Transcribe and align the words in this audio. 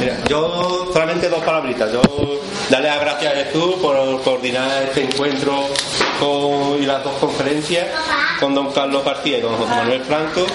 Mira, 0.00 0.16
yo 0.28 0.88
solamente 0.92 1.28
dos 1.28 1.42
palabritas. 1.44 1.92
Yo 1.92 2.00
darle 2.70 2.88
las 2.88 3.00
gracias 3.00 3.34
a 3.34 3.36
Jesús 3.36 3.74
por 3.82 4.22
coordinar 4.22 4.82
este 4.82 5.04
encuentro 5.04 5.66
con, 6.18 6.82
y 6.82 6.86
las 6.86 7.04
dos 7.04 7.14
conferencias 7.18 7.86
con 8.38 8.54
don 8.54 8.72
Carlos 8.72 9.04
García 9.04 9.38
y 9.38 9.40
don 9.42 9.54
José 9.56 9.70
Manuel 9.70 10.02
Franco 10.02 10.46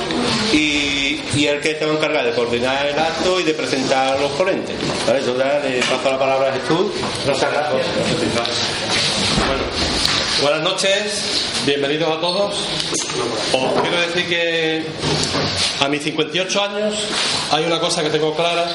y, 0.52 1.22
y 1.36 1.46
el 1.48 1.62
que 1.62 1.76
se 1.76 1.86
va 1.86 1.92
a 1.92 1.96
encargar 1.96 2.26
de 2.26 2.32
coordinar 2.32 2.86
el 2.88 2.98
acto 2.98 3.40
y 3.40 3.44
de 3.44 3.54
presentar 3.54 4.16
a 4.16 4.20
los 4.20 4.32
ponentes. 4.32 4.76
¿Vale? 5.06 5.22
Yo 5.24 5.38
ya 5.38 5.60
le 5.60 5.80
paso 5.82 6.10
la 6.10 6.20
palabra 6.20 6.50
a 6.50 6.54
Jesús. 6.54 6.92
Muchas 7.28 7.52
gracias. 7.52 7.88
Bueno, 9.48 9.64
buenas 10.46 10.62
noches, 10.62 11.64
bienvenidos 11.66 12.08
a 12.08 12.22
todos. 12.22 12.56
Os 13.52 13.82
quiero 13.82 14.00
decir 14.00 14.28
que 14.30 14.86
a 15.80 15.88
mis 15.88 16.04
58 16.04 16.64
años 16.64 16.94
hay 17.50 17.66
una 17.66 17.80
cosa 17.80 18.04
que 18.04 18.12
tengo 18.12 18.36
clara 18.36 18.68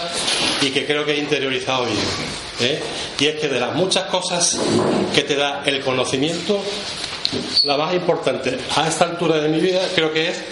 y 0.61 0.71
que 0.71 0.85
creo 0.85 1.05
que 1.05 1.13
he 1.13 1.19
interiorizado 1.19 1.85
bien. 1.85 1.99
¿eh? 2.59 2.83
Y 3.21 3.27
es 3.27 3.41
que 3.41 3.47
de 3.47 3.61
las 3.61 3.73
muchas 3.77 4.07
cosas 4.07 4.59
que 5.15 5.23
te 5.23 5.37
da 5.37 5.63
el 5.65 5.81
conocimiento, 5.81 6.61
la 7.63 7.77
más 7.77 7.95
importante 7.95 8.59
a 8.75 8.89
esta 8.89 9.05
altura 9.05 9.37
de 9.37 9.49
mi 9.49 9.61
vida 9.61 9.81
creo 9.95 10.13
que 10.13 10.31
es 10.31 10.43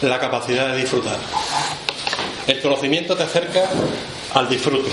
la 0.00 0.18
capacidad 0.18 0.72
de 0.72 0.78
disfrutar. 0.80 1.18
El 2.46 2.62
conocimiento 2.62 3.14
te 3.14 3.24
acerca 3.24 3.68
al 4.32 4.48
disfrute. 4.48 4.88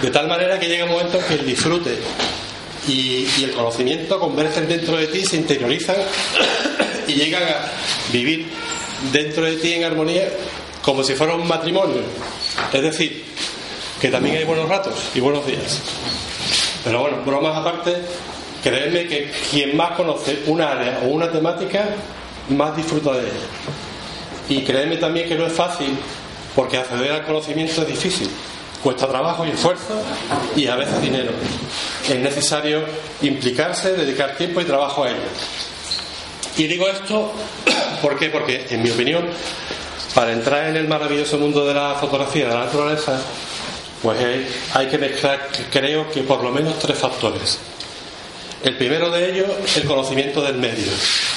De 0.00 0.10
tal 0.12 0.28
manera 0.28 0.60
que 0.60 0.68
llega 0.68 0.84
un 0.84 0.92
momento 0.92 1.18
en 1.18 1.24
que 1.24 1.34
el 1.34 1.44
disfrute 1.44 1.98
y, 2.88 3.26
el 3.44 3.52
conocimiento 3.52 4.18
convergen 4.18 4.68
dentro 4.68 4.96
de 4.96 5.06
ti, 5.06 5.24
se 5.24 5.36
interiorizan 5.36 5.96
y 7.08 7.12
llegan 7.14 7.42
a 7.42 7.70
vivir 8.12 8.46
dentro 9.12 9.44
de 9.44 9.56
ti 9.56 9.74
en 9.74 9.84
armonía 9.84 10.28
como 10.82 11.02
si 11.02 11.14
fuera 11.14 11.34
un 11.34 11.46
matrimonio. 11.46 12.02
Es 12.72 12.82
decir, 12.82 13.24
que 14.00 14.08
también 14.08 14.36
hay 14.36 14.44
buenos 14.44 14.68
ratos 14.68 14.94
y 15.14 15.20
buenos 15.20 15.46
días. 15.46 15.80
Pero 16.84 17.02
bueno, 17.02 17.18
bromas 17.24 17.56
aparte, 17.56 17.96
creedme 18.62 19.06
que 19.06 19.30
quien 19.50 19.76
más 19.76 19.92
conoce 19.92 20.40
un 20.46 20.60
área 20.60 21.00
o 21.04 21.08
una 21.08 21.30
temática, 21.30 21.84
más 22.48 22.76
disfruta 22.76 23.12
de 23.12 23.20
ella. 23.20 23.46
Y 24.48 24.62
créeme 24.62 24.96
también 24.96 25.28
que 25.28 25.36
no 25.36 25.46
es 25.46 25.52
fácil, 25.52 25.90
porque 26.56 26.78
acceder 26.78 27.12
al 27.12 27.26
conocimiento 27.26 27.82
es 27.82 27.88
difícil. 27.88 28.28
Cuesta 28.82 29.06
trabajo 29.06 29.46
y 29.46 29.50
esfuerzo 29.50 30.02
y 30.56 30.66
a 30.66 30.76
veces 30.76 31.02
dinero. 31.02 31.32
Es 32.08 32.18
necesario 32.18 32.82
implicarse, 33.20 33.92
dedicar 33.92 34.36
tiempo 34.36 34.60
y 34.60 34.64
trabajo 34.64 35.04
a 35.04 35.10
ello. 35.10 35.18
Y 36.56 36.66
digo 36.66 36.88
esto, 36.88 37.32
¿por? 38.02 38.18
Porque, 38.30 38.66
en 38.70 38.82
mi 38.82 38.90
opinión, 38.90 39.26
para 40.14 40.32
entrar 40.32 40.68
en 40.68 40.76
el 40.76 40.88
maravilloso 40.88 41.38
mundo 41.38 41.66
de 41.66 41.74
la 41.74 41.94
fotografía 41.94 42.48
de 42.48 42.54
la 42.54 42.64
naturaleza, 42.64 43.20
pues 44.02 44.18
hay, 44.18 44.48
hay 44.74 44.86
que 44.88 44.98
mezclar, 44.98 45.48
creo 45.70 46.10
que 46.10 46.22
por 46.22 46.42
lo 46.42 46.50
menos 46.50 46.78
tres 46.78 46.98
factores. 46.98 47.58
El 48.64 48.76
primero 48.76 49.10
de 49.10 49.30
ellos, 49.30 49.48
el 49.76 49.84
conocimiento 49.84 50.42
del 50.42 50.56
medio, 50.56 50.92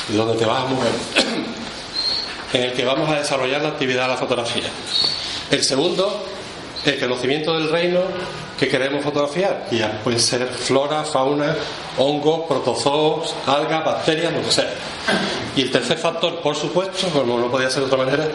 de 0.09 0.17
donde 0.17 0.35
te 0.37 0.45
vas 0.45 0.63
a 0.63 0.67
mover, 0.67 0.91
en 2.53 2.63
el 2.63 2.73
que 2.73 2.83
vamos 2.83 3.09
a 3.09 3.15
desarrollar 3.15 3.61
la 3.61 3.69
actividad 3.69 4.03
de 4.03 4.07
la 4.09 4.17
fotografía. 4.17 4.69
El 5.51 5.63
segundo, 5.63 6.25
el 6.85 6.99
conocimiento 6.99 7.53
del 7.53 7.69
reino 7.69 8.01
que 8.59 8.67
queremos 8.67 9.03
fotografiar, 9.03 9.67
y 9.71 9.79
ya 9.79 9.99
pueden 10.03 10.19
ser 10.19 10.47
flora, 10.47 11.03
fauna, 11.03 11.55
hongos, 11.97 12.41
protozoos, 12.47 13.33
algas, 13.45 13.85
bacterias, 13.85 14.33
lo 14.33 14.41
que 14.41 14.51
sea. 14.51 14.73
Y 15.55 15.61
el 15.61 15.71
tercer 15.71 15.97
factor, 15.97 16.39
por 16.41 16.55
supuesto, 16.55 17.07
como 17.09 17.39
no 17.39 17.49
podía 17.49 17.69
ser 17.69 17.81
de 17.81 17.85
otra 17.87 17.97
manera, 17.97 18.27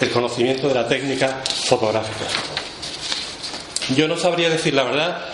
el 0.00 0.10
conocimiento 0.10 0.68
de 0.68 0.74
la 0.74 0.86
técnica 0.86 1.42
fotográfica. 1.66 2.26
Yo 3.96 4.08
no 4.08 4.16
sabría 4.16 4.48
decir 4.48 4.74
la 4.74 4.84
verdad 4.84 5.24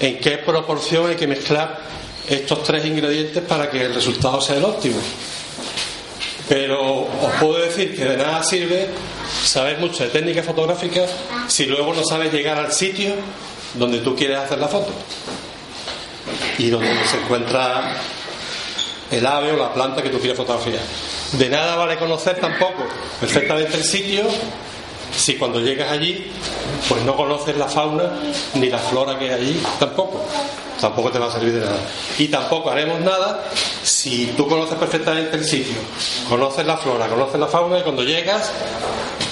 en 0.00 0.18
qué 0.18 0.38
proporción 0.38 1.08
hay 1.08 1.16
que 1.16 1.26
mezclar 1.26 1.78
estos 2.28 2.62
tres 2.62 2.84
ingredientes 2.86 3.42
para 3.42 3.70
que 3.70 3.84
el 3.84 3.94
resultado 3.94 4.40
sea 4.40 4.56
el 4.56 4.64
óptimo. 4.64 4.96
Pero 6.48 7.02
os 7.02 7.32
puedo 7.40 7.58
decir 7.58 7.96
que 7.96 8.04
de 8.04 8.16
nada 8.16 8.42
sirve 8.42 8.88
saber 9.42 9.78
mucho 9.78 10.04
de 10.04 10.10
técnica 10.10 10.42
fotográfica 10.42 11.02
si 11.48 11.66
luego 11.66 11.94
no 11.94 12.04
sabes 12.04 12.32
llegar 12.32 12.58
al 12.58 12.72
sitio 12.72 13.14
donde 13.74 13.98
tú 13.98 14.14
quieres 14.14 14.38
hacer 14.38 14.58
la 14.58 14.68
foto. 14.68 14.92
Y 16.58 16.70
donde 16.70 16.88
se 17.06 17.16
encuentra 17.18 17.96
el 19.10 19.26
ave 19.26 19.52
o 19.52 19.56
la 19.56 19.72
planta 19.72 20.02
que 20.02 20.10
tú 20.10 20.18
quieres 20.18 20.36
fotografiar. 20.36 20.82
De 21.32 21.48
nada 21.48 21.76
vale 21.76 21.96
conocer 21.96 22.38
tampoco 22.40 22.84
perfectamente 23.20 23.76
el 23.76 23.84
sitio 23.84 24.22
si 25.16 25.34
cuando 25.34 25.60
llegas 25.60 25.90
allí 25.92 26.30
pues 26.88 27.02
no 27.04 27.16
conoces 27.16 27.56
la 27.56 27.66
fauna 27.66 28.10
ni 28.54 28.68
la 28.68 28.78
flora 28.78 29.18
que 29.18 29.26
hay 29.26 29.40
allí 29.40 29.62
tampoco. 29.78 30.24
Tampoco 30.80 31.10
te 31.10 31.18
va 31.18 31.26
a 31.26 31.30
servir 31.30 31.52
de 31.54 31.60
nada. 31.60 31.78
Y 32.18 32.28
tampoco 32.28 32.70
haremos 32.70 33.00
nada 33.00 33.44
si 33.82 34.26
tú 34.36 34.46
conoces 34.46 34.76
perfectamente 34.76 35.36
el 35.36 35.44
sitio. 35.44 35.76
Conoces 36.28 36.66
la 36.66 36.76
flora, 36.76 37.06
conoces 37.06 37.40
la 37.40 37.46
fauna 37.46 37.78
y 37.78 37.82
cuando 37.82 38.02
llegas 38.02 38.50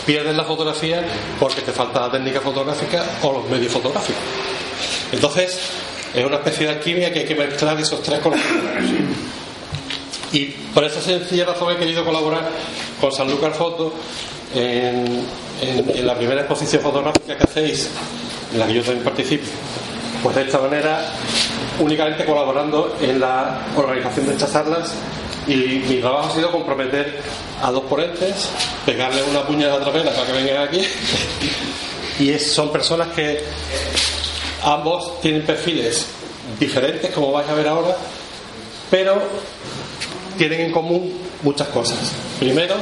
pierdes 0.06 0.36
la 0.36 0.44
fotografía 0.44 1.04
porque 1.38 1.62
te 1.62 1.72
falta 1.72 2.00
la 2.00 2.10
técnica 2.10 2.40
fotográfica 2.40 3.04
o 3.22 3.32
los 3.32 3.48
medios 3.48 3.72
fotográficos 3.72 4.22
entonces 5.12 5.58
es 6.14 6.24
una 6.24 6.36
especie 6.36 6.66
de 6.66 6.72
alquimia 6.72 7.12
que 7.12 7.20
hay 7.20 7.26
que 7.26 7.34
mezclar 7.34 7.78
esos 7.80 8.02
tres 8.02 8.20
conocimientos 8.20 8.82
y 10.32 10.46
por 10.74 10.84
esa 10.84 11.00
sencilla 11.00 11.44
razón 11.44 11.74
he 11.74 11.76
querido 11.76 12.04
colaborar 12.04 12.48
con 13.00 13.12
Sanlúcar 13.12 13.52
Foto 13.52 13.92
en, 14.54 15.24
en, 15.60 15.90
en, 15.90 16.06
la 16.06 16.14
primera 16.14 16.40
exposición 16.40 16.82
fotográfica 16.82 17.36
que 17.36 17.44
hacéis, 17.44 17.90
en 18.52 18.58
la 18.58 18.66
que 18.66 18.74
yo 18.74 18.82
también 18.82 19.04
participo. 19.04 19.44
Pues 20.22 20.36
de 20.36 20.42
esta 20.42 20.58
manera, 20.58 21.04
únicamente 21.80 22.24
colaborando 22.24 22.96
en 23.00 23.20
la 23.20 23.60
organización 23.76 24.26
de 24.26 24.32
estas 24.32 24.52
charlas 24.52 24.94
y 25.46 25.82
mi 25.88 25.96
trabajo 25.96 26.28
ha 26.28 26.34
sido 26.34 26.50
comprometer 26.50 27.20
a 27.62 27.70
dos 27.70 27.84
ponentes, 27.84 28.48
pegarles 28.86 29.24
una 29.28 29.42
puñada 29.46 29.78
de 29.78 29.84
travela 29.84 30.12
para 30.12 30.26
que 30.26 30.32
vengan 30.32 30.68
aquí. 30.68 30.82
Y 32.20 32.38
son 32.38 32.70
personas 32.70 33.08
que 33.08 33.42
ambos 34.62 35.20
tienen 35.20 35.42
perfiles 35.42 36.06
diferentes, 36.58 37.10
como 37.12 37.32
vais 37.32 37.48
a 37.48 37.54
ver 37.54 37.68
ahora, 37.68 37.96
pero 38.90 39.20
tienen 40.38 40.60
en 40.60 40.72
común 40.72 41.12
muchas 41.42 41.68
cosas. 41.68 41.98
Primero, 42.38 42.76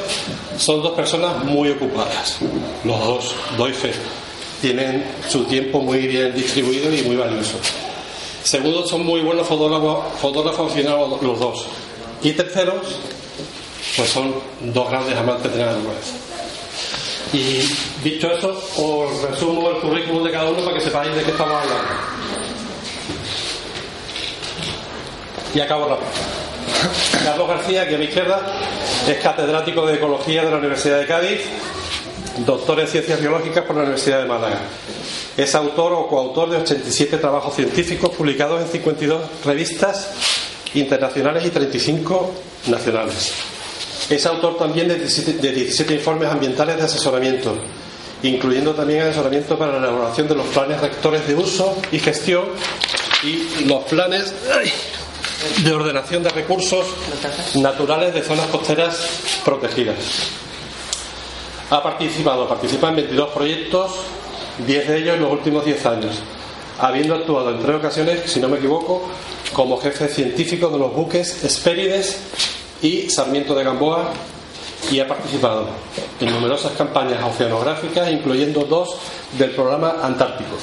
son 0.59 0.83
dos 0.83 0.93
personas 0.93 1.45
muy 1.45 1.71
ocupadas. 1.71 2.39
Los 2.85 3.01
dos, 3.01 3.35
doy 3.57 3.73
fe. 3.73 3.93
Tienen 4.61 5.05
su 5.29 5.45
tiempo 5.45 5.81
muy 5.81 6.07
bien 6.07 6.35
distribuido 6.35 6.95
y 6.95 7.03
muy 7.03 7.17
valioso. 7.17 7.59
Segundo, 8.43 8.87
son 8.87 9.05
muy 9.05 9.21
buenos 9.21 9.47
fotógrafos, 9.47 10.19
fotógrafos 10.21 10.73
los 11.23 11.39
dos. 11.39 11.67
Y 12.23 12.33
terceros, 12.33 12.99
pues 13.97 14.11
son 14.11 14.35
dos 14.61 14.91
grandes 14.91 15.17
amantes 15.17 15.53
de 15.53 15.59
la 15.59 15.73
naturaleza. 15.73 16.15
Y 17.33 17.63
dicho 18.03 18.31
eso, 18.31 18.61
os 18.77 19.23
resumo 19.23 19.71
el 19.71 19.77
currículum 19.77 20.25
de 20.25 20.33
cada 20.33 20.51
uno 20.51 20.63
para 20.65 20.77
que 20.77 20.85
sepáis 20.85 21.15
de 21.15 21.23
qué 21.23 21.31
estamos 21.31 21.55
hablando. 21.55 21.85
Y 25.55 25.61
acabo 25.61 25.89
rápido. 25.89 26.09
Carlos 27.25 27.49
García, 27.49 27.83
aquí 27.83 27.95
a 27.95 27.99
mi 27.99 28.05
izquierda, 28.05 28.41
es 29.09 29.19
catedrático 29.19 29.87
de 29.87 29.95
Ecología 29.95 30.45
de 30.45 30.51
la 30.51 30.57
Universidad 30.57 30.99
de 30.99 31.07
Cádiz, 31.07 31.41
doctor 32.39 32.81
en 32.81 32.89
Ciencias 32.89 33.21
Biológicas 33.21 33.65
por 33.65 33.77
la 33.77 33.83
Universidad 33.83 34.21
de 34.21 34.27
Málaga. 34.27 34.61
Es 35.37 35.55
autor 35.55 35.93
o 35.93 36.07
coautor 36.09 36.51
de 36.51 36.59
87 36.59 37.17
trabajos 37.19 37.55
científicos 37.55 38.11
publicados 38.11 38.61
en 38.61 38.69
52 38.69 39.23
revistas 39.45 40.50
internacionales 40.75 41.45
y 41.47 41.51
35 41.51 42.31
nacionales. 42.69 43.33
Es 44.09 44.27
autor 44.27 44.59
también 44.59 44.89
de 44.89 44.97
17, 44.97 45.35
de 45.35 45.53
17 45.53 45.95
informes 45.95 46.29
ambientales 46.29 46.77
de 46.77 46.83
asesoramiento, 46.83 47.57
incluyendo 48.23 48.75
también 48.75 49.03
asesoramiento 49.03 49.59
para 49.59 49.73
la 49.73 49.79
elaboración 49.79 50.29
de 50.29 50.35
los 50.35 50.47
planes 50.49 50.81
rectores 50.81 51.27
de 51.27 51.35
uso 51.35 51.77
y 51.93 51.99
gestión 51.99 52.45
y 53.23 53.65
los 53.67 53.85
planes 53.85 54.35
de 55.63 55.73
ordenación 55.73 56.23
de 56.23 56.31
recursos 56.31 56.87
naturales 57.57 58.15
de 58.15 58.23
zonas 58.23 58.47
costeras 58.47 59.41
protegidas. 59.45 59.97
Ha 61.71 61.83
participado, 61.83 62.49
participa 62.49 62.89
en 62.89 62.97
22 62.97 63.31
proyectos, 63.31 63.93
10 64.67 64.89
de 64.89 64.97
ellos 64.99 65.15
en 65.15 65.23
los 65.23 65.33
últimos 65.33 65.65
10 65.65 65.87
años, 65.87 66.19
habiendo 66.81 67.15
actuado 67.15 67.51
en 67.51 67.61
tres 67.61 67.77
ocasiones, 67.77 68.31
si 68.31 68.41
no 68.41 68.49
me 68.49 68.59
equivoco, 68.59 69.09
como 69.53 69.79
jefe 69.79 70.09
científico 70.09 70.69
de 70.69 70.79
los 70.79 70.95
buques 70.95 71.45
Espérides 71.45 72.21
y 72.83 73.11
Sarmiento 73.11 73.55
de 73.55 73.65
Gamboa 73.65 74.13
y 74.91 75.01
ha 75.01 75.09
participado 75.09 75.67
en 76.21 76.33
numerosas 76.33 76.73
campañas 76.73 77.23
oceanográficas, 77.23 78.11
incluyendo 78.11 78.65
dos 78.65 78.97
del 79.39 79.51
programa 79.51 79.97
Antártico. 80.03 80.57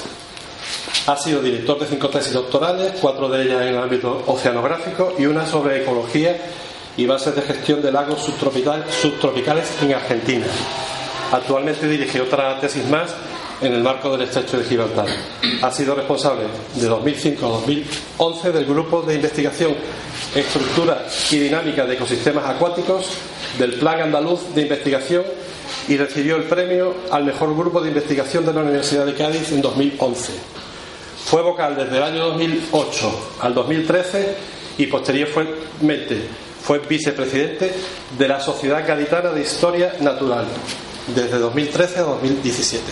Ha 1.06 1.16
sido 1.16 1.40
director 1.40 1.78
de 1.78 1.86
cinco 1.86 2.08
tesis 2.08 2.32
doctorales, 2.32 2.92
cuatro 3.00 3.28
de 3.28 3.44
ellas 3.44 3.62
en 3.62 3.68
el 3.68 3.78
ámbito 3.78 4.22
oceanográfico 4.26 5.14
y 5.18 5.26
una 5.26 5.46
sobre 5.46 5.82
ecología 5.82 6.36
y 6.96 7.06
bases 7.06 7.34
de 7.34 7.42
gestión 7.42 7.80
de 7.80 7.92
lagos 7.92 8.22
subtropical, 8.22 8.84
subtropicales 8.90 9.68
en 9.80 9.94
Argentina. 9.94 10.46
Actualmente 11.32 11.88
dirige 11.88 12.20
otra 12.20 12.60
tesis 12.60 12.86
más 12.88 13.14
en 13.60 13.72
el 13.72 13.82
marco 13.82 14.10
del 14.12 14.22
estrecho 14.22 14.58
de 14.58 14.64
Gibraltar. 14.64 15.06
Ha 15.62 15.70
sido 15.70 15.94
responsable 15.94 16.44
de 16.74 16.86
2005 16.86 17.46
a 17.46 17.48
2011 17.50 18.52
del 18.52 18.64
Grupo 18.64 19.02
de 19.02 19.14
Investigación 19.14 19.74
Estructura 20.34 21.06
y 21.30 21.38
Dinámica 21.38 21.84
de 21.84 21.94
Ecosistemas 21.94 22.44
Acuáticos 22.48 23.06
del 23.58 23.74
Plan 23.74 24.00
Andaluz 24.00 24.54
de 24.54 24.62
Investigación 24.62 25.24
y 25.88 25.96
recibió 25.96 26.36
el 26.36 26.44
premio 26.44 26.94
al 27.10 27.24
mejor 27.24 27.56
grupo 27.56 27.80
de 27.80 27.88
investigación 27.88 28.44
de 28.44 28.52
la 28.52 28.60
Universidad 28.60 29.06
de 29.06 29.14
Cádiz 29.14 29.52
en 29.52 29.62
2011. 29.62 30.32
Fue 31.24 31.42
vocal 31.42 31.76
desde 31.76 31.96
el 31.96 32.02
año 32.02 32.26
2008 32.26 33.30
al 33.40 33.54
2013 33.54 34.34
y 34.78 34.86
posteriormente 34.86 36.22
fue 36.62 36.78
vicepresidente 36.80 37.72
de 38.18 38.28
la 38.28 38.40
Sociedad 38.40 38.86
Gaditana 38.86 39.30
de 39.30 39.42
Historia 39.42 39.94
Natural 40.00 40.46
desde 41.14 41.38
2013 41.38 42.00
a 42.00 42.02
2017 42.02 42.82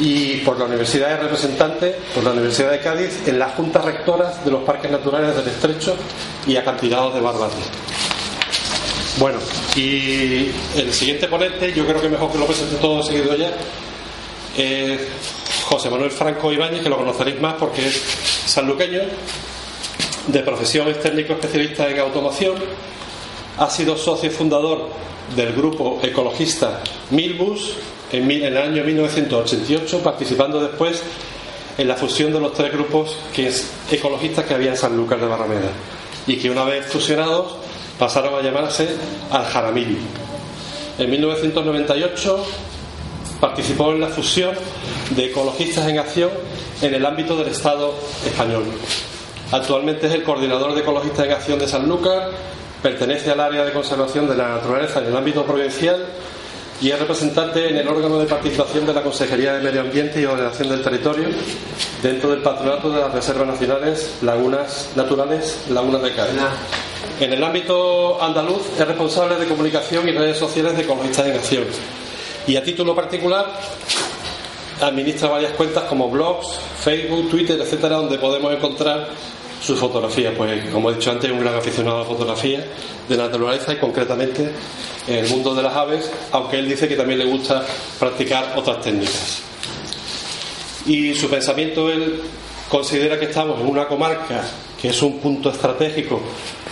y 0.00 0.38
por 0.38 0.58
la 0.58 0.64
universidad 0.64 1.12
es 1.12 1.20
representante 1.20 1.94
por 2.14 2.24
la 2.24 2.30
Universidad 2.30 2.70
de 2.70 2.80
Cádiz 2.80 3.28
en 3.28 3.38
las 3.38 3.54
juntas 3.54 3.84
rectoras 3.84 4.42
de 4.42 4.50
los 4.50 4.62
parques 4.62 4.90
naturales 4.90 5.36
del 5.36 5.46
Estrecho 5.46 5.94
y 6.46 6.56
acantilados 6.56 7.14
de 7.14 7.20
Barbate. 7.20 7.56
Bueno, 9.18 9.38
y 9.76 10.50
el 10.76 10.92
siguiente 10.92 11.28
ponente, 11.28 11.74
yo 11.74 11.86
creo 11.86 12.00
que 12.00 12.08
mejor 12.08 12.32
que 12.32 12.38
lo 12.38 12.46
presente 12.46 12.76
todo 12.76 13.02
seguido 13.02 13.36
ya, 13.36 13.52
es 14.56 15.00
José 15.66 15.90
Manuel 15.90 16.10
Franco 16.10 16.50
Ibáñez, 16.50 16.82
que 16.82 16.88
lo 16.88 16.96
conoceréis 16.96 17.38
más 17.38 17.54
porque 17.54 17.86
es 17.86 18.02
sanluqueño, 18.46 19.02
de 20.28 20.40
profesión 20.40 20.88
es 20.88 21.00
técnico 21.00 21.34
especialista 21.34 21.88
en 21.90 21.98
automoción, 21.98 22.54
ha 23.58 23.68
sido 23.68 23.98
socio 23.98 24.30
fundador 24.30 24.88
del 25.36 25.52
grupo 25.52 26.00
ecologista 26.02 26.82
Milbus 27.10 27.74
en, 28.12 28.30
el 28.30 28.56
año 28.56 28.84
1988, 28.84 30.02
participando 30.02 30.60
después 30.60 31.02
en 31.78 31.88
la 31.88 31.94
fusión 31.94 32.32
de 32.32 32.40
los 32.40 32.52
tres 32.52 32.72
grupos 32.72 33.16
que 33.32 33.52
ecologistas 33.90 34.44
que 34.44 34.54
había 34.54 34.70
en 34.70 34.76
San 34.76 34.96
Lucas 34.96 35.20
de 35.20 35.26
Barrameda 35.26 35.70
y 36.26 36.36
que 36.36 36.50
una 36.50 36.64
vez 36.64 36.86
fusionados 36.86 37.56
pasaron 37.98 38.34
a 38.34 38.42
llamarse 38.42 38.88
Al 39.30 39.44
Jaramillo. 39.44 39.98
En 40.98 41.10
1998 41.10 42.44
participó 43.40 43.92
en 43.92 44.00
la 44.00 44.08
fusión 44.08 44.54
de 45.10 45.26
ecologistas 45.26 45.88
en 45.88 45.98
acción 45.98 46.30
en 46.82 46.94
el 46.94 47.06
ámbito 47.06 47.36
del 47.36 47.48
Estado 47.48 47.94
español. 48.26 48.64
Actualmente 49.52 50.06
es 50.06 50.12
el 50.12 50.22
coordinador 50.22 50.74
de 50.74 50.80
ecologistas 50.80 51.26
en 51.26 51.32
acción 51.32 51.58
de 51.58 51.66
San 51.66 51.88
Lucas, 51.88 52.28
pertenece 52.82 53.30
al 53.30 53.40
área 53.40 53.64
de 53.64 53.72
conservación 53.72 54.28
de 54.28 54.36
la 54.36 54.48
naturaleza 54.48 55.00
en 55.00 55.06
el 55.06 55.16
ámbito 55.16 55.44
provincial 55.44 56.06
y 56.80 56.90
es 56.90 56.98
representante 56.98 57.68
en 57.68 57.76
el 57.76 57.88
órgano 57.88 58.18
de 58.18 58.26
participación 58.26 58.86
de 58.86 58.94
la 58.94 59.02
Consejería 59.02 59.54
de 59.54 59.60
Medio 59.60 59.82
Ambiente 59.82 60.20
y 60.20 60.24
Ordenación 60.24 60.70
del 60.70 60.82
Territorio 60.82 61.28
dentro 62.02 62.30
del 62.30 62.40
patronato 62.40 62.90
de 62.90 63.00
las 63.00 63.12
Reservas 63.12 63.48
Nacionales 63.48 64.18
Lagunas 64.22 64.90
Naturales 64.96 65.64
Lagunas 65.68 66.02
de 66.02 66.14
Cádiz. 66.14 66.40
En 67.20 67.32
el 67.32 67.44
ámbito 67.44 68.22
andaluz 68.22 68.62
es 68.78 68.86
responsable 68.86 69.36
de 69.36 69.46
comunicación 69.46 70.08
y 70.08 70.12
redes 70.12 70.38
sociales 70.38 70.74
de 70.74 70.82
Ecologistas 70.82 71.26
en 71.26 71.36
Acción 71.36 71.64
y 72.46 72.56
a 72.56 72.64
título 72.64 72.94
particular 72.94 73.46
administra 74.80 75.28
varias 75.28 75.52
cuentas 75.52 75.84
como 75.84 76.08
blogs, 76.08 76.58
Facebook, 76.82 77.28
Twitter, 77.28 77.60
etcétera, 77.60 77.96
donde 77.96 78.18
podemos 78.18 78.52
encontrar 78.54 79.08
su 79.60 79.76
fotografía. 79.76 80.32
Pues, 80.36 80.68
como 80.70 80.90
he 80.90 80.94
dicho 80.94 81.10
antes, 81.10 81.30
un 81.30 81.40
gran 81.40 81.54
aficionado 81.54 81.96
a 81.96 82.00
la 82.00 82.06
fotografía 82.06 82.64
de 83.08 83.16
la 83.16 83.24
naturaleza 83.24 83.72
y 83.72 83.76
concretamente 83.76 84.50
en 85.06 85.14
el 85.16 85.28
mundo 85.28 85.54
de 85.54 85.62
las 85.62 85.74
aves, 85.74 86.10
aunque 86.32 86.58
él 86.58 86.68
dice 86.68 86.88
que 86.88 86.96
también 86.96 87.18
le 87.18 87.26
gusta 87.26 87.64
practicar 87.98 88.54
otras 88.56 88.80
técnicas. 88.80 89.42
Y 90.86 91.14
su 91.14 91.28
pensamiento, 91.28 91.90
él 91.90 92.20
considera 92.68 93.18
que 93.18 93.26
estamos 93.26 93.60
en 93.60 93.66
una 93.66 93.86
comarca 93.86 94.44
que 94.80 94.88
es 94.88 95.02
un 95.02 95.18
punto 95.18 95.50
estratégico 95.50 96.20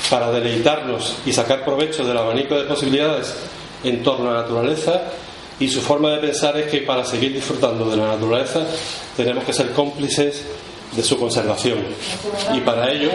para 0.08 0.30
deleitarnos 0.30 1.16
y 1.26 1.32
sacar 1.32 1.64
provecho 1.64 2.06
del 2.06 2.16
abanico 2.16 2.54
de 2.56 2.64
posibilidades 2.64 3.34
en 3.84 4.02
torno 4.02 4.30
a 4.30 4.34
la 4.34 4.42
naturaleza 4.42 5.02
y 5.60 5.68
su 5.68 5.80
forma 5.80 6.10
de 6.12 6.18
pensar 6.18 6.56
es 6.56 6.70
que 6.70 6.78
para 6.78 7.04
seguir 7.04 7.32
disfrutando 7.32 7.90
de 7.90 7.96
la 7.96 8.08
naturaleza 8.08 8.64
tenemos 9.16 9.44
que 9.44 9.52
ser 9.52 9.72
cómplices 9.72 10.44
de 10.92 11.02
su 11.02 11.18
conservación. 11.18 11.78
Y 12.54 12.60
para 12.60 12.90
ello, 12.90 13.10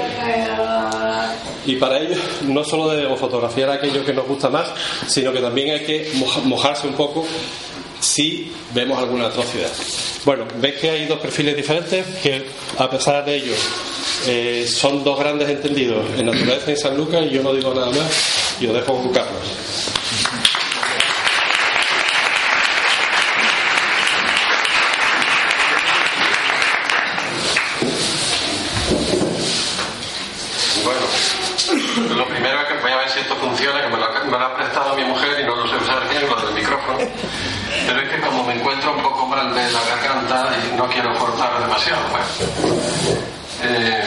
y 1.65 1.75
para 1.75 1.99
ello 1.99 2.15
no 2.43 2.63
solo 2.63 2.89
debemos 2.89 3.19
fotografiar 3.19 3.69
aquello 3.69 4.05
que 4.05 4.13
nos 4.13 4.27
gusta 4.27 4.49
más, 4.49 4.69
sino 5.07 5.31
que 5.31 5.39
también 5.39 5.71
hay 5.71 5.85
que 5.85 6.11
mojarse 6.43 6.87
un 6.87 6.93
poco 6.93 7.25
si 7.99 8.51
vemos 8.73 8.99
alguna 8.99 9.27
atrocidad. 9.27 9.71
Bueno, 10.25 10.45
veis 10.59 10.75
que 10.75 10.89
hay 10.89 11.05
dos 11.05 11.19
perfiles 11.19 11.55
diferentes 11.55 12.05
que 12.21 12.45
a 12.77 12.89
pesar 12.89 13.23
de 13.23 13.35
ello 13.35 13.53
eh, 14.27 14.65
son 14.67 15.03
dos 15.03 15.17
grandes 15.17 15.49
entendidos 15.49 16.05
en 16.17 16.25
naturaleza 16.25 16.71
y 16.71 16.77
San 16.77 16.97
Lucas 16.97 17.25
y 17.25 17.29
yo 17.29 17.43
no 17.43 17.53
digo 17.53 17.73
nada 17.73 17.87
más 17.87 18.57
y 18.59 18.67
os 18.67 18.73
dejo 18.73 18.93
con 18.93 19.11
Carlos. 19.11 19.41
De 39.51 39.71
la 39.71 39.79
garganta 39.83 40.49
y 40.57 40.75
no 40.75 40.87
quiero 40.87 41.13
cortar 41.15 41.59
demasiado. 41.59 42.01
Eh, 43.63 44.03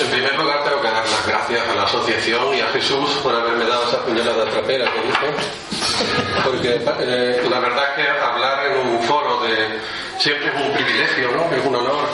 en 0.00 0.10
primer 0.10 0.34
lugar 0.36 0.64
tengo 0.64 0.80
que 0.80 0.90
dar 0.90 1.08
las 1.08 1.26
gracias 1.26 1.68
a 1.68 1.74
la 1.74 1.82
asociación 1.84 2.54
y 2.54 2.60
a 2.60 2.68
Jesús 2.68 3.10
por 3.22 3.34
haberme 3.34 3.64
dado 3.64 3.88
esa 3.88 4.00
puñalada 4.04 4.44
trapera 4.50 4.90
que 4.92 5.08
hizo. 5.08 6.44
Porque 6.44 6.80
eh, 7.00 7.46
la 7.48 7.58
verdad 7.60 7.84
es 7.90 8.04
que 8.04 8.10
hablar 8.10 8.66
en 8.66 8.88
un 8.88 9.02
foro 9.02 9.40
de 9.42 9.80
siempre 10.18 10.48
es 10.48 10.66
un 10.66 10.72
privilegio, 10.72 11.30
¿no? 11.32 11.54
Es 11.54 11.64
un 11.64 11.76
honor 11.76 12.08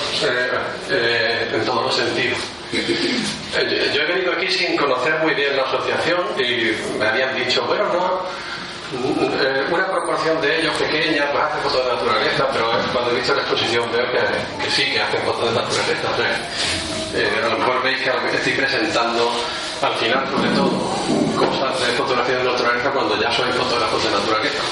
eh, 0.90 1.50
en 1.54 1.64
todos 1.64 1.84
los 1.84 1.94
sentidos. 1.96 2.38
Yo 2.72 4.02
he 4.02 4.06
venido 4.06 4.32
aquí 4.32 4.50
sin 4.50 4.76
conocer 4.76 5.18
muy 5.20 5.34
bien 5.34 5.56
la 5.56 5.62
asociación 5.62 6.20
y 6.38 6.72
me 6.98 7.06
habían 7.06 7.34
dicho, 7.36 7.64
bueno, 7.64 7.84
no, 7.92 8.22
eh, 8.90 9.66
una 9.70 9.86
proporción 9.90 10.40
de 10.40 10.60
ellos 10.60 10.74
pequeña 10.76 11.30
pues 11.32 11.44
hace 11.44 11.60
fotos 11.60 11.84
de 11.84 11.92
naturaleza, 11.92 12.48
pero 12.52 12.70
cuando 12.92 13.10
he 13.10 13.14
visto 13.16 13.34
la 13.34 13.42
exposición 13.42 13.90
veo 13.92 14.06
que, 14.10 14.70
sí 14.70 14.90
que 14.90 15.00
hacen 15.00 15.20
fotos 15.22 15.52
de 15.52 15.60
naturaleza. 15.60 16.08
Eh, 17.14 17.40
a 17.44 17.48
lo 17.48 17.58
mejor 17.58 17.82
veis 17.82 17.98
que 18.02 18.10
estoy 18.36 18.52
presentando 18.52 19.32
al 19.82 19.94
final, 19.94 20.26
sobre 20.28 20.50
todo, 20.50 20.72
cosas 21.36 21.80
de 21.80 21.92
fotografía 21.92 22.36
de 22.38 22.44
naturaleza 22.44 22.90
cuando 22.90 23.20
ya 23.20 23.32
soy 23.32 23.50
fotógrafo 23.52 23.98
de 23.98 24.10
naturaleza. 24.10 24.62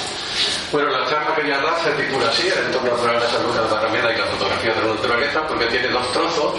Bueno, 0.72 0.90
la 0.90 1.06
charla 1.08 1.34
que 1.34 1.42
voy 1.42 1.52
a 1.52 1.78
se 1.82 1.90
titula 1.92 2.28
así, 2.28 2.48
el 2.48 2.66
entorno 2.66 2.90
natural 2.92 3.20
de 3.20 3.26
salud 3.28 3.52
de 3.52 3.60
la 3.60 4.12
y 4.12 4.18
la 4.18 4.24
fotografía 4.26 4.74
de 4.74 4.80
la 4.80 4.94
naturaleza, 4.94 5.48
porque 5.48 5.66
tiene 5.66 5.88
dos 5.88 6.12
trozos. 6.12 6.54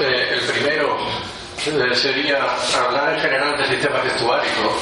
Eh, 0.00 0.28
el 0.32 0.40
primero 0.52 0.98
sería 1.94 2.38
hablar 2.84 3.14
en 3.14 3.20
general 3.20 3.56
del 3.56 3.66
sistema 3.68 4.00
gestuárico 4.00 4.76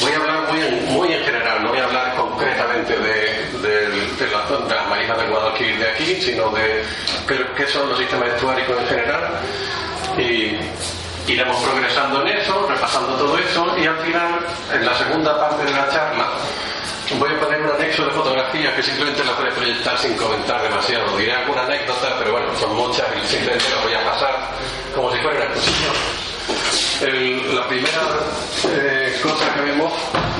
voy 0.00 0.12
a 0.12 0.16
hablar 0.16 0.52
muy 0.90 1.12
en, 1.12 1.24
general, 1.24 1.62
no 1.62 1.70
voy 1.70 1.78
a 1.78 1.84
hablar 1.84 2.14
concretamente 2.16 2.96
de, 2.98 3.58
de, 3.62 3.88
de 3.88 4.30
las 4.30 4.88
marinas 4.88 5.16
del 5.16 5.30
Guadalquivir 5.30 5.78
de 5.78 5.90
aquí, 5.90 6.20
sino 6.20 6.50
de 6.50 6.82
qué 7.56 7.66
son 7.66 7.88
los 7.88 7.98
sistemas 7.98 8.28
estuáricos 8.28 8.78
en 8.78 8.86
general. 8.88 9.40
Y 10.18 11.32
iremos 11.32 11.62
progresando 11.62 12.22
en 12.22 12.38
eso, 12.38 12.66
repasando 12.68 13.14
todo 13.16 13.38
eso, 13.38 13.76
y 13.78 13.86
al 13.86 13.98
final, 13.98 14.38
en 14.72 14.86
la 14.86 14.94
segunda 14.94 15.40
parte 15.40 15.64
de 15.64 15.72
la 15.72 15.88
charla, 15.90 16.28
voy 17.14 17.30
a 17.32 17.40
poner 17.40 17.60
un 17.62 17.70
anexo 17.70 18.04
de 18.04 18.10
fotografía 18.10 18.74
que 18.74 18.82
simplemente 18.82 19.24
lo 19.24 19.34
voy 19.36 19.48
a 19.48 19.54
proyectar 19.54 19.98
sin 19.98 20.16
comentar 20.16 20.62
demasiado. 20.62 21.16
Diré 21.16 21.32
alguna 21.32 21.62
anécdota, 21.62 22.16
pero 22.18 22.32
bueno, 22.32 22.54
son 22.56 22.74
muchas 22.74 23.06
y 23.22 23.26
simplemente 23.26 23.64
lo 23.70 23.82
voy 23.82 23.94
a 23.94 24.04
pasar 24.04 24.50
como 24.94 25.12
si 25.12 25.18
fuera 25.18 25.36
una 25.36 25.44
exposición 25.46 26.26
la 27.00 27.66
primera 27.68 28.00
eh, 28.70 29.18
cosa 29.22 29.52
que 29.54 29.60
vemos, 29.60 29.92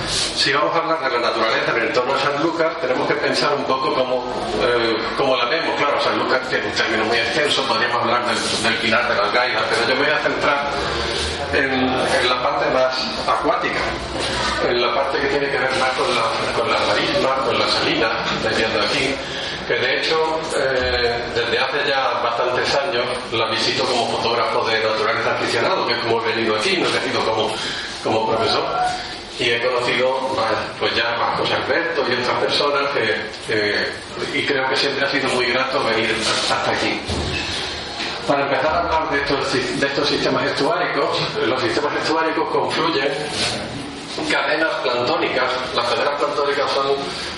si 0.08 0.52
vamos 0.52 0.74
a 0.74 0.78
hablar 0.78 1.00
de 1.04 1.20
la 1.20 1.28
naturaleza 1.28 1.70
en 1.72 1.76
el 1.76 1.88
entorno 1.88 2.14
de 2.14 2.20
San 2.20 2.42
Lucas, 2.42 2.80
tenemos 2.80 3.06
que 3.06 3.14
pensar 3.14 3.54
un 3.54 3.64
poco 3.64 3.92
cómo, 3.94 4.24
eh, 4.62 4.96
la 5.36 5.44
vemos. 5.46 5.76
Claro, 5.76 6.00
San 6.02 6.18
Lucas 6.18 6.48
tiene 6.48 6.66
un 6.66 6.72
término 6.72 7.04
muy 7.04 7.18
extenso, 7.18 7.62
podríamos 7.66 8.00
hablar 8.00 8.24
del, 8.26 8.74
pinar 8.76 9.08
de 9.08 9.14
las 9.16 9.32
gainas, 9.32 9.62
pero 9.68 9.88
yo 9.88 9.94
me 9.96 10.06
voy 10.06 10.12
a 10.12 10.18
centrar 10.18 10.70
en, 11.56 12.28
la 12.28 12.42
parte 12.42 12.70
más 12.70 12.94
acuática, 13.26 13.80
en 14.68 14.80
la 14.80 14.94
parte 14.94 15.18
que 15.20 15.28
tiene 15.28 15.50
que 15.50 15.58
ver 15.58 15.70
más 15.78 15.90
con, 15.90 16.14
la, 16.14 16.52
con 16.58 16.70
las 16.70 16.86
marismas, 16.86 17.38
con 17.44 17.58
las 17.58 17.70
salinas, 17.70 18.12
viendo 18.56 18.80
aquí 18.80 19.14
que 19.66 19.74
de 19.74 19.98
hecho 19.98 20.40
eh, 20.56 21.20
desde 21.34 21.58
hace 21.58 21.88
ya 21.88 22.20
bastantes 22.22 22.72
años 22.76 23.04
la 23.32 23.46
visito 23.50 23.84
como 23.84 24.06
fotógrafo 24.16 24.64
de 24.64 24.78
naturaleza 24.78 25.32
aficionado, 25.32 25.86
que 25.86 25.94
es 25.94 25.98
como 26.00 26.22
he 26.22 26.34
venido 26.34 26.56
aquí, 26.56 26.76
no 26.76 26.88
he 26.88 26.92
venido 26.92 27.24
como, 27.24 27.52
como 28.04 28.28
profesor. 28.28 28.64
y 29.40 29.50
he 29.50 29.60
conocido 29.60 30.36
pues 30.78 30.94
ya 30.94 31.16
Marcos 31.18 31.50
Alberto 31.50 32.04
y 32.08 32.12
otras 32.14 32.38
personas 32.40 32.82
y 34.32 34.46
creo 34.46 34.68
que 34.68 34.76
siempre 34.76 35.04
ha 35.04 35.10
sido 35.10 35.28
muy 35.30 35.46
grato 35.46 35.82
venir 35.84 36.14
hasta 36.48 36.70
aquí. 36.70 37.00
Para 38.26 38.42
empezar 38.42 38.66
a 38.66 38.80
hablar 38.80 39.10
de 39.10 39.18
estos, 39.20 39.80
de 39.80 39.86
estos 39.86 40.08
sistemas 40.08 40.44
estuáricos, 40.46 41.16
los 41.46 41.60
sistemas 41.60 41.94
estuáricos 42.02 42.48
confluyen 42.50 43.08
cadenas 44.30 44.72
plantónicas. 44.82 45.52
Las 45.74 45.86
cadenas 45.86 46.14
plantónicas 46.18 46.70
son 46.72 46.86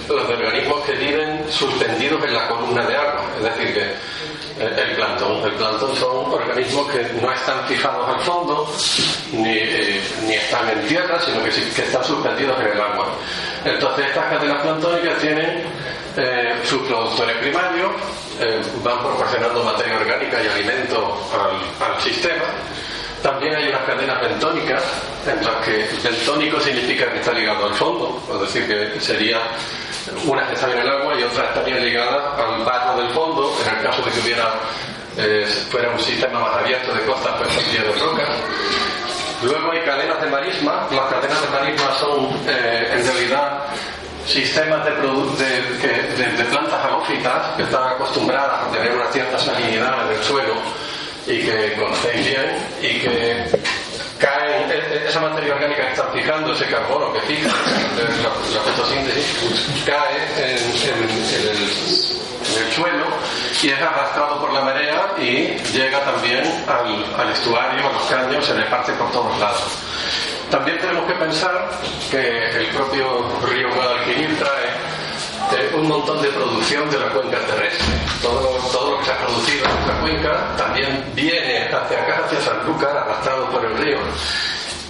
los 0.09 0.29
organismos 0.29 0.81
que 0.85 0.93
viven 0.93 1.45
suspendidos 1.51 2.25
en 2.25 2.35
la 2.35 2.49
columna 2.49 2.87
de 2.87 2.97
agua, 2.97 3.25
es 3.37 3.45
decir, 3.45 3.75
que 3.75 3.93
el 4.65 4.97
plantón. 4.97 5.45
El 5.45 5.53
plantón 5.53 5.95
son 5.97 6.33
organismos 6.33 6.91
que 6.91 7.03
no 7.21 7.33
están 7.33 7.65
fijados 7.67 8.09
al 8.09 8.21
fondo 8.21 8.73
ni, 9.33 9.59
eh, 9.59 10.01
ni 10.27 10.35
están 10.35 10.69
en 10.71 10.87
tierra, 10.87 11.21
sino 11.21 11.43
que, 11.45 11.51
que, 11.51 11.83
están 11.83 12.05
suspendidos 12.05 12.59
en 12.61 12.67
el 12.69 12.81
agua. 12.81 13.09
Entonces 13.65 14.07
estas 14.07 14.25
cadenas 14.25 14.63
plantónicas 14.63 15.19
tienen 15.19 15.65
eh, 16.19 16.61
sus 16.65 16.83
productores 16.83 17.37
primarios, 17.39 17.93
eh, 18.41 18.61
van 18.83 18.99
proporcionando 18.99 19.63
materia 19.63 19.97
orgánica 19.97 20.43
y 20.43 20.49
alimento 20.49 21.17
al, 21.33 21.93
al 21.93 22.01
sistema. 22.03 22.45
También 23.23 23.55
hay 23.55 23.69
unas 23.69 23.83
cadenas 23.83 24.21
bentónicas, 24.21 24.83
en 25.27 25.45
las 25.45 25.57
que 25.65 25.89
bentónico 26.03 26.61
significa 26.61 27.11
que 27.11 27.19
está 27.19 27.33
ligado 27.33 27.67
al 27.67 27.75
fondo, 27.75 28.21
es 28.35 28.41
decir, 28.41 28.67
que 28.67 29.01
sería 29.01 29.41
unas 30.27 30.51
están 30.53 30.73
en 30.73 30.79
el 30.79 30.89
agua 30.89 31.15
y 31.19 31.23
otras 31.23 31.49
estarían 31.49 31.85
ligadas 31.85 32.39
al 32.39 32.65
barro 32.65 33.01
del 33.01 33.11
fondo, 33.11 33.55
en 33.65 33.77
el 33.77 33.83
caso 33.83 34.03
de 34.03 34.11
que 34.11 34.21
hubiera, 34.21 34.55
eh, 35.17 35.47
fuera 35.71 35.91
un 35.91 36.01
sistema 36.01 36.41
más 36.41 36.57
abierto 36.57 36.93
de 36.95 37.01
costas, 37.03 37.35
pues 37.39 37.53
sería 37.65 37.83
de 37.83 37.93
rocas. 38.01 38.29
Luego 39.43 39.71
hay 39.71 39.81
cadenas 39.83 40.21
de 40.21 40.27
marisma. 40.29 40.89
Las 40.91 41.07
cadenas 41.07 41.41
de 41.43 41.49
marisma 41.49 41.95
son 41.95 42.27
eh, 42.47 42.89
en 42.93 43.05
realidad 43.05 43.58
sistemas 44.29 44.85
de, 44.85 44.93
de, 44.93 46.37
de, 46.37 46.45
plantas 46.45 46.85
halófitas 46.85 47.57
que 47.57 47.63
están 47.63 47.95
acostumbradas 47.95 48.67
a 48.67 48.71
tener 48.71 48.95
una 48.95 49.11
cierta 49.11 49.39
salinidad 49.39 50.11
en 50.11 50.19
el 50.19 50.23
suelo 50.23 50.53
y 51.27 51.41
que 51.41 51.75
conocéis 51.79 52.27
bien 52.27 52.69
y 52.83 53.01
que 53.01 53.47
cae, 54.19 54.67
esa 55.09 55.21
materia 55.21 55.55
orgánica 55.55 55.87
que 55.87 55.93
está 55.93 56.05
fijando, 56.13 56.53
ese 56.53 56.67
carbono 56.67 57.11
que 57.13 57.21
fija 57.23 57.49
la, 57.49 58.31
fotosíntesis, 58.61 59.35
cae 59.87 60.19
en, 60.37 60.59
el, 60.59 60.69
suelo 62.73 63.07
y 63.63 63.71
es 63.71 63.81
arrastrado 63.81 64.41
por 64.41 64.53
la 64.53 64.61
marea 64.61 65.15
y 65.19 65.57
llega 65.73 66.05
también 66.05 66.45
al, 66.69 67.31
estuario, 67.33 67.89
a 67.89 67.93
los 67.93 68.03
caños, 68.05 68.45
se 68.45 68.53
le 68.55 68.65
parte 68.65 68.93
por 68.93 69.11
todos 69.11 69.39
lados. 69.39 69.79
También 70.51 70.79
tenemos 70.79 71.07
que 71.07 71.15
pensar 71.15 71.71
que 72.11 72.51
el 72.59 72.67
propio 72.69 73.23
trae 74.27 75.77
un 75.77 75.89
montón 75.89 76.21
de 76.21 76.29
producción 76.29 76.91
de 76.91 76.99
la 76.99 77.09
cuenca 77.11 77.39
terrestre. 77.47 77.87
Todo, 78.23 78.57
todo 78.73 78.93
lo 78.93 78.99
que 78.99 79.05
se 79.05 79.13
ha 79.13 79.19
producido 79.19 79.65
en 79.65 79.71
nuestra 79.71 80.01
cuenca 80.01 80.57
también 80.57 81.05
viene 81.15 81.69
hacia 81.69 82.03
acá, 82.03 82.23
hacia 82.27 82.41
Sanlúcar, 82.41 82.97
arrastrado 82.97 83.49
por 83.51 83.65
el 83.65 83.77
río. 83.79 83.99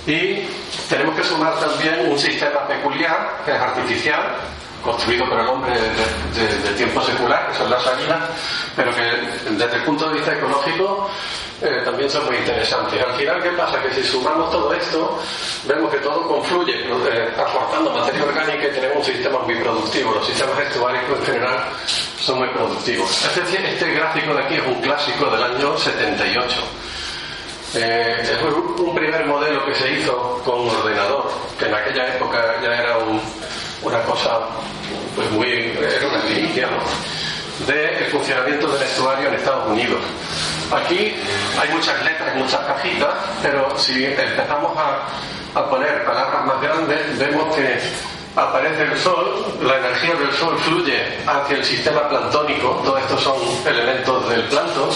Y 0.06 0.48
tenemos 0.88 1.14
que 1.16 1.24
sumar 1.24 1.58
también 1.60 2.10
un 2.10 2.18
sistema 2.18 2.66
peculiar, 2.66 3.42
que 3.44 3.52
es 3.52 3.60
artificial, 3.60 4.22
construido 4.82 5.28
por 5.28 5.40
el 5.40 5.46
hombre 5.46 5.72
de, 5.72 6.70
tiempo 6.76 7.02
secular, 7.02 7.48
que 7.48 7.58
son 7.58 7.70
las 7.70 7.82
salinas, 7.82 8.30
pero 8.76 8.94
que 8.94 9.02
desde 9.50 9.76
el 9.76 9.82
punto 9.82 10.08
de 10.08 10.14
vista 10.14 10.32
ecológico 10.32 11.10
eh, 11.60 11.82
también 11.84 12.08
son 12.08 12.26
muy 12.26 12.36
interesantes. 12.36 13.02
Al 13.02 13.14
final, 13.14 13.42
¿qué 13.42 13.50
pasa? 13.50 13.82
Que 13.82 13.92
si 13.92 14.02
sumamos 14.04 14.50
todo 14.50 14.72
esto, 14.72 15.18
vemos 15.66 15.90
que 15.90 15.98
todo 15.98 16.28
confluye, 16.28 16.72
eh, 16.84 17.34
aportando 17.36 17.92
materia 17.92 18.24
orgánica 18.24 18.68
y 18.68 18.70
tenemos 18.70 18.98
un 18.98 19.04
sistema 19.04 19.38
muy 19.40 19.56
productivo. 19.56 20.12
Los 20.12 20.26
sistemas 20.26 20.58
estuáricos 20.60 21.18
en 21.18 21.26
general 21.26 21.64
son 22.20 22.38
muy 22.38 22.48
productivos. 22.48 23.10
Este, 23.24 23.72
este 23.72 23.94
gráfico 23.94 24.34
de 24.34 24.44
aquí 24.44 24.54
es 24.54 24.66
un 24.66 24.80
clásico 24.80 25.26
del 25.30 25.42
año 25.42 25.76
78. 25.76 26.56
Eh, 27.74 28.16
es 28.22 28.42
un 28.42 28.94
primer 28.94 29.26
modelo 29.26 29.64
que 29.66 29.74
se 29.74 29.92
hizo 29.92 30.40
con 30.44 30.68
ordenador, 30.68 31.30
que 31.58 31.66
en 31.66 31.74
aquella 31.74 32.14
época 32.14 32.56
ya 32.62 32.74
era 32.74 32.96
una 33.82 34.00
cosa 34.02 34.40
pues 35.14 35.30
muy, 35.30 35.48
era 35.48 36.08
una 36.08 36.20
primicia, 36.22 36.68
del 37.66 38.06
funcionamiento 38.06 38.68
del 38.68 38.82
estuario 38.82 39.28
en 39.28 39.34
Estados 39.34 39.68
Unidos. 39.68 40.00
Aquí 40.70 41.14
hay 41.60 41.68
muchas 41.72 42.04
letras, 42.04 42.36
muchas 42.36 42.60
cajitas, 42.60 43.08
pero 43.42 43.76
si 43.76 44.04
empezamos 44.04 44.76
a, 44.76 45.58
a 45.58 45.70
poner 45.70 46.04
palabras 46.04 46.44
más 46.46 46.60
grandes, 46.60 47.18
vemos 47.18 47.56
que 47.56 47.80
aparece 48.36 48.82
el 48.82 48.96
sol, 48.98 49.44
la 49.62 49.78
energía 49.78 50.14
del 50.14 50.32
sol 50.32 50.56
fluye 50.60 51.02
hacia 51.26 51.56
el 51.56 51.64
sistema 51.64 52.08
plantónico, 52.08 52.80
todos 52.84 53.00
estos 53.00 53.22
son 53.22 53.36
elementos 53.66 54.28
del 54.28 54.42
plancton, 54.42 54.90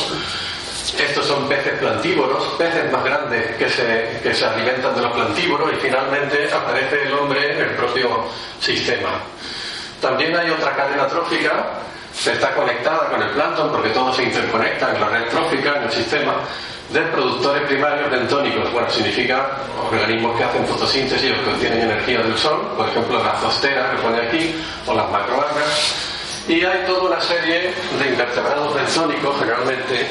estos 0.98 1.26
son 1.26 1.48
peces 1.48 1.78
plantívoros, 1.78 2.44
peces 2.58 2.90
más 2.90 3.04
grandes 3.04 3.56
que 3.56 3.68
se, 3.68 4.20
que 4.22 4.34
se 4.34 4.44
alimentan 4.44 4.94
de 4.94 5.02
los 5.02 5.12
plantívoros 5.12 5.72
y 5.72 5.76
finalmente 5.76 6.52
aparece 6.52 7.04
el 7.04 7.12
hombre 7.12 7.52
en 7.52 7.60
el 7.60 7.70
propio 7.70 8.24
sistema. 8.60 9.10
También 10.00 10.36
hay 10.36 10.50
otra 10.50 10.74
cadena 10.74 11.06
trófica 11.06 11.64
que 12.24 12.32
está 12.32 12.52
conectada 12.54 13.08
con 13.08 13.22
el 13.22 13.30
plancton 13.30 13.70
porque 13.70 13.90
todo 13.90 14.12
se 14.12 14.24
interconecta 14.24 14.92
en 14.92 15.00
la 15.00 15.08
red 15.08 15.24
trófica, 15.28 15.76
en 15.76 15.84
el 15.84 15.92
sistema, 15.92 16.34
de 16.92 17.00
productores 17.02 17.62
primarios 17.62 18.10
bentónicos. 18.10 18.70
Bueno, 18.72 18.90
significa 18.90 19.48
organismos 19.88 20.36
que 20.36 20.44
hacen 20.44 20.66
fotosíntesis 20.66 21.32
o 21.32 21.44
que 21.44 21.50
obtienen 21.50 21.82
energía 21.82 22.22
del 22.22 22.36
sol, 22.36 22.60
por 22.76 22.88
ejemplo 22.88 23.22
las 23.22 23.40
zosteras 23.40 23.90
que 23.90 24.02
pone 24.02 24.20
aquí, 24.26 24.54
o 24.86 24.94
las 24.94 25.08
macroalgas 25.10 26.11
y 26.48 26.64
hay 26.64 26.84
toda 26.86 27.02
una 27.02 27.20
serie 27.20 27.72
de 27.98 28.08
invertebrados 28.08 28.74
bentónicos, 28.74 29.38
generalmente 29.38 30.08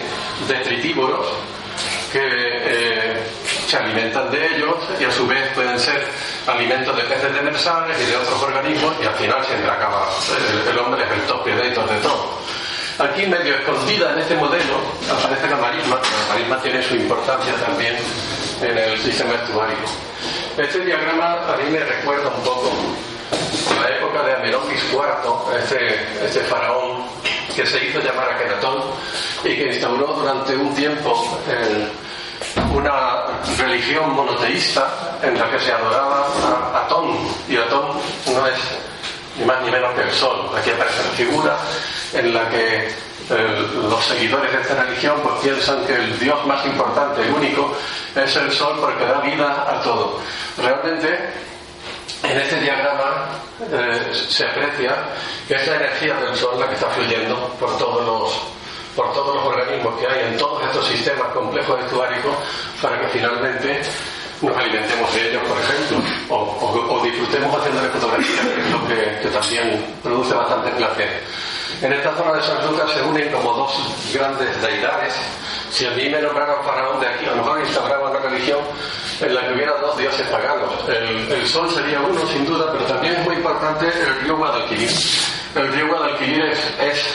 detritívoros, 0.48 1.28
que 2.12 2.20
eh, 2.24 3.24
se 3.68 3.78
alimentan 3.78 4.30
de 4.32 4.46
ellos 4.56 4.76
y 5.00 5.06
a 5.06 5.12
su 5.12 5.26
vez 5.28 5.48
pueden 5.54 5.80
ser 5.80 6.06
alimentos 6.48 6.96
de 6.96 7.04
peces 7.04 7.34
demersales 7.34 7.98
y 8.02 8.12
de 8.12 8.18
otros 8.18 8.42
organismos 8.44 8.96
y 9.02 9.06
al 9.06 9.16
final 9.16 9.46
siempre 9.46 9.72
acaba 9.72 10.10
el, 10.70 10.78
hombre 10.78 11.04
es 11.04 11.12
el 11.12 11.22
top 11.22 11.44
predator 11.44 11.90
de 11.90 11.98
todo. 12.00 12.42
Aquí 13.00 13.26
medio 13.26 13.56
escondida 13.56 14.12
en 14.12 14.20
este 14.20 14.36
modelo 14.36 14.76
aparece 15.10 15.48
la 15.48 15.58
marisma, 15.58 15.96
la 15.96 16.34
marisma 16.34 16.62
tiene 16.62 16.84
su 16.84 16.96
importancia 16.96 17.54
también 17.66 17.96
en 18.62 18.78
el 18.78 19.00
sistema 19.00 19.36
estuárico. 19.36 19.90
Este 20.58 20.80
diagrama 20.82 21.54
a 21.54 21.58
mí 21.58 21.72
me 21.72 21.80
recuerda 21.80 22.28
un 22.28 22.44
poco 22.44 22.72
la 23.70 23.90
época 23.90 24.24
de 24.24 24.34
Amenofis 24.34 24.84
IV, 24.92 25.58
este, 25.58 26.26
este 26.26 26.40
faraón 26.42 27.04
que 27.56 27.66
se 27.66 27.86
hizo 27.86 28.00
llamar 28.00 28.32
Akenatón 28.32 28.82
y 29.44 29.56
que 29.56 29.68
instauró 29.68 30.08
durante 30.08 30.56
un 30.56 30.74
tiempo 30.74 31.40
una 32.74 33.26
religión 33.58 34.14
monoteísta 34.14 35.20
en 35.22 35.38
la 35.38 35.50
que 35.50 35.60
se 35.60 35.72
adoraba 35.72 36.28
a 36.74 36.86
Atón 36.86 37.18
y 37.48 37.58
Atón 37.58 37.90
no 38.34 38.48
es 38.48 38.60
ni 39.38 39.46
más 39.46 39.62
ni 39.64 39.72
menos 39.72 39.94
que 39.94 40.02
el 40.02 40.12
sol. 40.12 40.50
Aquí 40.58 40.72
aparece 40.72 41.04
la 41.04 41.12
figura 41.12 41.58
en 42.14 42.34
la 42.34 42.50
que 42.50 42.88
eh, 43.30 43.68
los 43.90 44.04
seguidores 44.06 44.52
de 44.52 44.62
esta 44.62 44.84
religión 44.84 45.20
pues, 45.24 45.36
piensan 45.42 45.86
que 45.86 45.94
el 45.94 46.20
Dios 46.20 46.46
más 46.46 46.66
importante, 46.66 47.22
el 47.22 47.32
único, 47.32 47.76
es 48.16 48.36
el 48.36 48.52
sol 48.52 48.78
porque 48.80 49.06
da 49.06 49.22
vida 49.22 49.66
a 49.70 49.82
todo. 49.82 50.20
Realmente 50.58 51.51
en 52.24 52.38
este 52.38 52.60
diagrama 52.60 53.30
eh, 53.72 54.12
se 54.14 54.46
aprecia 54.46 54.96
que 55.48 55.56
es 55.56 55.68
la 55.68 55.76
energía 55.76 56.16
del 56.16 56.36
Sol 56.36 56.60
la 56.60 56.68
que 56.68 56.76
está 56.76 56.88
fluyendo 56.90 57.36
por 57.60 57.78
todos 57.78 58.06
los 58.06 58.40
por 58.96 59.14
todos 59.14 59.36
los 59.36 59.46
organismos 59.46 60.00
que 60.00 60.08
hay 60.08 60.28
en 60.28 60.38
todos 60.38 60.64
estos 60.64 60.88
sistemas 60.88 61.28
complejos 61.34 61.80
estuáricos 61.80 62.36
para 62.82 63.00
que 63.00 63.08
finalmente 63.08 63.82
nos 64.42 64.58
alimentemos 64.58 65.14
de 65.14 65.30
ellos, 65.30 65.44
por 65.48 65.58
ejemplo, 65.60 65.98
o, 66.30 67.02
disfrutemos 67.04 67.56
haciendo 67.56 67.82
fotografías, 67.92 68.48
que 68.48 68.62
es 68.62 68.72
lo 68.72 68.88
que, 68.88 69.30
también 69.30 69.86
produce 70.02 70.34
bastante 70.34 70.72
placer. 70.72 71.24
En 71.82 71.94
esta 71.94 72.16
zona 72.16 72.34
de 72.34 72.44
San 72.44 72.68
Lucas 72.68 72.92
se 72.92 73.02
unen 73.04 73.32
como 73.32 73.54
dos 73.54 73.72
grandes 74.14 74.62
deidades. 74.62 75.14
Si 75.70 75.86
a 75.86 75.92
mí 75.92 76.10
me 76.10 76.22
nombraran 76.22 76.64
faraón 76.66 77.00
de 77.00 77.08
aquí, 77.08 77.26
a 77.26 77.32
lo 77.32 77.38
mejor 77.38 77.62
instauraba 77.62 78.10
una 78.10 78.20
religión 78.20 78.60
en 79.22 79.36
la 79.36 79.48
que 79.48 79.54
hubiera 79.54 79.74
dos 79.78 79.98
dioses 79.98 80.28
paganos. 80.28 80.74
El, 80.88 81.48
sol 81.48 81.70
sería 81.70 82.00
uno, 82.00 82.26
sin 82.28 82.46
duda, 82.46 82.72
pero 82.72 82.86
también 82.86 83.16
es 83.16 83.26
muy 83.26 83.36
importante 83.36 83.86
el 83.86 84.22
río 84.22 84.38
Guadalquivir. 84.38 84.90
El 85.56 85.74
río 85.74 85.88
Guadalquivir 85.88 86.46
es, 86.80 87.06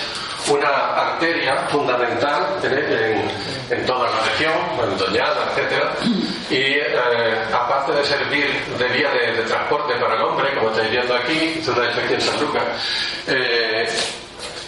una 0.48 0.68
arteria 0.68 1.56
fundamental 1.70 2.46
en, 2.62 3.84
toda 3.84 4.08
la 4.08 4.20
región, 4.20 4.54
en 4.80 4.96
Doñana, 4.96 5.50
etc. 5.56 5.82
Y 6.50 6.54
eh, 6.54 7.44
aparte 7.52 7.92
de 7.92 8.04
servir 8.04 8.46
de 8.78 8.88
vía 8.90 9.10
de, 9.10 9.42
transporte 9.42 9.94
para 9.94 10.14
el 10.14 10.22
hombre, 10.22 10.54
como 10.54 10.70
estáis 10.70 10.90
viendo 10.90 11.16
aquí, 11.16 11.60
aquí 11.60 12.14
en 12.14 12.20
San 12.20 12.40
Lucas, 12.40 12.62
eh, 13.26 13.88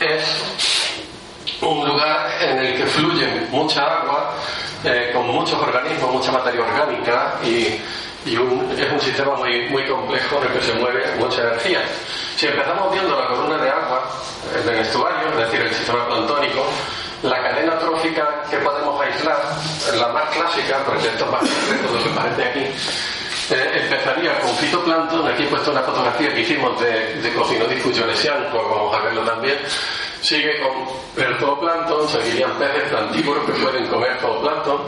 es 0.01 0.69
un 1.61 1.89
lugar 1.89 2.31
en 2.43 2.59
el 2.59 2.77
que 2.77 2.87
fluye 2.87 3.27
mucha 3.51 3.83
agua, 3.83 4.35
eh, 4.85 5.11
con 5.13 5.27
muchos 5.27 5.61
organismos, 5.61 6.13
mucha 6.13 6.33
materia 6.33 6.61
orgánica 6.63 7.35
y, 7.43 7.81
y 8.25 8.37
un, 8.37 8.71
es 8.79 8.93
un 8.93 9.01
sistema 9.01 9.35
muy, 9.37 9.87
complejo 9.87 10.39
en 10.39 10.43
el 10.45 10.59
que 10.59 10.67
se 10.67 10.75
mueve 10.75 11.05
mucha 11.19 11.43
energía. 11.43 11.81
Si 12.37 12.47
empezamos 12.47 12.93
viendo 12.93 13.19
la 13.19 13.27
columna 13.29 13.59
de 13.59 13.71
agua 13.71 14.09
del 14.65 14.79
estuario, 14.79 15.29
es 15.31 15.37
decir, 15.37 15.61
el 15.61 15.75
sistema 15.75 16.07
plantónico, 16.07 16.65
la 17.23 17.43
cadena 17.43 17.79
trófica 17.79 18.45
que 18.49 18.59
podemos 18.59 19.01
aislar, 19.01 19.43
la 19.97 20.09
más 20.09 20.31
clásica, 20.31 20.79
porque 20.87 21.09
esto 21.09 21.25
es 21.25 21.31
más 21.31 21.41
concreto 21.41 21.93
de 21.93 22.05
lo 22.05 22.15
parece 22.15 22.45
aquí, 22.45 22.67
eh, 23.51 23.81
empezaría 23.83 24.39
con 24.41 24.51
fitoplancton, 24.57 25.27
aquí 25.27 25.45
he 25.45 25.47
puesto 25.47 25.71
una 25.71 25.83
fotografía 25.83 26.35
que 26.35 26.41
hicimos 26.41 26.79
de, 26.81 27.17
de 27.17 27.35
Cocinodicus 27.35 27.99
pues 27.99 28.53
vamos 28.53 28.95
a 28.95 29.01
verlo 29.01 29.23
también, 29.23 29.59
sigue 30.21 30.61
con 30.61 31.25
el 31.25 31.39
zooplancton, 31.39 32.09
seguirían 32.09 32.53
peces 32.59 32.89
plantívoros 32.91 33.45
que 33.45 33.53
pueden 33.53 33.87
comer 33.87 34.19
zooplancton, 34.21 34.79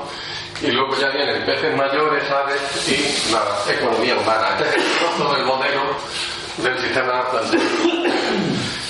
y 0.62 0.71
luego 0.73 0.95
ya 0.97 1.09
vienen 1.09 1.43
peces 1.45 1.75
mayores, 1.75 2.31
aves 2.31 2.61
y 2.88 3.33
la 3.33 3.73
economía 3.73 4.14
humana. 4.17 4.49
Este 4.50 4.69
es 4.69 4.75
el 4.76 4.99
trozo 4.99 5.35
del 5.35 5.45
modelo 5.45 5.81
del 6.59 6.79
sistema 6.79 7.31
plantístico. 7.31 7.88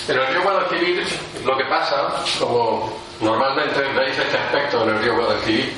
En 0.08 0.18
el 0.18 0.26
río 0.26 0.42
Guadalquivir 0.42 1.06
lo 1.44 1.56
que 1.56 1.64
pasa, 1.66 2.12
como 2.40 2.92
normalmente 3.20 3.80
veis 3.96 4.18
este 4.18 4.36
aspecto 4.36 4.82
en 4.82 4.90
el 4.90 5.02
río 5.02 5.14
Guadalquivir, 5.14 5.72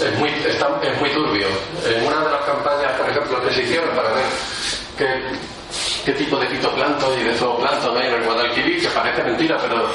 es 0.00 0.18
muy, 0.18 0.30
es 0.30 1.00
muy 1.00 1.10
turbio. 1.10 1.46
En 1.84 2.06
una 2.06 2.24
de 2.24 2.30
las 2.30 2.42
campañas, 2.42 2.92
por 2.98 3.08
ejemplo, 3.10 3.42
que 3.42 3.54
se 3.54 3.62
hicieron 3.62 3.90
para 3.90 4.08
ver 4.10 4.24
qué, 4.96 5.22
qué 6.04 6.12
tipo 6.12 6.36
de 6.38 6.46
fitoplancton 6.48 7.20
y 7.20 7.24
de 7.24 7.34
zooplancton 7.34 7.96
hay 7.96 8.08
en 8.08 8.14
el 8.14 8.24
Guadalquivir, 8.24 8.80
que 8.80 8.88
parece 8.88 9.22
mentira, 9.22 9.58
pero 9.60 9.88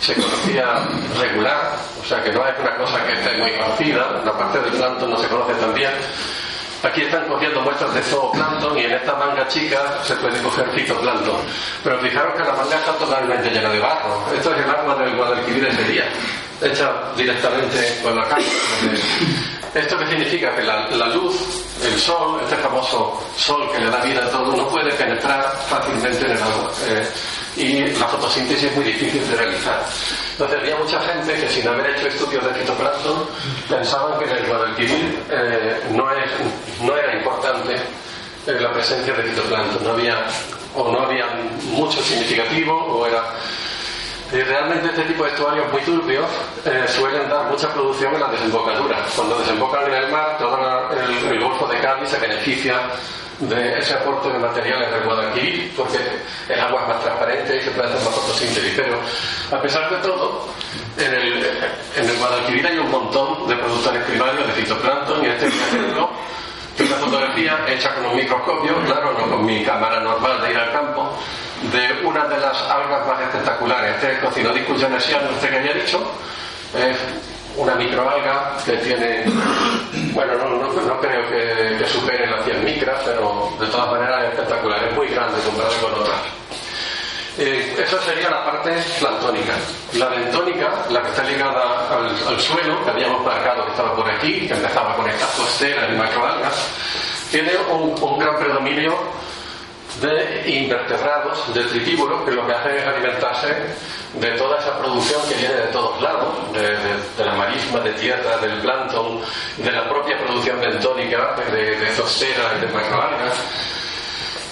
se 0.00 0.14
conocía 0.14 0.86
regular, 1.18 1.76
o 2.00 2.04
sea 2.04 2.22
que 2.22 2.32
no 2.32 2.46
es 2.46 2.58
una 2.58 2.76
cosa 2.76 3.04
que 3.06 3.12
esté 3.12 3.36
muy 3.38 3.52
conocida, 3.52 4.22
la 4.24 4.32
parte 4.32 4.60
del 4.60 4.72
plancton 4.72 5.10
no 5.10 5.18
se 5.18 5.28
conoce 5.28 5.54
tan 5.54 5.74
bien. 5.74 5.92
Aquí 6.82 7.02
están 7.02 7.28
cogiendo 7.28 7.60
muestras 7.60 7.92
de 7.92 8.02
zooplancton 8.02 8.78
y 8.78 8.84
en 8.84 8.92
esta 8.92 9.14
manga 9.14 9.46
chica 9.48 9.98
se 10.02 10.16
puede 10.16 10.40
coger 10.42 10.66
fitoplancton. 10.70 11.36
Pero 11.84 11.98
fijaros 11.98 12.34
que 12.34 12.42
la 12.42 12.54
manga 12.54 12.76
está 12.76 12.92
totalmente 12.92 13.50
llena 13.50 13.68
de 13.68 13.80
barro. 13.80 14.24
Esto 14.34 14.54
es 14.54 14.64
el 14.64 14.70
agua 14.70 14.94
del 14.94 15.14
Guadalquivir 15.14 15.66
ese 15.66 15.84
día, 15.84 16.04
hecha 16.60 17.12
directamente 17.16 18.00
con 18.02 18.16
la 18.16 18.24
cámara. 18.24 18.46
¿Esto 19.74 19.96
qué 19.98 20.06
significa? 20.08 20.54
Que 20.56 20.62
la, 20.62 20.88
la, 20.90 21.06
luz, 21.08 21.64
el 21.84 21.98
sol, 21.98 22.40
este 22.42 22.56
famoso 22.56 23.22
sol 23.36 23.70
que 23.72 23.78
le 23.78 23.88
da 23.88 24.02
vida 24.02 24.24
a 24.24 24.28
todo, 24.28 24.56
no 24.56 24.68
puede 24.68 24.90
penetrar 24.94 25.44
fácilmente 25.68 26.24
en 26.24 26.32
el 26.32 26.42
agua. 26.42 26.72
Eh, 26.88 27.08
y 27.56 27.80
la 27.98 28.06
fotosíntesis 28.08 28.64
es 28.64 28.76
muy 28.76 28.84
difícil 28.84 29.28
de 29.28 29.36
realizar. 29.36 29.84
Entonces 30.32 30.58
había 30.58 30.76
mucha 30.76 31.00
gente 31.00 31.34
que 31.34 31.48
sin 31.48 31.68
haber 31.68 31.90
hecho 31.90 32.08
estudios 32.08 32.44
de 32.44 32.54
fitoplancton 32.54 33.26
pensaban 33.68 34.18
que 34.18 34.24
en 34.24 34.36
el 34.36 34.46
Guadalquivir 34.46 35.22
eh, 35.30 35.80
no, 35.92 36.10
es, 36.10 36.30
no 36.82 36.96
era 36.96 37.16
importante 37.16 37.74
eh, 38.46 38.60
la 38.60 38.72
presencia 38.72 39.14
de 39.14 39.22
fitoplancton, 39.22 39.84
no 39.84 39.92
había, 39.92 40.26
o 40.74 40.90
no 40.90 41.00
había 41.00 41.26
mucho 41.70 42.02
significativo 42.02 42.72
o 42.74 43.06
era 43.06 43.22
y 44.32 44.40
realmente 44.42 44.88
este 44.88 45.02
tipo 45.02 45.24
de 45.24 45.30
estuarios 45.30 45.72
muy 45.72 45.80
turbios 45.82 46.26
eh, 46.64 46.84
suelen 46.88 47.28
dar 47.28 47.46
mucha 47.50 47.72
producción 47.72 48.14
en 48.14 48.20
la 48.20 48.28
desembocadura. 48.28 49.04
Cuando 49.16 49.38
desembocan 49.38 49.86
en 49.86 49.94
el 49.94 50.12
mar, 50.12 50.36
todo 50.38 50.56
el, 50.92 51.32
el 51.32 51.40
Golfo 51.40 51.66
de 51.66 51.78
Cádiz 51.80 52.10
se 52.10 52.18
beneficia 52.18 52.74
de 53.40 53.78
ese 53.78 53.94
aporte 53.94 54.28
de 54.28 54.38
materiales 54.38 54.90
del 54.92 55.02
Guadalquivir, 55.02 55.72
porque 55.74 55.98
el 56.48 56.60
agua 56.60 56.82
es 56.82 56.88
más 56.88 57.02
transparente 57.02 57.56
y 57.56 57.60
se 57.60 57.70
hacer 57.70 57.82
más 57.82 58.14
fotosíntesis. 58.14 58.72
Pero 58.76 58.98
a 59.50 59.62
pesar 59.62 59.90
de 59.90 59.96
todo, 59.96 60.46
en 60.98 61.14
el, 61.14 61.46
en 61.96 62.08
el 62.08 62.16
Guadalquivir 62.18 62.66
hay 62.66 62.78
un 62.78 62.90
montón 62.90 63.48
de 63.48 63.56
productores 63.56 64.04
primarios 64.04 64.46
de 64.46 64.52
fitoplancton 64.52 65.24
y 65.24 65.28
este 65.28 65.46
es 65.46 65.54
ejemplo 65.54 66.10
de 66.76 66.84
una 66.84 66.96
fotografía 66.96 67.58
hecha 67.68 67.94
con 67.94 68.06
un 68.06 68.16
microscopio, 68.16 68.74
claro, 68.84 69.12
no 69.18 69.28
con 69.28 69.44
mi 69.44 69.64
cámara 69.64 70.00
normal 70.00 70.40
de 70.42 70.50
ir 70.50 70.56
al 70.56 70.72
campo, 70.72 71.10
de 71.62 72.06
una 72.06 72.26
de 72.26 72.38
las 72.38 72.56
algas 72.62 73.06
más 73.06 73.20
espectaculares. 73.20 73.94
Este 73.96 74.12
es 74.12 74.18
Cocinodicus 74.20 74.82
jonesian, 74.82 75.26
usted 75.34 75.50
que 75.50 75.56
había 75.58 75.74
dicho, 75.74 76.00
es 76.74 76.96
una 77.56 77.74
microalga 77.74 78.56
que 78.64 78.72
tiene, 78.78 79.24
bueno, 80.12 80.34
no, 80.36 80.48
no, 80.48 80.72
no 80.72 81.00
creo 81.00 81.28
que, 81.28 81.76
que, 81.78 81.86
supere 81.86 82.30
las 82.30 82.44
100 82.44 82.64
micras, 82.64 83.02
pero 83.04 83.52
de 83.60 83.66
todas 83.66 83.90
maneras 83.90 84.24
es 84.24 84.30
espectacular, 84.30 84.84
es 84.84 84.96
muy 84.96 85.08
grande 85.08 85.38
comparado 85.40 85.74
con 85.82 86.00
otras. 86.00 86.20
Eh, 87.38 87.74
esa 87.78 88.00
sería 88.02 88.30
la 88.30 88.44
parte 88.44 88.70
plantónica. 88.98 89.54
La 89.94 90.08
bentónica, 90.08 90.70
la 90.90 91.02
que 91.02 91.08
está 91.08 91.22
ligada 91.24 91.88
al, 91.88 92.28
al, 92.28 92.40
suelo, 92.40 92.84
que 92.84 92.90
habíamos 92.90 93.24
marcado 93.24 93.64
que 93.64 93.70
estaba 93.70 93.94
por 93.94 94.10
aquí, 94.10 94.46
que 94.46 94.54
empezaba 94.54 94.94
con 94.96 95.08
estas 95.08 95.30
costeras 95.30 95.90
y 95.90 95.96
macroalgas, 95.96 96.68
tiene 97.30 97.52
un, 97.72 97.94
un 98.00 98.18
gran 98.18 98.36
predominio 98.36 98.94
de 100.00 100.50
invertebrados, 100.50 101.52
de 101.54 101.62
tritíbulos, 101.64 102.22
que 102.24 102.32
lo 102.32 102.46
que 102.46 102.52
hacen 102.52 102.76
es 102.76 102.86
alimentarse 102.86 103.48
de 104.14 104.30
toda 104.32 104.58
esa 104.58 104.78
producción 104.78 105.20
que 105.28 105.34
viene 105.34 105.54
de 105.54 105.68
todos 105.68 106.00
lados, 106.00 106.52
de, 106.52 106.62
de, 106.62 106.94
de 107.16 107.24
la 107.24 107.34
marisma, 107.34 107.80
de 107.80 107.92
tierra, 107.92 108.38
del 108.38 108.58
plancton, 108.60 109.20
de 109.58 109.70
la 109.70 109.88
propia 109.88 110.18
producción 110.18 110.60
bentónica, 110.60 111.36
de, 111.52 111.76
de 111.76 111.92
zostera 111.92 112.54
y 112.56 112.60
de 112.60 112.72
macroalgas. 112.72 113.34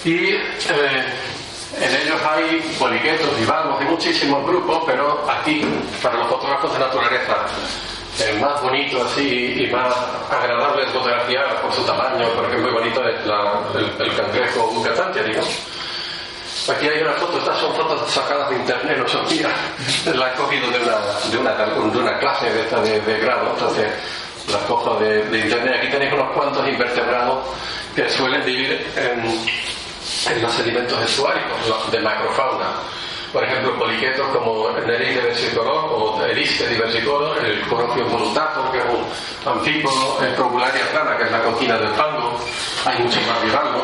Y 0.05 0.35
eh, 0.35 1.05
en 1.81 1.95
ellos 2.03 2.21
hay 2.25 2.61
poliquetos, 2.79 3.39
bivalvos, 3.39 3.81
hay 3.81 3.87
muchísimos 3.87 4.45
grupos, 4.47 4.83
pero 4.87 5.27
aquí, 5.29 5.65
para 6.03 6.19
los 6.19 6.29
fotógrafos 6.29 6.73
de 6.73 6.79
naturaleza, 6.79 7.47
el 8.21 8.41
más 8.41 8.61
bonito 8.63 9.05
así 9.05 9.65
y 9.65 9.71
más 9.71 9.95
agradable 10.31 10.85
de 10.85 10.93
fotografiar 10.93 11.61
por 11.63 11.73
su 11.73 11.83
tamaño, 11.85 12.29
porque 12.35 12.57
es 12.57 12.63
muy 12.63 12.71
bonito 12.71 13.07
es 13.09 13.27
la, 13.27 13.61
el, 13.75 14.07
el, 14.07 14.17
cangrejo 14.17 14.69
bucatantia, 14.69 15.23
digamos. 15.23 15.59
Aquí 16.69 16.87
hay 16.87 17.01
una 17.01 17.13
foto, 17.15 17.39
estas 17.39 17.59
son 17.59 17.75
fotos 17.75 18.11
sacadas 18.11 18.51
de 18.51 18.57
internet, 18.57 18.99
no 18.99 19.09
son 19.09 19.27
mías, 19.27 19.53
las 20.15 20.35
he 20.35 20.37
cogido 20.37 20.71
de 20.71 20.79
una, 20.81 20.99
de 21.31 21.99
una, 21.99 22.19
clase 22.19 22.53
de, 22.53 22.61
esta 22.61 22.81
de, 22.83 23.19
grado, 23.21 23.53
entonces 23.53 23.87
las 24.53 24.63
cojo 24.63 24.97
de, 24.97 25.39
internet. 25.39 25.77
Aquí 25.79 25.91
tenéis 25.91 26.13
unos 26.13 26.31
cuantos 26.33 26.69
invertebrados 26.69 27.47
que 27.95 28.09
suelen 28.11 28.45
vivir 28.45 28.87
en, 28.97 30.35
en 30.35 30.43
los 30.43 30.53
sedimentos 30.53 31.01
estuáricos, 31.01 31.91
de 31.91 32.01
macrofauna 32.01 32.67
por 33.33 33.45
ejemplo, 33.45 33.79
poliquetos 33.79 34.27
como 34.29 34.71
Neride 34.87 35.21
versicolor 35.21 35.91
o 35.93 36.25
Eriste 36.25 36.67
diversicolor, 36.69 37.45
el 37.45 37.61
Corophium 37.63 38.11
volutator, 38.11 38.73
que 38.73 38.79
es 38.79 38.85
un 38.85 39.53
anfípodo, 39.53 40.19
el 40.23 40.35
Probularia 40.35 40.89
plana, 40.91 41.17
que 41.17 41.25
es 41.25 41.33
la 41.33 41.43
cocina 41.43 41.79
del 41.79 41.91
fango, 41.91 42.39
hay 42.87 42.99
muchos 43.03 43.27
más 43.27 43.43
bivalvos, 43.43 43.83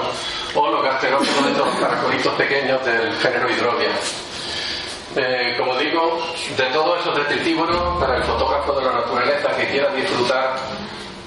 o 0.55 0.71
los 0.71 0.83
gasterópodos 0.83 1.45
de 1.45 1.51
estos 1.51 1.69
caracolitos 1.77 2.35
pequeños 2.35 2.85
del 2.85 3.13
género 3.19 3.51
Hidrovia. 3.51 3.91
Eh, 5.17 5.55
como 5.59 5.77
digo, 5.77 6.21
de 6.57 6.65
todo 6.67 6.97
eso 6.99 7.13
detritívoros, 7.13 8.01
para 8.01 8.17
el 8.17 8.25
fotógrafo 8.25 8.73
de 8.73 8.85
la 8.85 8.93
naturaleza 8.93 9.55
que 9.57 9.69
quiera 9.69 9.91
disfrutar 9.95 10.57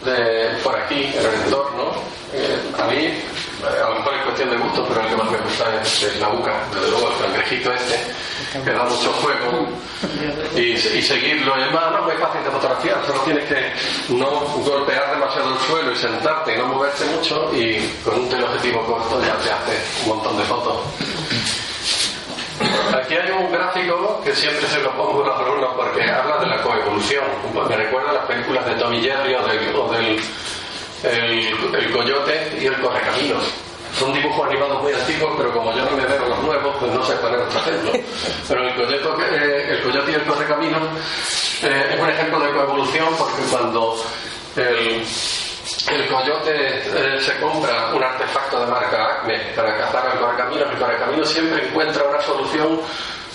de, 0.04 0.50
por 0.64 0.76
aquí, 0.76 1.06
en 1.06 1.26
el 1.26 1.42
entorno, 1.46 1.92
eh, 2.34 2.60
a 2.78 2.88
mí 2.88 3.22
a 3.65 3.89
lo 3.89 3.96
mejor 3.96 4.13
es 4.13 4.24
cuestión 4.24 4.50
de 4.52 4.58
gusto, 4.58 4.86
pero 4.88 5.02
el 5.02 5.08
que 5.08 5.15
más 5.15 5.32
me 5.32 5.38
gusta 5.38 5.82
es, 5.82 6.20
la 6.20 6.28
buca, 6.28 6.54
desde 6.74 6.91
luego 6.91 7.10
el 7.12 7.17
cangrejito 7.17 7.72
este, 7.74 8.62
que 8.63 8.72
da 8.72 8.84
mucho 8.84 9.12
juego 9.13 9.67
y, 10.56 10.72
y 10.74 11.02
seguirlo. 11.02 11.58
Y 11.58 11.62
además 11.63 11.91
no 11.91 11.98
es 12.00 12.06
muy 12.06 12.24
fácil 12.24 12.43
de 12.43 12.52
fotografiar, 12.52 13.06
solo 13.06 13.20
tienes 13.22 13.46
que 13.46 14.13
no 14.13 14.30
golpear 14.63 15.12
demasiado 15.12 15.54
el 15.54 15.60
suelo 15.62 15.91
y 15.91 15.96
sentarte 15.96 16.54
y 16.54 16.58
no 16.58 16.67
moverte 16.67 17.06
mucho 17.06 17.50
y 17.54 17.80
con 18.04 18.20
un 18.20 18.30
teleobjetivo 18.30 18.86
corto 18.86 19.22
ya 19.22 19.36
te 19.38 19.52
hace 19.52 20.04
un 20.04 20.10
montón 20.10 20.38
de 20.38 20.43
fotos. 20.43 20.78
Aquí 22.96 23.15
hay 23.15 23.32
un 23.32 23.52
gráfico 23.52 24.22
que 24.24 24.34
siempre 24.36 24.67
se 24.67 24.82
lo 24.82 24.91
pongo 24.96 25.24
a 25.24 25.28
los 25.28 25.39
alumnos 25.39 25.74
porque 25.76 26.10
habla 26.10 26.38
de 26.38 26.48
la 26.48 26.62
coevolución. 26.62 27.24
Me 27.67 27.76
recuerda 27.76 28.10
a 28.10 28.13
las 28.13 28.26
películas 28.26 28.65
de 28.65 28.76
Tommy 28.76 29.02
Jerry 29.02 29.36
o 29.36 29.48
del, 29.48 29.76
o 29.76 29.89
del 29.91 30.20
el, 31.04 31.92
coyote 31.92 32.58
y 32.62 32.66
el 32.66 32.76
correcaminos. 32.76 33.44
Son 33.98 34.14
dibujos 34.14 34.48
animados 34.48 34.84
muy 34.84 34.94
antiguos, 34.94 35.34
pero 35.38 35.52
como 35.54 35.74
yo 35.74 35.86
no 35.86 35.98
me 35.98 36.06
veo 36.06 36.28
los 36.28 36.44
nuevos, 36.44 36.76
pues 36.80 36.92
no 36.92 37.04
sé 37.06 37.14
cuál 37.16 37.36
es 37.36 37.42
otro 37.42 37.60
ejemplo. 37.60 37.92
Pero 38.48 38.68
el 38.68 38.76
coyote, 38.76 39.24
eh, 39.32 39.72
el 39.72 39.82
coyote 39.82 40.12
y 40.12 40.16
el 40.16 40.24
correcaminos 40.24 40.84
eh, 41.64 41.90
es 41.94 42.00
un 42.00 42.10
ejemplo 42.10 42.40
de 42.40 42.52
coevolución 42.52 43.08
porque 43.18 43.42
cuando 43.50 43.96
el, 44.56 45.04
el 45.92 46.08
coyote 46.08 46.82
eh, 46.86 47.20
se 47.20 47.38
compra 47.40 47.92
un 47.94 48.04
artefacto 48.04 48.60
de 48.62 48.68
marca 48.68 49.04
Acme 49.04 49.38
para 49.56 49.78
cazar 49.78 50.08
al 50.08 50.20
correcaminos, 50.20 50.70
el 50.72 50.78
correcaminos 50.78 51.30
siempre 51.30 51.68
encuentra 51.68 52.04
una 52.04 52.22
solución 52.22 52.80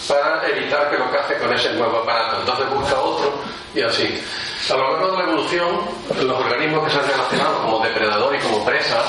para 0.08 0.46
evitar 0.48 0.90
que 0.90 0.98
lo 0.98 1.10
cace 1.10 1.36
con 1.38 1.52
ese 1.52 1.72
nuevo 1.74 1.98
aparato. 1.98 2.40
Entonces 2.40 2.70
busca 2.70 2.98
otro 2.98 3.34
y 3.74 3.82
así. 3.82 4.22
A 4.70 4.76
lo 4.76 4.92
largo 4.92 5.12
de 5.12 5.18
la 5.18 5.24
evolución, 5.24 5.80
los 6.22 6.40
organismos 6.40 6.84
que 6.84 6.90
se 6.90 6.98
han 6.98 7.06
relacionado 7.06 7.62
como 7.62 7.78
depredador 7.80 8.34
y 8.34 8.38
como 8.38 8.64
presa 8.64 9.02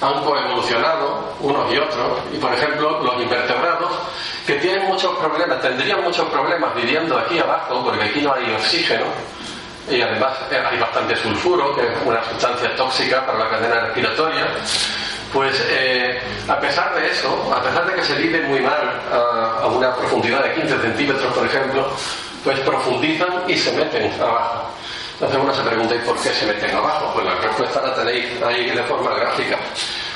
han 0.00 0.24
coevolucionado 0.24 1.34
unos 1.40 1.72
y 1.72 1.78
otros. 1.78 2.18
Y 2.32 2.38
por 2.38 2.52
ejemplo, 2.52 3.00
los 3.02 3.22
invertebrados, 3.22 3.90
que 4.46 4.54
tienen 4.54 4.86
muchos 4.86 5.16
problemas, 5.16 5.60
tendrían 5.62 6.02
muchos 6.02 6.28
problemas 6.28 6.74
viviendo 6.74 7.16
aquí 7.18 7.38
abajo, 7.38 7.82
porque 7.84 8.04
aquí 8.04 8.20
no 8.20 8.34
hay 8.34 8.52
oxígeno, 8.54 9.04
y 9.90 10.00
además 10.00 10.32
eh, 10.50 10.56
hay 10.64 10.78
bastante 10.78 11.16
sulfuro, 11.16 11.74
que 11.74 11.82
es 11.82 11.92
una 12.04 12.22
sustancia 12.24 12.74
tóxica 12.76 13.24
para 13.26 13.38
la 13.38 13.50
cadena 13.50 13.80
respiratoria. 13.80 14.46
Pues 15.32 15.62
eh, 15.68 16.20
a 16.48 16.58
pesar 16.60 16.94
de 16.94 17.10
eso, 17.10 17.52
a 17.52 17.62
pesar 17.62 17.86
de 17.86 17.94
que 17.94 18.04
se 18.04 18.14
vive 18.14 18.40
muy 18.42 18.60
mal 18.60 19.02
a, 19.12 19.66
una 19.66 19.94
profundidad 19.96 20.44
de 20.44 20.54
15 20.54 20.78
centímetros, 20.80 21.34
por 21.34 21.46
ejemplo, 21.46 21.88
pues 22.44 22.60
profundizan 22.60 23.42
y 23.48 23.56
se 23.56 23.72
meten 23.72 24.12
abajo. 24.22 24.70
Entonces 25.14 25.38
uno 25.42 25.54
se 25.54 25.62
pregunta, 25.62 25.94
¿y 25.94 25.98
por 25.98 26.16
qué 26.16 26.28
se 26.30 26.46
meten 26.46 26.74
abajo? 26.76 27.12
Pues 27.14 27.26
la 27.26 27.34
respuesta 27.34 27.82
la 27.82 27.94
tenéis 27.94 28.26
ahí 28.42 28.70
de 28.70 28.82
forma 28.84 29.14
gráfica, 29.14 29.58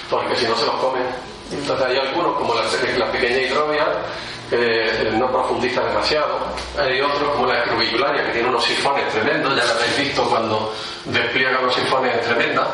porque 0.09 0.37
si 0.37 0.46
no 0.46 0.57
se 0.57 0.66
los 0.66 0.76
comen. 0.76 1.04
Entonces 1.50 1.87
hay 1.87 1.98
algunos, 1.98 2.37
como 2.37 2.54
la, 2.54 2.62
la 2.98 3.12
pequeña 3.12 3.38
hidrovia, 3.38 3.87
que 4.49 5.11
no 5.13 5.31
profundiza 5.31 5.83
demasiado. 5.83 6.39
Hay 6.79 7.01
otros, 7.01 7.31
como 7.31 7.47
la 7.47 7.59
escrubicularia, 7.59 8.25
que 8.27 8.33
tiene 8.33 8.49
unos 8.49 8.65
sifones 8.65 9.09
tremendos, 9.09 9.57
ya 9.57 9.65
lo 9.65 9.73
habéis 9.73 9.99
visto 9.99 10.23
cuando 10.29 10.75
despliega 11.05 11.61
los 11.61 11.75
sifones 11.75 12.21
tremendos 12.23 12.67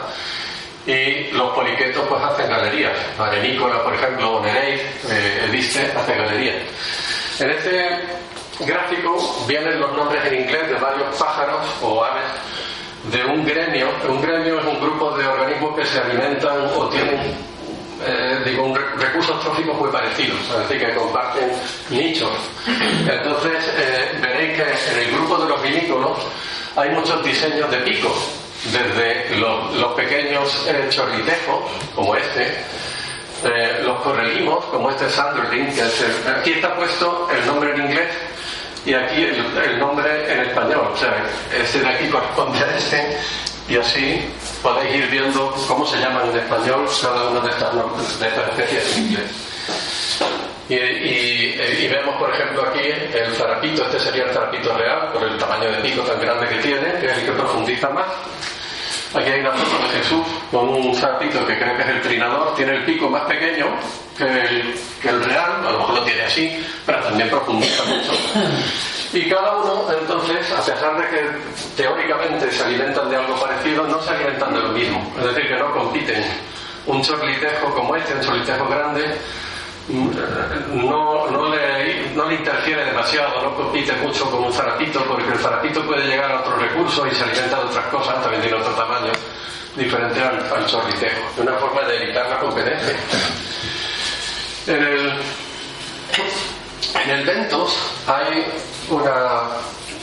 y 0.87 1.31
los 1.33 1.51
poliquetos 1.55 2.07
pues 2.09 2.23
hacen 2.23 2.49
galerías. 2.49 2.93
Arenícola, 3.19 3.83
por 3.83 3.95
ejemplo, 3.95 4.37
o 4.37 4.41
Nereid, 4.41 4.81
eh, 5.11 5.45
Ediste, 5.49 5.91
hace 5.97 6.15
galerías. 6.15 6.57
En 7.41 7.51
este 7.51 8.01
gráfico 8.61 9.45
vienen 9.49 9.81
los 9.81 9.93
nombres 9.97 10.25
en 10.27 10.43
inglés 10.43 10.69
de 10.69 10.75
varios 10.75 11.17
pájaros 11.17 11.67
o 11.83 12.05
aves 12.05 12.25
de 13.05 13.25
un 13.25 13.45
gremio. 13.45 13.89
Un 14.09 14.21
gremio 14.21 14.61
es 14.61 14.67
un 14.67 14.81
grupo 14.81 15.17
de 15.17 15.27
organismos 15.27 15.77
que 15.77 15.87
se 15.87 15.99
alimentan 15.99 16.71
o 16.77 16.89
tienen 16.89 17.54
eh, 18.07 18.43
digo, 18.45 18.65
un 18.65 18.75
recursos 18.75 19.41
tróficos 19.41 19.77
muy 19.79 19.91
parecidos, 19.91 20.41
es 20.41 20.69
decir, 20.69 20.87
que 20.87 20.95
comparten 20.95 21.51
nichos. 21.91 22.31
Entonces, 22.67 23.75
eh, 23.77 24.19
veréis 24.21 24.57
que 24.57 24.63
en 24.63 25.09
el 25.09 25.15
grupo 25.15 25.39
de 25.39 25.49
los 25.49 25.63
vinícolos 25.63 26.19
hay 26.77 26.91
muchos 26.91 27.23
diseños 27.25 27.71
de 27.71 27.79
picos 27.79 28.45
desde 28.73 29.37
los, 29.37 29.93
pequeños 29.95 30.67
eh, 30.69 30.87
chorritejos, 30.89 31.65
como 31.95 32.17
este, 32.17 32.65
eh, 33.45 33.81
los 33.85 34.01
correlimos, 34.01 34.65
como 34.67 34.91
este 34.91 35.09
Sanderling, 35.09 35.73
que 35.75 35.83
aquí 36.31 36.53
está 36.53 36.75
puesto 36.75 37.29
el 37.31 37.47
nombre 37.47 37.75
en 37.75 37.83
inglés 37.83 38.11
y 38.87 38.95
aquí 38.95 39.25
el, 39.25 39.79
nombre 39.79 40.33
en 40.33 40.41
español. 40.41 40.89
O 40.93 40.97
sea, 40.97 41.15
este 41.57 41.81
de 41.81 41.89
aquí 41.89 42.09
corresponde 42.09 42.59
a 42.59 42.77
este 42.77 43.19
y 43.69 43.77
así 43.77 44.21
podéis 44.63 44.97
ir 44.97 45.07
viendo 45.11 45.55
cómo 45.67 45.87
se 45.87 45.99
llaman 45.99 46.29
en 46.31 46.39
español 46.39 46.87
cada 47.01 47.31
una 47.31 47.41
de 47.41 47.51
estas, 47.51 47.73
de 48.21 48.27
especies 48.27 48.97
en 48.97 49.05
inglés. 49.05 49.31
Y, 50.69 50.75
y, 50.75 51.89
vemos, 51.89 52.17
por 52.17 52.33
ejemplo, 52.33 52.63
aquí 52.69 52.81
el 52.81 53.35
zarapito, 53.35 53.85
este 53.85 54.01
sería 54.01 54.25
el 54.25 54.33
zarapito 54.33 54.77
real, 54.77 55.13
por 55.13 55.23
el 55.23 55.37
tamaño 55.37 55.71
de 55.71 55.77
pico 55.79 56.01
tan 56.03 56.19
grande 56.21 56.49
que 56.49 56.57
tiene, 56.57 56.93
que 57.01 57.07
es 57.07 57.19
el 57.19 57.27
que 57.27 57.33
profundiza 57.33 57.91
más. 57.91 58.07
Aquí 59.15 59.31
hay 59.31 59.41
una 59.41 59.53
foto 59.53 59.87
de 59.87 59.99
Jesús 59.99 60.27
con 60.51 60.69
un 60.69 60.95
sapito 60.95 61.47
que 61.47 61.57
creo 61.57 61.77
que 61.77 61.83
es 61.83 61.89
el 61.89 62.03
trinador, 62.03 62.55
tiene 62.57 62.77
el 62.77 62.85
pico 62.85 63.09
más 63.09 63.23
pequeño 63.25 63.67
que 64.17 64.25
el, 64.25 65.25
real, 65.25 65.67
a 65.67 65.71
lo 65.71 65.79
mejor 65.79 65.95
lo 65.97 66.03
tiene 66.05 66.23
así, 66.23 66.67
pero 66.85 66.99
también 67.01 67.29
profundiza 67.31 67.85
mucho. 67.85 68.13
Y 69.15 69.29
cada 69.29 69.59
uno, 69.59 69.87
entonces, 69.97 70.51
a 70.51 70.57
pesar 70.57 70.97
de 70.99 71.09
que 71.09 71.31
teóricamente 71.77 72.51
se 72.51 72.65
alimentan 72.65 73.09
de 73.09 73.17
algo 73.17 73.41
parecido, 73.41 73.87
no 73.87 74.03
se 74.03 74.11
alimentan 74.11 74.53
de 74.53 74.61
lo 74.61 74.69
mismo. 74.71 75.15
Es 75.17 75.25
decir, 75.27 75.47
que 75.47 75.57
no 75.57 75.73
compiten. 75.73 76.25
Un 76.87 77.01
chorlitejo 77.01 77.73
como 77.73 77.95
este, 77.95 78.13
un 78.13 78.21
chorlitejo 78.23 78.69
grande, 78.69 79.17
no, 80.73 81.31
no, 81.31 81.55
le, 81.55 82.11
no 82.11 82.29
le 82.29 82.35
interfiere 82.35 82.85
demasiado, 82.87 83.41
no 83.41 83.55
compite 83.55 83.93
mucho 84.03 84.29
con 84.29 84.45
un 84.45 84.53
zarapito, 84.53 85.05
porque 85.05 85.31
el 85.31 85.39
zarapito 85.39 85.87
puede 85.87 86.07
llegar 86.09 86.33
a 86.33 86.41
otros 86.41 86.61
recursos 86.61 87.07
y 87.11 87.15
se 87.15 87.23
alimenta 87.23 87.59
de 87.59 87.65
otras 87.67 87.87
cosas, 87.87 88.21
también 88.21 88.43
tiene 88.43 88.57
otro 88.57 88.73
tamaño, 88.73 89.13
diferente 89.77 90.21
al, 90.21 90.45
al 90.57 90.67
chorritejo. 90.67 91.23
Una 91.39 91.53
forma 91.53 91.83
de 91.83 92.03
evitar 92.03 92.29
la 92.29 92.41
competencia. 92.41 92.97
En 94.67 94.83
el, 94.83 95.13
en 97.03 97.11
el 97.11 97.25
Ventos 97.25 97.77
hay 98.07 98.45
una, 98.91 99.43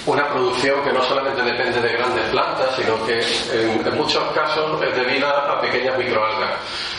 una 0.05 0.27
producción 0.29 0.83
que 0.83 0.91
no 0.91 1.03
solamente 1.03 1.41
depende 1.41 1.81
de 1.81 1.93
grandes 1.93 2.25
plantas, 2.29 2.75
sino 2.75 3.05
que 3.05 3.19
en, 3.53 3.95
muchos 3.95 4.23
casos 4.33 4.81
es 4.81 4.95
debida 4.95 5.29
a 5.51 5.61
pequeñas 5.61 5.97
microalgas. 5.97 6.51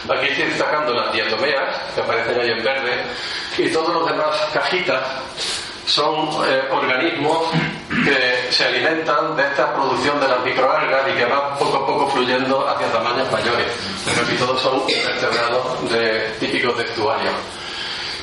Aquí 0.09 0.29
estoy 0.29 0.47
destacando 0.47 0.93
las 0.95 1.13
diatomeas, 1.13 1.79
que 1.95 2.01
aparecen 2.01 2.41
ahí 2.41 2.51
en 2.51 2.63
verde, 2.63 3.03
y 3.59 3.69
todos 3.71 3.95
los 3.95 4.09
demás 4.09 4.37
cajitas 4.53 5.03
son 5.87 6.29
eh, 6.47 6.63
organismos 6.71 7.51
que 8.05 8.53
se 8.53 8.65
alimentan 8.65 9.37
de 9.37 9.43
esta 9.43 9.75
producción 9.75 10.21
de 10.21 10.29
las 10.29 10.41
microalgas 10.45 11.09
y 11.09 11.19
que 11.19 11.25
van 11.25 11.59
poco 11.59 11.77
a 11.77 11.87
poco 11.87 12.09
fluyendo 12.11 12.69
hacia 12.69 12.91
tamaños 12.93 13.31
mayores. 13.31 13.67
Pero 14.05 14.23
aquí 14.23 14.37
todos 14.37 14.61
son 14.63 14.83
invertebrados 14.89 15.91
de, 15.91 16.35
típicos 16.39 16.79
de 16.79 16.85
estuario. 16.85 17.31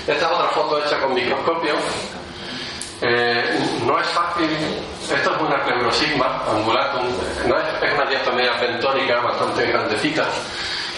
Esta 0.10 0.26
es 0.26 0.32
otra 0.32 0.50
foto 0.50 0.84
hecha 0.84 1.00
con 1.00 1.13
microscopio. 1.13 1.76
Eh, 3.02 3.43
no 3.86 4.00
es 4.00 4.08
fácil, 4.08 4.50
esto 5.04 5.36
es 5.36 5.41
una 5.41 5.63
cleurosigma 5.63 6.43
angulatum, 6.50 7.06
no 7.48 7.58
es, 7.58 7.65
es 7.84 7.93
una 7.93 8.06
diatomea 8.10 8.54
bentónica 8.60 9.22
bastante 9.22 9.67
grandecita 9.67 10.26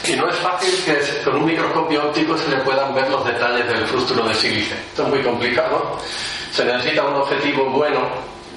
y 0.05 0.15
no 0.15 0.29
es 0.29 0.35
fácil 0.37 0.83
que 0.85 1.23
con 1.25 1.35
un 1.35 1.45
microscopio 1.45 2.07
óptico 2.07 2.37
se 2.37 2.49
le 2.51 2.57
puedan 2.57 2.95
ver 2.95 3.09
los 3.09 3.25
detalles 3.25 3.67
del 3.67 3.85
frústulo 3.85 4.23
de 4.29 4.33
sílice. 4.33 4.75
Esto 4.75 5.03
es 5.03 5.09
muy 5.09 5.21
complicado. 5.21 5.97
Se 6.53 6.63
necesita 6.63 7.03
un 7.03 7.15
objetivo 7.15 7.65
bueno 7.65 8.07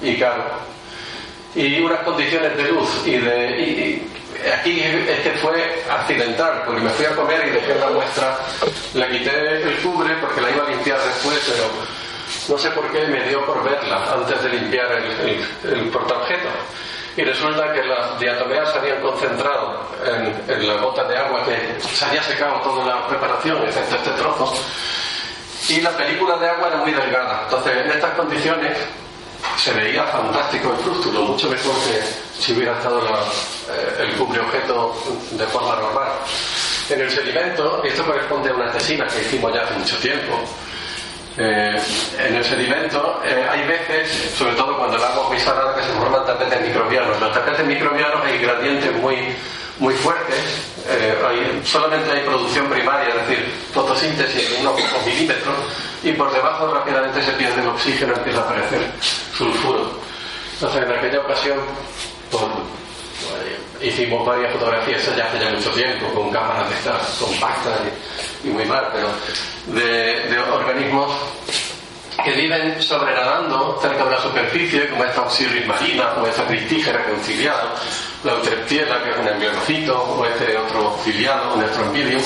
y 0.01 0.17
caro. 0.17 0.43
Y 1.55 1.79
unas 1.81 1.99
condiciones 1.99 2.55
de 2.57 2.63
luz. 2.63 3.01
Y, 3.05 3.17
de, 3.17 4.01
aquí 4.53 4.81
es 4.81 5.19
que 5.21 5.31
fue 5.41 5.83
accidental, 5.89 6.63
porque 6.65 6.81
me 6.81 6.89
fui 6.89 7.05
a 7.05 7.15
comer 7.15 7.47
y 7.47 7.51
dejé 7.51 7.73
una 7.73 7.89
muestra. 7.91 8.37
Le 8.93 9.09
quité 9.09 9.61
el 9.63 9.77
cubre 9.77 10.15
porque 10.21 10.41
la 10.41 10.51
iba 10.51 10.65
a 10.65 10.69
limpiar 10.69 10.99
después, 10.99 11.39
pero 11.47 11.69
no 12.49 12.57
sé 12.57 12.69
por 12.71 12.91
qué 12.91 13.07
me 13.07 13.27
dio 13.27 13.45
por 13.45 13.63
verla 13.63 14.13
antes 14.13 14.43
de 14.43 14.49
limpiar 14.49 14.91
el, 14.91 15.29
el, 15.29 15.73
el 15.73 15.91
y 17.17 17.23
resulta 17.23 17.71
que 17.71 17.81
las 17.83 18.19
diatomeas 18.19 18.71
se 18.73 18.77
habían 18.77 19.01
concentrado 19.01 19.87
en, 20.05 20.67
la 20.67 20.73
gota 20.75 21.05
de 21.05 21.17
agua 21.17 21.45
que 21.45 21.79
se 21.79 22.03
había 22.03 22.21
secado 22.21 22.59
toda 22.59 22.85
la 22.85 23.07
preparación, 23.07 23.63
excepto 23.63 23.95
este 23.95 24.11
trozo, 24.11 24.53
y 25.69 25.79
la 25.79 25.91
película 25.91 26.35
de 26.37 26.49
agua 26.49 26.67
era 26.67 26.77
muy 26.77 26.91
delgada. 26.91 27.43
Entonces, 27.45 27.77
en 27.77 27.91
estas 27.91 28.11
condiciones 28.15 28.77
se 29.57 29.73
veía 29.73 30.03
fantástico 30.03 30.71
el 30.71 30.77
frústulo, 30.83 31.21
mucho 31.21 31.49
mejor 31.49 31.73
que 31.85 32.41
si 32.41 32.53
hubiera 32.53 32.73
estado 32.73 33.01
eh, 33.07 34.03
el 34.03 34.11
cubre 34.15 34.39
objeto 34.39 34.95
de 35.31 35.45
forma 35.47 35.75
normal. 35.75 36.09
En 36.89 37.01
el 37.01 37.09
sedimento, 37.09 37.83
esto 37.83 38.05
corresponde 38.05 38.49
a 38.49 38.53
una 38.53 38.71
tesina 38.71 39.07
que 39.07 39.21
hicimos 39.21 39.53
ya 39.53 39.63
hace 39.63 39.73
mucho 39.73 39.97
tiempo, 39.97 40.39
eh, 41.37 41.77
en 42.17 42.35
el 42.35 42.45
sedimento 42.45 43.21
eh, 43.25 43.45
hay 43.49 43.67
veces, 43.67 44.31
sobre 44.37 44.55
todo 44.55 44.77
cuando 44.77 44.95
el 44.95 45.03
agua 45.03 45.23
es 45.23 45.29
muy 45.29 45.39
salada, 45.39 45.75
que 45.75 45.83
se 45.83 45.89
forman 45.89 46.25
tapetes 46.25 46.61
microbianos. 46.61 47.19
Los 47.19 47.33
tapetes 47.33 47.65
microbianos 47.65 48.25
hay 48.25 48.37
gradientes 48.37 48.93
muy, 49.01 49.35
muy 49.79 49.93
fuertes, 49.95 50.39
eh, 50.87 51.61
solamente 51.63 52.11
hay 52.11 52.21
producción 52.21 52.67
primaria, 52.69 53.09
es 53.09 53.27
decir, 53.27 53.45
fotosíntesis 53.73 54.51
de 54.51 54.57
unos 54.61 54.79
pocos 54.79 55.05
milímetros, 55.05 55.55
y 56.03 56.11
por 56.13 56.31
debajo 56.31 56.73
rápidamente 56.73 57.21
se 57.23 57.31
pierde 57.33 57.61
el 57.61 57.67
oxígeno, 57.67 58.13
y 58.13 58.17
empieza 58.19 58.39
a 58.39 58.43
aparecer 58.43 58.91
sulfuro. 59.35 59.91
Entonces, 60.53 60.83
en 60.83 60.91
aquella 60.91 61.19
ocasión, 61.19 61.59
hicimos 63.81 64.25
varias 64.25 64.53
fotografías, 64.53 65.01
eso 65.01 65.15
ya 65.15 65.25
hace 65.25 65.39
ya 65.39 65.49
mucho 65.49 65.71
tiempo, 65.71 66.07
con 66.13 66.31
cámaras 66.31 66.69
de 66.69 66.75
estas 66.75 67.01
compactas 67.19 67.79
y, 68.43 68.47
muy 68.47 68.65
mal, 68.65 68.87
pero 68.93 69.09
de, 69.67 70.39
organismos 70.39 71.11
que 72.23 72.31
viven 72.31 72.81
sobrenadando 72.81 73.77
cerca 73.81 74.05
de 74.05 74.11
la 74.11 74.21
superficie, 74.21 74.89
como 74.89 75.03
esta 75.03 75.21
Oxyris 75.23 75.67
marina, 75.67 76.13
o 76.17 76.25
esta 76.25 76.45
cristígera 76.45 77.05
ciliado, 77.23 77.69
la 78.25 78.33
Eutreptiela, 78.33 79.01
que 79.03 79.11
es 79.11 79.17
un 79.17 79.27
embriolocito, 79.27 80.01
o 80.01 80.25
este 80.25 80.57
otro 80.57 80.97
ciliado, 81.03 81.53
un 81.53 81.63
Estrombidium. 81.63 82.21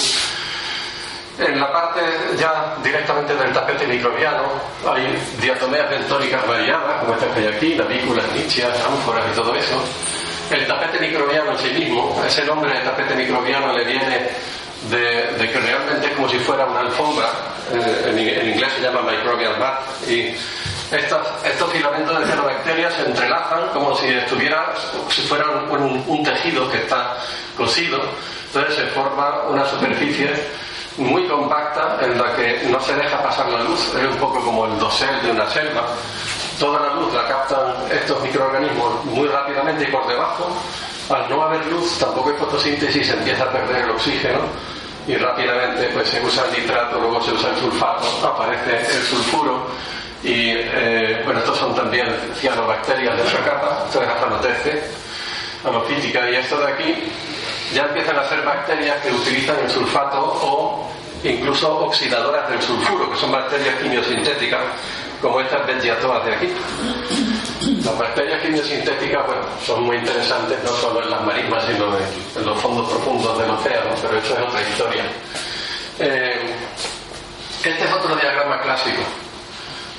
En 1.37 1.59
la 1.59 1.71
parte 1.71 2.01
ya 2.37 2.75
directamente 2.83 3.33
del 3.35 3.53
tapete 3.53 3.87
microbiano 3.87 4.43
hay 4.85 5.17
diatomeas 5.39 5.89
bentóricas 5.89 6.45
variadas, 6.47 7.01
como 7.01 7.13
esta 7.13 7.33
que 7.33 7.39
hay 7.39 7.47
aquí, 7.47 7.75
navículas, 7.75 8.25
nichias, 8.33 8.75
ánforas 8.85 9.25
y 9.31 9.35
todo 9.35 9.55
eso 9.55 9.81
el 10.51 10.65
tapete 10.65 10.99
microbiano 10.99 11.51
en 11.51 11.57
sí 11.57 11.69
mismo, 11.69 12.21
ese 12.25 12.43
nombre 12.45 12.73
de 12.73 12.79
tapete 12.79 13.15
microbiano 13.15 13.73
le 13.73 13.85
viene 13.85 14.29
de, 14.89 15.51
que 15.51 15.59
realmente 15.59 16.07
es 16.07 16.13
como 16.13 16.29
si 16.29 16.39
fuera 16.39 16.65
una 16.65 16.79
alfombra, 16.81 17.29
eh, 17.71 18.09
en, 18.09 18.49
inglés 18.49 18.71
se 18.75 18.81
llama 18.81 19.01
microbial 19.01 19.59
mat, 19.59 19.81
y 20.07 20.33
estos 20.91 21.71
filamentos 21.71 22.19
de 22.19 22.25
cianobacterias 22.25 22.93
se 22.93 23.05
entrelazan 23.05 23.69
como 23.73 23.95
si 23.95 24.07
estuviera, 24.07 24.73
si 25.09 25.21
fuera 25.23 25.45
un, 25.69 26.23
tejido 26.23 26.69
que 26.71 26.77
está 26.77 27.17
cosido, 27.55 27.99
entonces 28.47 28.75
se 28.75 28.85
forma 28.87 29.43
una 29.49 29.65
superficie 29.65 30.31
muy 30.97 31.27
compacta 31.27 31.97
en 32.01 32.17
la 32.17 32.35
que 32.35 32.63
no 32.69 32.79
se 32.81 32.95
deja 32.95 33.21
pasar 33.21 33.49
la 33.49 33.63
luz, 33.63 33.93
es 33.95 34.05
un 34.07 34.17
poco 34.17 34.43
como 34.43 34.65
el 34.65 34.79
dosel 34.79 35.21
de 35.21 35.31
una 35.31 35.49
selva, 35.49 35.85
toda 36.59 36.79
la 36.79 36.95
luz 36.95 37.13
la 37.13 37.27
captan 37.27 37.75
estos 37.91 38.21
microorganismos 38.21 39.05
muy 39.05 39.27
rápidamente 39.27 39.83
y 39.83 39.91
por 39.91 40.07
debajo, 40.07 40.49
al 41.09 41.29
no 41.29 41.43
haber 41.43 41.65
luz, 41.67 41.97
tampoco 41.99 42.29
hay 42.29 42.35
fotosíntesis, 42.35 43.07
se 43.07 43.13
empieza 43.13 43.43
a 43.43 43.51
perder 43.51 43.83
el 43.83 43.91
oxígeno 43.91 44.39
y 45.07 45.15
rápidamente 45.15 45.89
pues 45.93 46.09
se 46.09 46.23
usa 46.23 46.45
el 46.45 46.61
nitrato, 46.61 46.99
luego 46.99 47.21
se 47.21 47.31
usa 47.31 47.49
el 47.49 47.57
sulfato, 47.57 48.27
aparece 48.27 48.97
el 48.97 49.03
sulfuro 49.03 49.67
y 50.23 50.51
eh, 50.55 51.21
bueno, 51.23 51.39
estos 51.39 51.57
son 51.57 51.73
también 51.75 52.07
cianobacterias 52.35 53.15
de 53.15 53.21
otra 53.23 53.43
capa, 53.43 53.83
esto 53.85 54.01
es 54.03 54.09
afanotece, 54.09 54.83
anofítica 55.63 56.29
y 56.29 56.35
esto 56.35 56.59
de 56.59 56.73
aquí 56.73 56.95
ya 57.73 57.83
empiezan 57.83 58.17
a 58.17 58.27
ser 58.27 58.41
bacterias 58.41 58.97
que 59.01 59.11
utilizan 59.11 59.57
el 59.63 59.69
sulfato 59.69 60.19
o 60.19 60.89
incluso 61.23 61.85
oxidadoras 61.85 62.49
del 62.49 62.61
sulfuro, 62.61 63.11
que 63.11 63.17
son 63.17 63.31
bacterias 63.31 63.75
quimiosintéticas, 63.81 64.59
como 65.21 65.41
estas 65.41 65.65
bendiatoas 65.67 66.25
de 66.25 66.33
aquí. 66.33 66.53
Las 67.83 67.97
bacterias 67.97 68.41
quimiosintéticas, 68.41 69.25
bueno, 69.25 69.41
son 69.65 69.83
muy 69.83 69.97
interesantes 69.97 70.57
no 70.63 70.71
solo 70.71 71.03
en 71.03 71.09
las 71.09 71.21
marismas, 71.21 71.63
sino 71.65 71.87
en, 71.87 72.45
los 72.45 72.59
fondos 72.59 72.89
profundos 72.89 73.37
del 73.37 73.49
océano, 73.51 73.89
pero 74.01 74.17
eso 74.17 74.33
es 74.33 74.39
otra 74.39 74.61
historia. 74.61 75.03
Eh, 75.99 76.55
este 77.63 77.83
es 77.83 77.91
otro 77.91 78.15
diagrama 78.15 78.61
clásico. 78.61 79.01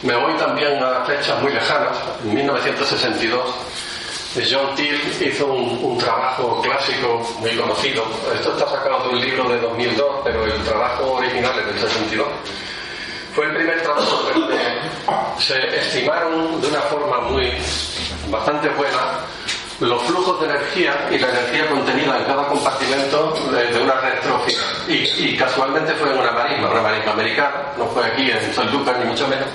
Me 0.03 0.17
voy 0.17 0.33
también 0.35 0.83
a 0.83 1.05
fechas 1.05 1.41
muy 1.43 1.53
lejanas, 1.53 1.97
en 2.25 2.35
1962 2.35 3.55
John 4.49 4.77
Till 4.77 4.97
hizo 5.21 5.47
un, 5.47 5.99
trabajo 5.99 6.61
clásico 6.63 7.21
muy 7.41 7.57
conocido. 7.57 8.05
Esto 8.33 8.53
está 8.53 8.69
sacado 8.69 9.09
de 9.09 9.09
un 9.11 9.21
libro 9.21 9.49
de 9.49 9.59
2002, 9.59 10.07
pero 10.23 10.45
el 10.45 10.63
trabajo 10.63 11.15
original 11.15 11.53
es 11.59 11.67
del 11.67 11.81
62. 11.81 12.29
Fue 13.35 13.47
el 13.47 13.55
primer 13.57 13.83
trabajo 13.83 14.31
donde 14.33 14.57
se 15.39 15.77
estimaron 15.77 16.61
de 16.61 16.69
una 16.69 16.81
forma 16.83 17.21
muy 17.23 17.53
bastante 18.31 18.69
buena 18.71 19.19
los 19.81 20.03
flujos 20.03 20.41
de 20.41 20.47
energía 20.47 21.09
y 21.11 21.19
la 21.19 21.29
energía 21.31 21.67
contenida 21.69 22.19
en 22.19 22.25
cada 22.25 22.47
compartimento 22.47 23.35
de, 23.51 23.81
una 23.81 23.95
red 23.95 24.21
trófica. 24.21 24.63
Y, 24.87 25.37
casualmente 25.37 25.93
fue 25.95 26.13
en 26.13 26.19
una 26.19 26.33
marisma, 26.33 26.71
una 26.71 26.83
marisma 26.83 27.13
americana, 27.13 27.63
no 27.79 27.87
fue 27.87 28.07
aquí 28.07 28.31
en 28.31 28.55
San 28.55 28.71
Lucas 28.71 28.97
ni 28.99 29.07
mucho 29.07 29.27
menos. 29.27 29.49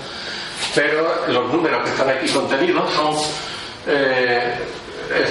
Pero 0.75 1.25
los 1.27 1.51
números 1.51 1.83
que 1.83 1.89
están 1.89 2.09
aquí 2.09 2.29
contenidos 2.29 2.91
son 2.93 3.15
eh, 3.87 4.53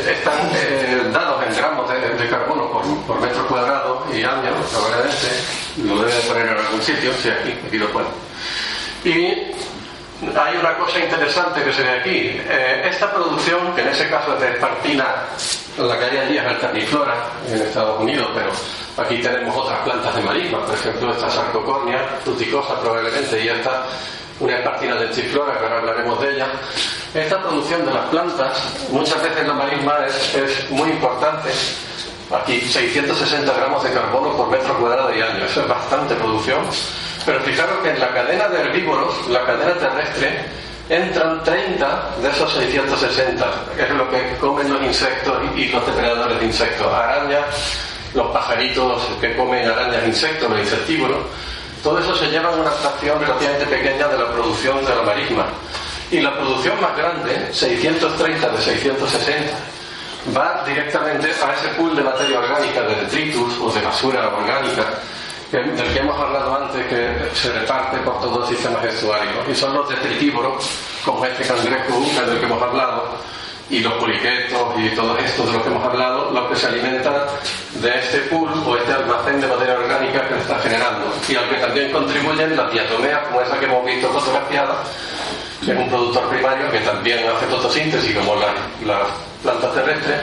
están 0.08 0.50
eh, 0.54 1.02
dados 1.12 1.44
en 1.46 1.54
gramos 1.56 1.90
de, 1.90 2.28
carbono 2.28 2.70
por, 3.06 3.20
metro 3.20 3.46
cuadrado 3.46 4.06
y 4.12 4.22
año, 4.22 4.52
probablemente, 4.72 5.26
lo 5.84 5.98
debe 6.02 6.20
poner 6.22 6.46
en 6.46 6.58
algún 6.58 6.82
sitio, 6.82 7.12
sí, 7.20 7.28
aquí, 7.28 7.54
aquí 7.66 7.78
lo 7.78 7.88
pone. 7.90 8.06
Y 9.04 9.52
hay 10.36 10.56
una 10.56 10.76
cosa 10.78 11.00
interesante 11.00 11.62
que 11.62 11.72
se 11.72 11.82
ve 11.82 11.90
aquí. 11.90 12.40
Eh, 12.48 12.88
esta 12.88 13.12
producción, 13.12 13.74
que 13.74 13.82
en 13.82 13.88
ese 13.88 14.08
caso 14.08 14.34
es 14.34 14.40
de 14.40 14.52
espartina, 14.52 15.06
la 15.78 15.98
que 15.98 16.04
hay 16.04 16.18
allí 16.18 16.38
es 16.38 16.46
alterniflora 16.46 17.14
en 17.48 17.60
Estados 17.60 18.00
Unidos, 18.00 18.28
pero 18.34 18.50
aquí 19.04 19.20
tenemos 19.20 19.56
otras 19.56 19.80
plantas 19.80 20.14
de 20.14 20.22
marisma, 20.22 20.64
por 20.64 20.74
ejemplo, 20.74 21.10
esta 21.10 21.28
sarcocornia, 21.28 21.98
fruticosa 22.22 22.80
probablemente, 22.80 23.44
y 23.44 23.48
esta 23.48 23.86
una 24.40 24.56
espartina 24.56 24.96
de 24.96 25.10
chiflora, 25.10 25.58
que 25.58 25.64
ahora 25.64 25.78
hablaremos 25.78 26.20
de 26.20 26.34
ella. 26.34 26.46
Esta 27.14 27.40
producción 27.42 27.86
de 27.86 27.94
las 27.94 28.06
plantas, 28.06 28.74
muchas 28.90 29.22
veces 29.22 29.46
la 29.46 29.54
marisma 29.54 29.94
es, 30.06 30.34
es 30.34 30.70
muy 30.70 30.90
importante. 30.90 31.50
Aquí 32.32 32.60
660 32.60 33.52
gramos 33.52 33.84
de 33.84 33.92
carbono 33.92 34.36
por 34.36 34.48
metro 34.48 34.76
cuadrado 34.78 35.14
y 35.14 35.20
año, 35.20 35.44
eso 35.44 35.60
es 35.60 35.68
bastante 35.68 36.14
producción. 36.16 36.62
Pero 37.24 37.40
fijaros 37.40 37.78
que 37.82 37.90
en 37.90 38.00
la 38.00 38.12
cadena 38.12 38.48
de 38.48 38.60
herbívoros, 38.60 39.28
la 39.28 39.44
cadena 39.44 39.74
terrestre, 39.74 40.44
entran 40.88 41.42
30 41.44 42.10
de 42.20 42.28
esos 42.28 42.52
660, 42.52 43.46
que 43.76 43.82
es 43.82 43.90
lo 43.90 44.10
que 44.10 44.36
comen 44.40 44.72
los 44.72 44.82
insectos 44.82 45.36
y 45.54 45.68
los 45.68 45.86
depredadores 45.86 46.40
de 46.40 46.46
insectos, 46.46 46.92
arañas, 46.92 47.44
los 48.14 48.26
pajaritos 48.32 49.02
que 49.20 49.34
comen 49.36 49.68
arañas, 49.68 50.06
insectos, 50.06 50.50
los 50.50 50.60
insectívoros 50.60 51.18
todo 51.84 51.98
eso 51.98 52.16
se 52.16 52.30
lleva 52.30 52.48
a 52.48 52.52
una 52.52 52.70
fracción 52.70 53.20
relativamente 53.20 53.66
pequeña 53.66 54.08
de 54.08 54.16
la 54.16 54.32
producción 54.32 54.82
de 54.86 54.96
la 54.96 55.02
marisma. 55.02 55.46
Y 56.10 56.20
la 56.20 56.34
producción 56.34 56.80
más 56.80 56.96
grande, 56.96 57.52
630 57.52 58.48
de 58.48 58.58
660, 58.62 59.52
va 60.34 60.64
directamente 60.66 61.28
a 61.28 61.52
ese 61.52 61.68
pool 61.76 61.94
de 61.94 62.02
materia 62.02 62.38
orgánica, 62.38 62.80
de 62.82 62.94
detritus 62.96 63.58
o 63.60 63.70
de 63.70 63.82
basura 63.82 64.28
orgánica, 64.28 64.86
del 65.52 65.92
que 65.92 65.98
hemos 65.98 66.18
hablado 66.18 66.56
antes, 66.56 66.86
que 66.86 67.30
se 67.34 67.52
reparte 67.52 67.98
por 67.98 68.18
todos 68.18 68.40
los 68.40 68.48
sistemas 68.48 68.82
estuarios. 68.84 69.46
Y 69.46 69.54
son 69.54 69.74
los 69.74 69.86
detritívoros, 69.86 70.66
como 71.04 71.24
este 71.26 71.44
cangrejo 71.44 72.00
del 72.26 72.40
que 72.40 72.46
hemos 72.46 72.62
hablado, 72.62 73.10
y 73.74 73.80
los 73.80 73.94
poliquetos 73.94 74.78
y 74.78 74.88
todo 74.90 75.18
esto 75.18 75.44
de 75.46 75.52
lo 75.52 75.62
que 75.62 75.68
hemos 75.68 75.84
hablado, 75.84 76.30
lo 76.30 76.48
que 76.48 76.54
se 76.54 76.68
alimenta 76.68 77.26
de 77.72 77.98
este 77.98 78.18
pool 78.30 78.48
o 78.64 78.76
este 78.76 78.92
almacén 78.92 79.40
de 79.40 79.48
materia 79.48 79.74
orgánica 79.74 80.28
que 80.28 80.38
está 80.38 80.56
generando. 80.60 81.12
Y 81.28 81.34
al 81.34 81.48
que 81.48 81.56
también 81.56 81.90
contribuyen 81.90 82.56
las 82.56 82.70
diatomeas, 82.70 83.26
como 83.26 83.40
esa 83.40 83.58
que 83.58 83.64
hemos 83.64 83.84
visto 83.84 84.08
fotografiada, 84.10 84.76
que 85.64 85.72
es 85.72 85.76
un 85.76 85.88
productor 85.88 86.28
primario 86.28 86.70
que 86.70 86.78
también 86.80 87.28
hace 87.28 87.46
fotosíntesis 87.46 88.14
como 88.16 88.36
las 88.36 88.54
la 88.86 89.06
plantas 89.42 89.74
terrestres, 89.74 90.20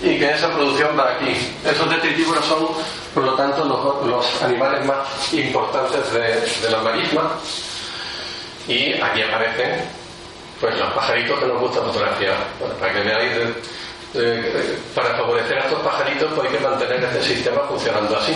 y 0.00 0.18
que 0.18 0.30
esa 0.30 0.50
producción 0.52 0.98
va 0.98 1.10
aquí. 1.10 1.36
Esos 1.66 1.90
detritívoros 1.90 2.44
son, 2.46 2.68
por 3.12 3.22
lo 3.22 3.34
tanto, 3.34 3.66
los, 3.66 4.06
los 4.06 4.42
animales 4.42 4.82
más 4.86 5.34
importantes 5.34 6.10
de, 6.10 6.66
de 6.66 6.70
la 6.70 6.78
marisma. 6.78 7.32
Y 8.66 8.94
aquí 8.94 9.20
aparecen 9.20 10.01
pues 10.62 10.78
los 10.78 10.92
pajaritos 10.92 11.40
que 11.40 11.46
nos 11.46 11.60
gusta 11.60 11.80
fotografiar. 11.80 12.36
para 12.78 12.92
que 12.92 13.00
veáis, 13.00 13.32
para 14.94 15.16
favorecer 15.16 15.58
a 15.58 15.64
estos 15.64 15.80
pajaritos 15.80 16.30
pues 16.36 16.48
hay 16.48 16.56
que 16.56 16.62
mantener 16.62 17.02
este 17.02 17.34
sistema 17.34 17.62
funcionando 17.62 18.16
así. 18.16 18.32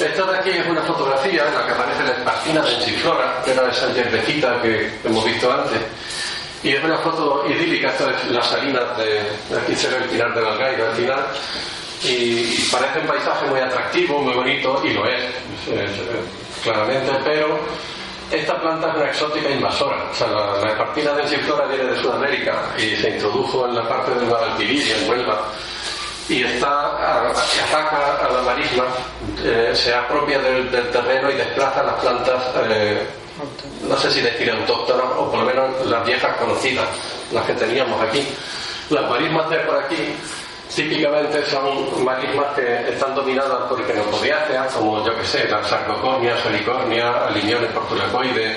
Esta 0.00 0.26
de 0.26 0.38
aquí 0.38 0.50
es 0.50 0.66
una 0.66 0.82
fotografía 0.82 1.46
en 1.46 1.54
la 1.54 1.64
que 1.64 1.72
aparece 1.72 2.02
la 2.02 2.10
esparcina 2.10 2.60
de 2.62 2.74
Enchiflora, 2.74 3.40
que 3.44 3.52
era 3.52 3.70
esa 3.70 3.92
hierbecita 3.92 4.60
que 4.60 4.90
hemos 5.04 5.24
visto 5.24 5.50
antes. 5.50 5.78
Y 6.64 6.70
es 6.70 6.82
una 6.82 6.98
foto 6.98 7.44
idílica, 7.48 7.90
esta 7.90 8.10
es 8.10 8.30
la 8.32 8.42
salina 8.42 8.80
de, 8.98 9.22
aquí 9.56 9.76
se 9.76 9.88
ve 9.88 9.98
el 9.98 10.10
Pinar 10.10 10.34
del 10.34 10.44
Algairo 10.44 10.86
al 10.88 10.96
final. 10.96 11.20
Y, 12.02 12.68
parece 12.72 12.98
un 12.98 13.06
paisaje 13.06 13.46
muy 13.46 13.60
atractivo, 13.60 14.20
muy 14.20 14.34
bonito, 14.34 14.82
y 14.84 14.92
lo 14.92 15.06
es 15.06 15.24
claramente, 16.64 17.12
pero 17.24 17.60
esta 18.30 18.60
planta 18.60 18.88
es 18.88 18.96
una 18.96 19.06
exótica 19.06 19.50
invasora. 19.50 19.96
O 20.10 20.14
sea, 20.14 20.28
la, 20.28 20.58
la 20.60 20.70
espartina 20.70 21.12
densiflora 21.12 21.66
viene 21.66 21.84
de 21.84 21.96
Sudamérica 21.96 22.74
y 22.78 22.96
se 22.96 23.10
introdujo 23.10 23.66
en 23.66 23.74
la 23.74 23.88
parte 23.88 24.14
del 24.14 24.28
Guadalquivir 24.28 24.92
en 24.92 25.08
Huelva. 25.08 25.44
Y 26.28 26.42
está, 26.42 27.30
ataca 27.30 28.26
a 28.26 28.32
la 28.32 28.42
marisma, 28.42 28.84
eh, 29.44 29.70
se 29.74 29.94
apropia 29.94 30.40
del, 30.40 30.68
terreno 30.70 31.30
y 31.30 31.34
desplaza 31.34 31.84
las 31.84 31.94
plantas, 32.00 32.42
eh, 32.68 33.06
no 33.88 33.96
sé 33.96 34.10
si 34.10 34.20
decir 34.20 34.50
autóctonas 34.50 35.06
o 35.16 35.30
por 35.30 35.40
lo 35.40 35.46
menos 35.46 35.86
las 35.86 36.04
viejas 36.04 36.36
conocidas, 36.36 36.88
las 37.32 37.46
que 37.46 37.52
teníamos 37.52 38.00
aquí. 38.02 38.26
Las 38.90 39.08
marismas 39.08 39.48
de 39.50 39.58
por 39.58 39.76
aquí 39.84 40.16
típicamente 40.74 41.44
son 41.46 42.04
marismas 42.04 42.54
que 42.54 42.88
están 42.88 43.14
dominadas 43.14 43.68
por 43.68 43.84
quenopodiáceas, 43.86 44.72
como 44.74 45.04
yo 45.04 45.16
que 45.16 45.24
sé, 45.24 45.48
la 45.48 45.62
sarcocornia, 45.64 46.36
salicornia, 46.42 47.26
aliñones 47.26 47.70
portulacoides, 47.72 48.56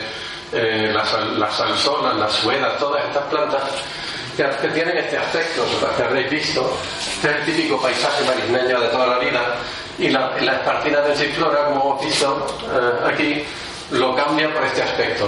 eh, 0.52 0.92
las, 0.94 1.14
las 1.38 1.56
salsonas, 1.56 2.16
las 2.16 2.32
suedas, 2.34 2.78
todas 2.78 3.06
estas 3.06 3.24
plantas 3.26 3.62
que, 4.36 4.68
tienen 4.70 4.98
este 4.98 5.18
aspecto, 5.18 5.66
que 5.98 6.04
habréis 6.04 6.30
visto, 6.30 6.78
este 7.00 7.30
es 7.30 7.36
el 7.36 7.46
típico 7.46 7.82
paisaje 7.82 8.24
marismeño 8.24 8.80
de 8.80 8.88
toda 8.88 9.08
la 9.08 9.20
vida, 9.20 9.42
y 9.98 10.10
la, 10.10 10.32
la 10.42 10.54
espartina 10.54 11.02
de 11.02 11.14
flora, 11.14 11.66
como 11.66 11.82
hemos 11.82 12.06
visto 12.06 12.48
eh, 12.74 13.12
aquí, 13.14 13.44
lo 13.92 14.16
cambia 14.16 14.54
por 14.54 14.64
este 14.64 14.82
aspecto. 14.82 15.26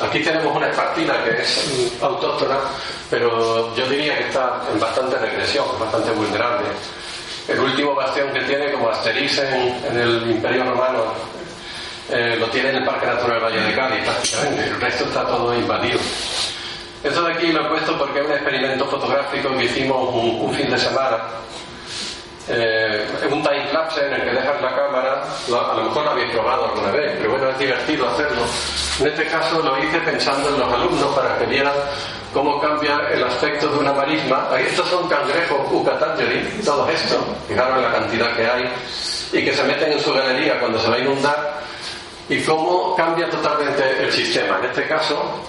Aquí 0.00 0.20
tenemos 0.20 0.54
una 0.54 0.68
espartina 0.68 1.24
que 1.24 1.42
es 1.42 1.92
autóctona, 2.00 2.56
pero 3.10 3.74
yo 3.74 3.88
diría 3.88 4.16
que 4.16 4.24
está 4.24 4.62
en 4.72 4.78
bastante 4.78 5.16
regresión, 5.18 5.66
bastante 5.78 6.12
vulnerable. 6.12 6.68
El 7.48 7.58
último 7.60 7.94
bastión 7.94 8.32
que 8.32 8.40
tiene, 8.42 8.70
como 8.72 8.90
Asterix 8.90 9.38
en, 9.38 9.98
el 9.98 10.30
Imperio 10.30 10.64
Romano, 10.64 11.14
eh, 12.10 12.36
lo 12.38 12.46
tiene 12.48 12.70
en 12.70 12.76
el 12.76 12.84
Parque 12.84 13.06
Natural 13.06 13.40
Valle 13.40 13.60
de 13.60 13.74
Cádiz 13.74 14.04
prácticamente, 14.04 14.64
el 14.64 14.80
resto 14.80 15.04
está 15.04 15.26
todo 15.26 15.54
invadido. 15.54 15.98
Esto 17.02 17.22
de 17.22 17.32
aquí 17.32 17.52
lo 17.52 17.64
he 17.64 17.68
puesto 17.68 17.96
porque 17.96 18.20
es 18.20 18.26
un 18.26 18.32
experimento 18.32 18.86
fotográfico 18.86 19.56
que 19.56 19.64
hicimos 19.64 20.14
un, 20.14 20.52
fin 20.54 20.70
de 20.70 20.78
semana. 20.78 21.18
Eh, 22.50 23.06
un 23.30 23.42
time 23.42 23.72
lapse 23.72 24.06
en 24.06 24.12
el 24.14 24.24
que 24.24 24.30
dejas 24.30 24.62
la 24.62 24.74
cámara, 24.74 25.22
a 25.22 25.74
lo 25.74 25.82
mejor 25.84 26.04
lo 26.04 26.10
habéis 26.10 26.30
probado 26.32 26.64
alguna 26.64 26.90
vez, 26.92 27.14
pero 27.18 27.30
bueno, 27.32 27.50
es 27.50 27.58
divertido 27.58 28.08
hacerlo. 28.08 28.42
En 29.00 29.06
este 29.06 29.26
caso 29.26 29.62
lo 29.62 29.78
hice 29.84 30.00
pensando 30.00 30.48
en 30.48 30.60
los 30.60 30.72
alumnos 30.72 31.14
para 31.14 31.38
que 31.38 31.44
vieran 31.44 31.74
cómo 32.32 32.58
cambia 32.58 33.00
el 33.12 33.22
aspecto 33.22 33.68
de 33.68 33.78
una 33.78 33.92
marisma. 33.92 34.48
Estos 34.58 34.88
son 34.88 35.08
cangrejos 35.08 35.58
Ucatangeli, 35.70 36.62
todo 36.64 36.88
esto, 36.88 37.22
fijaros 37.46 37.82
la 37.82 37.92
cantidad 37.92 38.34
que 38.34 38.46
hay, 38.46 38.72
y 39.32 39.44
que 39.44 39.52
se 39.52 39.62
meten 39.64 39.92
en 39.92 40.00
su 40.00 40.12
galería 40.14 40.58
cuando 40.58 40.78
se 40.78 40.88
va 40.88 40.96
a 40.96 41.00
inundar, 41.00 41.60
y 42.30 42.40
cómo 42.42 42.96
cambia 42.96 43.28
totalmente 43.28 44.04
el 44.04 44.10
sistema. 44.10 44.58
En 44.58 44.70
este 44.70 44.86
caso, 44.86 45.44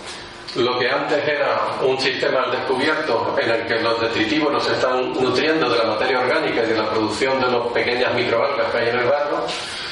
lo 0.55 0.79
que 0.79 0.89
antes 0.89 1.27
era 1.27 1.77
un 1.81 1.99
sistema 1.99 2.43
al 2.43 2.51
descubierto 2.51 3.35
en 3.39 3.49
el 3.51 3.67
que 3.67 3.75
los 3.81 4.01
detritivos 4.01 4.51
nos 4.51 4.67
están 4.67 5.13
nutriendo 5.13 5.69
de 5.69 5.77
la 5.77 5.83
materia 5.85 6.19
orgánica 6.19 6.63
y 6.63 6.67
de 6.67 6.77
la 6.77 6.89
producción 6.89 7.39
de 7.39 7.51
las 7.51 7.67
pequeñas 7.67 8.13
microalgas 8.15 8.71
que 8.71 8.77
hay 8.77 8.89
en 8.89 8.99
el 8.99 9.05
barro, 9.05 9.45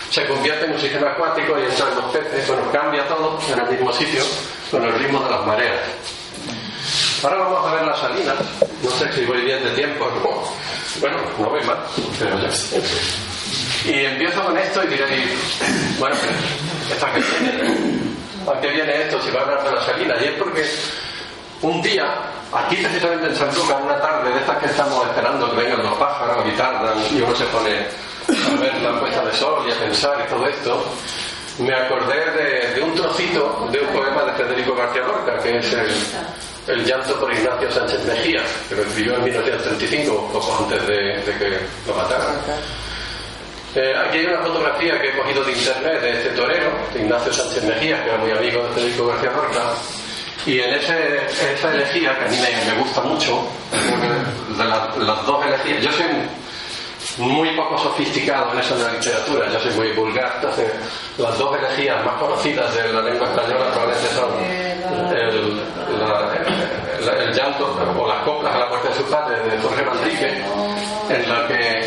se 0.10 0.26
convierte 0.26 0.65
en 0.65 0.72
un 0.72 0.80
sistema 0.80 1.12
acuático 1.12 1.58
y 1.60 1.63
entran 1.63 1.96
los 1.96 2.06
peces, 2.06 2.48
bueno, 2.48 2.72
cambia 2.72 3.08
todo 3.08 3.38
en 3.52 3.60
el 3.60 3.70
mismo 3.70 3.93
sitio 3.93 4.24
con 4.72 4.84
el 4.84 4.93
ritmo 4.93 5.20
de 5.20 5.30
las 5.30 5.46
mareas. 5.46 5.80
Ahora 7.24 7.38
vamos 7.38 7.67
a 7.67 7.74
ver 7.76 7.86
las 7.86 8.00
salinas, 8.00 8.36
no 8.84 8.89
sé 8.91 9.12
si 9.13 9.26
voy 9.26 9.41
bien 9.41 9.63
de 9.63 9.72
tiempo, 9.72 10.10
bueno, 11.00 11.17
no 11.39 11.50
voy 11.50 11.63
mal, 11.63 11.78
pero 12.20 12.39
ya. 12.39 12.50
Y 13.86 14.06
empiezo 14.06 14.43
con 14.43 14.58
esto 14.58 14.84
y 14.84 14.88
diréis, 14.88 15.98
bueno, 16.00 16.15
¿esta 16.91 17.13
que 17.13 17.22
viene? 18.53 18.57
¿A 18.57 18.62
qué 18.62 18.69
viene 18.69 19.01
esto 19.03 19.21
si 19.21 19.31
va 19.31 19.41
a 19.41 19.43
hablar 19.43 19.63
de 19.63 19.71
la 19.71 19.81
salina? 19.81 20.15
Y 20.21 20.25
es 20.25 20.31
porque 20.31 20.65
un 21.62 21.81
día, 21.81 22.05
aquí 22.53 22.75
precisamente 22.77 23.27
en 23.27 23.36
San 23.36 23.53
Lucas, 23.53 23.77
una 23.83 23.99
tarde 23.99 24.31
de 24.31 24.39
estas 24.39 24.57
que 24.57 24.65
estamos 24.67 25.07
esperando 25.07 25.49
que 25.51 25.57
vengan 25.57 25.83
los 25.83 25.97
pájaros 25.97 26.45
y 26.47 26.51
tardan 26.57 26.97
y 27.12 27.21
uno 27.21 27.36
se 27.36 27.45
pone 27.45 27.88
a 28.29 28.60
ver 28.60 28.75
la 28.81 28.99
puesta 28.99 29.23
de 29.23 29.33
sol 29.33 29.65
y 29.67 29.71
a 29.71 29.75
pensar 29.75 30.23
y 30.25 30.29
todo 30.29 30.47
esto, 30.47 30.86
me 31.60 31.73
acordé 31.73 32.73
de, 32.75 32.81
un 32.81 32.93
trocito 32.93 33.67
de 33.71 33.79
un 33.79 33.88
poema 33.88 34.23
de 34.23 34.33
Federico 34.33 34.75
García 34.75 35.01
Lorca, 35.01 35.39
que 35.39 35.57
es 35.57 35.73
el, 35.73 35.89
el 36.67 36.86
llanto 36.86 37.19
por 37.19 37.33
Ignacio 37.33 37.71
Sánchez 37.71 38.05
Mejía, 38.05 38.43
que 38.69 38.75
lo 38.75 38.83
escribió 38.83 39.15
en 39.15 39.23
1935, 39.23 40.29
poco 40.31 40.57
antes 40.63 40.86
de, 40.86 40.93
de 40.93 41.38
que 41.39 41.60
lo 41.88 41.95
mataran. 41.95 42.36
Eh, 43.75 43.93
aquí 43.95 44.19
hay 44.19 44.25
una 44.25 44.39
fotografía 44.39 44.99
que 44.99 45.10
he 45.10 45.17
cogido 45.17 45.43
de 45.43 45.51
internet 45.51 46.01
de 46.01 46.12
este 46.13 46.30
torero, 46.30 46.69
de 46.93 47.01
Ignacio 47.01 47.32
Sánchez 47.34 47.63
Mejía, 47.63 48.03
que 48.03 48.10
era 48.10 48.17
muy 48.17 48.32
amigo 48.32 48.63
de 48.63 48.69
Federico 48.69 49.08
García 49.08 49.32
Lorca, 49.32 49.62
y 50.45 50.60
en 50.60 50.73
ese, 50.73 51.25
esa 51.53 51.73
elegía, 51.73 52.17
que 52.17 52.25
a 52.25 52.27
mí 52.30 52.38
me, 52.38 52.71
me 52.73 52.80
gusta 52.80 53.01
mucho, 53.01 53.39
de 54.58 54.63
la- 54.65 54.89
las 54.97 55.25
dos 55.25 55.45
elegías, 55.45 55.84
yo 55.84 55.91
soy 55.91 56.06
muy 57.17 57.49
poco 57.56 57.77
sofisticado 57.77 58.53
en 58.53 58.60
eso 58.60 58.75
de 58.77 58.84
la 58.84 58.91
literatura, 58.93 59.49
yo 59.51 59.60
soy 59.60 59.71
muy 59.73 59.91
vulgar, 59.91 60.32
entonces 60.38 60.71
las 61.17 61.38
dos 61.38 61.58
elegías 61.58 62.03
más 62.06 62.15
conocidas 62.15 62.73
de 62.75 62.93
la 62.93 63.01
lengua 63.01 63.27
española 63.27 63.71
probablemente 63.71 64.08
son 64.15 64.30
el, 65.15 65.58
la- 65.99 66.32
la- 67.06 67.23
el 67.23 67.34
llanto 67.34 67.77
o 67.97 68.08
las 68.08 68.19
coplas 68.23 68.56
a 68.56 68.60
la 68.60 68.65
muerte 68.67 68.88
de 68.89 68.95
su 68.95 69.03
padre 69.06 69.39
de 69.49 69.58
Jorge 69.62 69.82
Manrique, 69.84 70.43
en 71.10 71.30
la 71.30 71.47
que 71.47 71.87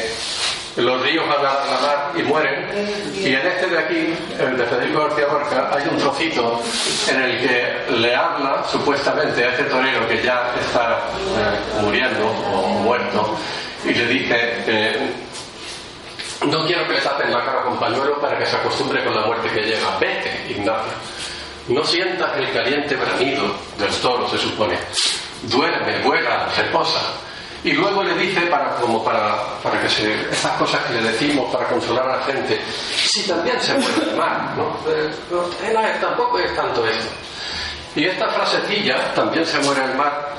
los 0.77 1.03
ríos 1.03 1.27
van 1.29 1.39
a 1.39 1.43
la 1.43 2.13
y 2.17 2.23
mueren, 2.23 2.69
y 3.15 3.35
en 3.35 3.47
este 3.47 3.67
de 3.69 3.79
aquí, 3.79 4.15
el 4.39 4.57
de 4.57 4.65
Federico 4.67 5.01
García 5.01 5.27
Lorca, 5.27 5.71
hay 5.73 5.89
un 5.89 5.99
trocito 5.99 6.63
en 7.09 7.23
el 7.23 7.41
que 7.41 7.93
le 7.93 8.15
habla 8.15 8.65
supuestamente 8.71 9.45
a 9.45 9.51
este 9.51 9.65
torero 9.65 10.09
que 10.09 10.23
ya 10.23 10.53
está 10.61 10.99
eh, 11.19 11.83
muriendo 11.83 12.27
o 12.27 12.69
muerto, 12.69 13.37
y 13.85 13.95
le 13.95 14.07
dice, 14.07 15.13
no 16.47 16.67
quiero 16.67 16.87
que 16.87 16.95
le 16.95 17.01
tapen 17.01 17.31
la 17.31 17.45
cara 17.45 17.63
con 17.63 17.79
pañuelo 17.79 18.19
para 18.21 18.39
que 18.39 18.47
se 18.47 18.57
acostumbre 18.57 19.05
con 19.05 19.15
la 19.15 19.27
muerte 19.27 19.49
que 19.49 19.61
llega. 19.61 19.99
Vete, 19.99 20.47
Ignacio. 20.49 20.93
No 21.69 21.85
sientas 21.85 22.37
el 22.37 22.51
caliente 22.53 22.97
bramido 22.97 23.55
del 23.79 23.95
toro, 23.97 24.29
se 24.29 24.39
supone. 24.39 24.79
Duerme, 25.43 25.99
vuela, 26.03 26.49
reposa. 26.57 27.01
Y 27.63 27.73
luego 27.73 28.03
le 28.03 28.15
dice, 28.15 28.41
para, 28.47 28.77
como 28.77 29.05
para, 29.05 29.37
para 29.63 29.81
que 29.83 29.89
se, 29.89 30.31
esas 30.31 30.53
cosas 30.53 30.83
que 30.85 30.95
le 30.95 31.13
decimos 31.13 31.53
para 31.53 31.67
consolar 31.67 32.09
a 32.09 32.17
la 32.17 32.25
gente, 32.25 32.59
si 32.97 33.23
también 33.29 33.61
se 33.61 33.75
muere 33.75 34.11
el 34.11 34.17
mar, 34.17 34.55
¿no? 34.57 34.77
Eh, 34.91 35.11
no, 35.31 35.81
tampoco 36.01 36.39
es 36.39 36.55
tanto 36.57 36.87
esto. 36.87 37.09
Y 37.95 38.05
esta 38.05 38.29
frasecilla, 38.29 39.13
también 39.15 39.45
se 39.45 39.59
muere 39.59 39.85
el 39.85 39.95
mar, 39.95 40.31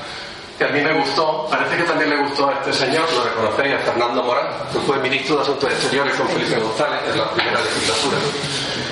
que 0.58 0.64
a 0.64 0.68
mí 0.68 0.80
me 0.80 0.92
gustó, 0.94 1.46
parece 1.48 1.76
que 1.76 1.84
también 1.84 2.10
le 2.10 2.16
gustó 2.16 2.48
a 2.48 2.54
este 2.54 2.72
señor, 2.72 3.06
lo 3.12 3.24
reconocéis, 3.24 3.74
a 3.74 3.78
Fernando 3.78 4.22
Morán, 4.24 4.46
que 4.72 4.78
fue 4.80 4.98
ministro 4.98 5.36
de 5.36 5.42
Asuntos 5.42 5.70
Exteriores 5.70 6.14
con 6.14 6.28
Felipe 6.28 6.58
González 6.58 7.00
en 7.08 7.18
la 7.18 7.30
primera 7.30 7.60
legislatura. 7.60 8.18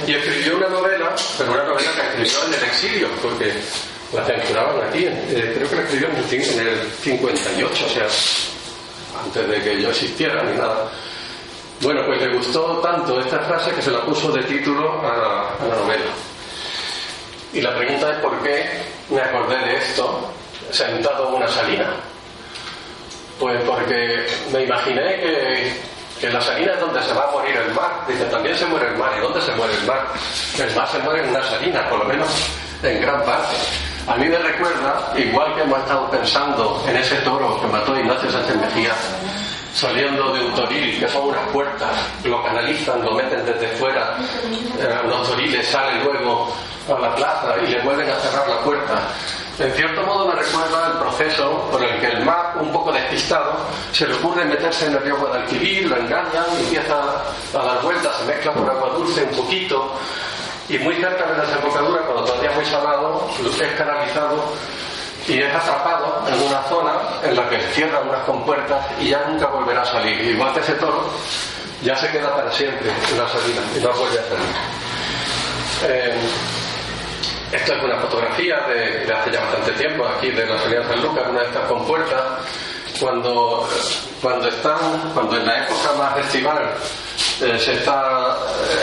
Y 0.06 0.14
escribió 0.14 0.56
una 0.56 0.68
novela, 0.68 1.14
pero 1.36 1.52
una 1.52 1.64
novela 1.64 1.90
que 1.94 2.22
escribió 2.22 2.46
en 2.46 2.54
el 2.54 2.64
exilio, 2.68 3.08
porque 3.20 3.60
la 4.12 4.24
censuraban 4.24 4.88
aquí, 4.88 5.04
eh, 5.06 5.52
creo 5.56 5.68
que 5.70 5.76
la 5.76 5.82
escribió 5.82 6.08
en 6.08 6.16
el, 6.16 6.24
cin- 6.28 6.52
en 6.60 6.66
el 6.68 6.90
58, 7.02 7.86
o 7.86 7.88
sea, 7.88 8.06
antes 9.24 9.48
de 9.48 9.62
que 9.62 9.80
yo 9.82 9.90
existiera 9.90 10.42
ni 10.42 10.56
nada. 10.58 10.90
Bueno, 11.80 12.02
pues 12.06 12.20
le 12.20 12.34
gustó 12.36 12.78
tanto 12.82 13.18
esta 13.20 13.38
frase 13.40 13.70
que 13.72 13.80
se 13.82 13.90
la 13.90 14.00
puso 14.04 14.30
de 14.32 14.42
título 14.42 15.00
a 15.00 15.16
la, 15.16 15.40
a 15.64 15.68
la 15.68 15.76
novela. 15.76 16.04
Y 17.52 17.60
la 17.60 17.74
pregunta 17.76 18.10
es 18.12 18.16
por 18.18 18.38
qué 18.42 18.64
me 19.08 19.20
acordé 19.20 19.56
de 19.58 19.76
esto 19.76 20.30
sentado 20.70 21.28
en 21.28 21.34
una 21.34 21.48
salina. 21.48 21.94
Pues 23.38 23.60
porque 23.62 24.26
me 24.52 24.62
imaginé 24.64 25.16
que, 25.20 25.72
que 26.20 26.30
la 26.30 26.40
salina 26.42 26.74
es 26.74 26.80
donde 26.80 27.02
se 27.02 27.12
va 27.14 27.28
a 27.28 27.30
morir 27.32 27.56
el 27.56 27.72
mar. 27.74 28.04
Dice, 28.06 28.24
también 28.24 28.54
se 28.56 28.66
muere 28.66 28.88
el 28.88 28.96
mar. 28.96 29.12
¿Y 29.16 29.20
dónde 29.22 29.40
se 29.40 29.52
muere 29.52 29.72
el 29.74 29.86
mar? 29.86 30.06
El 30.58 30.76
mar 30.76 30.88
se 30.92 30.98
muere 30.98 31.22
en 31.24 31.30
una 31.30 31.42
salina, 31.44 31.88
por 31.88 31.98
lo 32.00 32.04
menos 32.04 32.28
en 32.82 33.00
gran 33.00 33.24
parte. 33.24 33.56
A 34.06 34.16
mí 34.16 34.26
me 34.28 34.38
recuerda, 34.38 35.12
igual 35.16 35.54
que 35.54 35.62
hemos 35.62 35.78
estado 35.78 36.10
pensando 36.10 36.82
en 36.88 36.96
ese 36.96 37.16
toro 37.16 37.60
que 37.60 37.66
mató 37.68 37.96
Ignacio 37.96 38.30
Sánchez 38.30 38.56
Mejía, 38.56 38.92
saliendo 39.72 40.32
de 40.32 40.44
un 40.46 40.54
toril, 40.54 40.98
que 40.98 41.08
son 41.08 41.28
unas 41.28 41.46
puertas, 41.48 41.90
lo 42.24 42.42
canalizan, 42.42 43.04
lo 43.04 43.12
meten 43.12 43.44
desde 43.44 43.68
fuera, 43.76 44.16
eh, 44.78 44.98
los 45.06 45.28
toriles 45.28 45.66
salen 45.66 46.02
luego 46.02 46.52
a 46.88 46.98
la 46.98 47.14
plaza 47.14 47.54
y 47.62 47.70
le 47.70 47.80
vuelven 47.82 48.10
a 48.10 48.16
cerrar 48.16 48.48
la 48.48 48.58
puerta. 48.60 49.00
En 49.58 49.70
cierto 49.72 50.02
modo 50.02 50.26
me 50.26 50.34
recuerda 50.34 50.86
el 50.86 50.98
proceso 50.98 51.68
por 51.70 51.84
el 51.84 52.00
que 52.00 52.06
el 52.06 52.24
mar, 52.24 52.54
un 52.58 52.72
poco 52.72 52.90
despistado, 52.90 53.52
se 53.92 54.06
le 54.06 54.14
ocurre 54.14 54.44
meterse 54.46 54.86
en 54.86 54.94
el 54.94 55.02
río 55.02 55.18
Guadalquivir, 55.18 55.86
lo 55.86 55.96
engañan, 55.96 56.46
empieza 56.58 56.94
a 57.54 57.62
dar 57.62 57.82
vueltas, 57.82 58.16
se 58.16 58.24
mezcla 58.24 58.52
con 58.52 58.68
agua 58.68 58.88
dulce 58.96 59.22
un 59.22 59.36
poquito, 59.36 59.92
y 60.70 60.78
muy 60.78 60.94
cerca 60.94 61.26
de 61.26 61.36
la 61.36 61.44
desembocadura, 61.44 62.00
cuando 62.02 62.24
muy 62.60 62.70
salado, 62.70 63.26
es 63.58 63.72
canalizado 63.72 64.52
y 65.26 65.40
es 65.40 65.54
atrapado 65.54 66.24
en 66.28 66.42
una 66.42 66.62
zona 66.64 66.92
en 67.22 67.36
la 67.36 67.48
que 67.48 67.58
cierran 67.72 68.06
unas 68.08 68.22
compuertas 68.24 68.84
y 69.00 69.08
ya 69.08 69.24
nunca 69.28 69.46
volverá 69.46 69.82
a 69.82 69.86
salir. 69.86 70.20
Igual 70.20 70.52
que 70.52 70.60
ese 70.60 70.74
toro, 70.74 71.08
ya 71.82 71.96
se 71.96 72.08
queda 72.10 72.34
para 72.34 72.52
siempre 72.52 72.90
en 72.90 73.18
la 73.18 73.28
salida 73.28 73.62
y 73.76 73.80
no 73.80 73.92
vuelve 73.92 74.18
a 74.18 74.22
salir. 74.22 74.46
Eh, 75.88 76.14
esta 77.52 77.76
es 77.76 77.82
una 77.82 77.96
fotografía 77.98 78.56
de, 78.68 79.06
de 79.06 79.12
hace 79.12 79.30
ya 79.30 79.40
bastante 79.40 79.72
tiempo, 79.72 80.06
aquí 80.06 80.30
de 80.30 80.46
la 80.46 80.58
salida 80.58 80.80
de 80.80 80.88
San 80.88 81.02
Lucas, 81.02 81.24
una 81.30 81.40
de 81.40 81.46
estas 81.46 81.64
compuertas, 81.64 82.22
cuando, 83.00 83.66
cuando 84.20 84.48
están, 84.48 85.10
cuando 85.14 85.36
en 85.36 85.46
la 85.46 85.64
época 85.64 85.92
más 85.98 86.18
estival 86.18 86.74
eh, 87.40 87.58
se 87.58 87.72
está, 87.72 88.36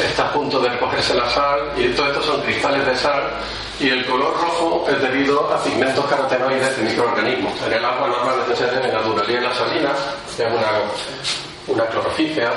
está 0.05 0.29
a 0.29 0.33
punto 0.33 0.59
de 0.59 0.69
recogerse 0.69 1.13
la 1.13 1.29
sal 1.29 1.59
y 1.77 1.89
todo 1.89 2.07
esto 2.07 2.23
son 2.23 2.41
cristales 2.41 2.85
de 2.85 2.95
sal 2.95 3.31
y 3.79 3.89
el 3.89 4.05
color 4.07 4.33
rojo 4.33 4.85
es 4.89 4.99
debido 5.01 5.53
a 5.53 5.63
pigmentos 5.63 6.05
carotenoides 6.05 6.77
de 6.77 6.83
microorganismos. 6.83 7.53
En 7.61 7.73
el 7.73 7.85
agua 7.85 8.07
normalmente 8.07 8.55
se 8.55 8.65
debe 8.65 8.91
natural 8.91 9.29
y 9.29 9.35
en 9.35 9.43
la 9.43 9.53
salina 9.53 9.91
es 10.37 10.39
una, 10.39 11.46
una 11.67 11.85
clorofígea 11.85 12.51